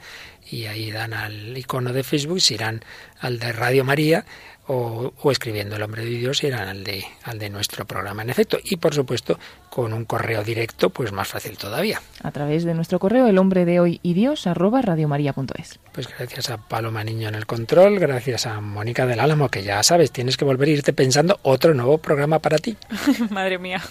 y 0.51 0.66
ahí 0.66 0.91
dan 0.91 1.12
al 1.12 1.57
icono 1.57 1.93
de 1.93 2.03
Facebook, 2.03 2.41
si 2.41 2.55
irán 2.55 2.82
al 3.20 3.39
de 3.39 3.53
Radio 3.53 3.84
María 3.84 4.24
o, 4.69 5.12
escribiendo 5.31 5.77
el 5.77 5.83
hombre 5.83 6.05
de 6.05 6.11
Dios 6.11 6.43
irán 6.43 6.69
al 6.69 6.85
de, 6.85 7.05
al 7.23 7.39
de 7.39 7.51
nuestro 7.51 7.85
programa 7.85 8.23
en 8.23 8.31
efecto. 8.31 8.59
Y 8.62 8.77
por 8.77 8.95
supuesto 8.95 9.39
con 9.71 9.93
un 9.93 10.05
correo 10.05 10.43
directo, 10.43 10.91
pues 10.91 11.12
más 11.12 11.29
fácil 11.29 11.57
todavía. 11.57 12.01
A 12.23 12.31
través 12.31 12.64
de 12.64 12.75
nuestro 12.75 12.99
correo, 12.99 13.27
el 13.27 13.39
hombre 13.39 13.64
de 13.64 13.81
hoy 13.81 14.01
y 14.03 14.14
Dios, 14.14 14.47
arroba 14.47 14.83
radiomaria.es. 14.83 15.79
Pues 15.93 16.09
gracias 16.09 16.51
a 16.51 16.59
Paloma 16.59 17.05
Niño 17.05 17.29
en 17.29 17.35
el 17.35 17.47
control, 17.47 17.99
gracias 17.99 18.47
a 18.47 18.61
Mónica 18.61 19.07
del 19.07 19.21
Álamo, 19.21 19.49
que 19.49 19.62
ya 19.62 19.83
sabes, 19.83 20.11
tienes 20.12 20.37
que 20.37 20.45
volver 20.45 20.69
a 20.69 20.73
irte 20.73 20.93
pensando 20.93 21.39
otro 21.43 21.75
nuevo 21.75 21.99
programa 21.99 22.39
para 22.39 22.59
ti. 22.59 22.77
Madre 23.31 23.59
mía. 23.59 23.83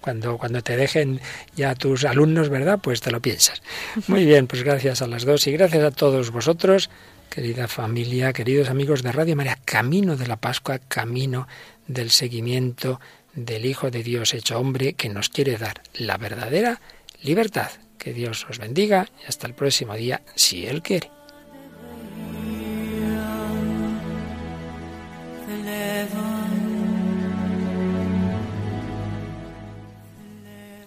Cuando, 0.00 0.36
cuando 0.36 0.62
te 0.62 0.76
dejen 0.76 1.20
ya 1.54 1.76
tus 1.76 2.04
alumnos, 2.04 2.48
¿verdad? 2.48 2.80
Pues 2.82 3.00
te 3.00 3.12
lo 3.12 3.20
piensas. 3.20 3.62
Muy 4.08 4.24
bien, 4.24 4.48
pues 4.48 4.64
gracias 4.64 5.00
a 5.00 5.06
las 5.06 5.24
dos 5.24 5.46
y 5.46 5.52
gracias 5.52 5.84
a 5.84 5.92
todos 5.92 6.32
vosotros, 6.32 6.90
querida 7.32 7.66
familia, 7.66 8.34
queridos 8.34 8.68
amigos 8.68 9.02
de 9.02 9.10
Radio 9.10 9.34
María, 9.34 9.58
camino 9.64 10.18
de 10.18 10.26
la 10.26 10.36
Pascua, 10.36 10.78
camino 10.78 11.48
del 11.86 12.10
seguimiento 12.10 13.00
del 13.32 13.64
Hijo 13.64 13.90
de 13.90 14.02
Dios 14.02 14.34
hecho 14.34 14.60
hombre 14.60 14.92
que 14.92 15.08
nos 15.08 15.30
quiere 15.30 15.56
dar 15.56 15.80
la 15.94 16.18
verdadera 16.18 16.82
libertad. 17.22 17.70
Que 17.96 18.12
Dios 18.12 18.44
os 18.50 18.58
bendiga 18.58 19.08
y 19.22 19.28
hasta 19.28 19.46
el 19.46 19.54
próximo 19.54 19.94
día, 19.94 20.20
si 20.34 20.66
Él 20.66 20.82
quiere. 20.82 21.10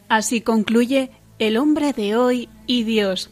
Así 0.07 0.41
concluye 0.41 1.09
El 1.39 1.57
hombre 1.57 1.91
de 1.91 2.15
hoy 2.15 2.49
y 2.67 2.83
Dios, 2.83 3.31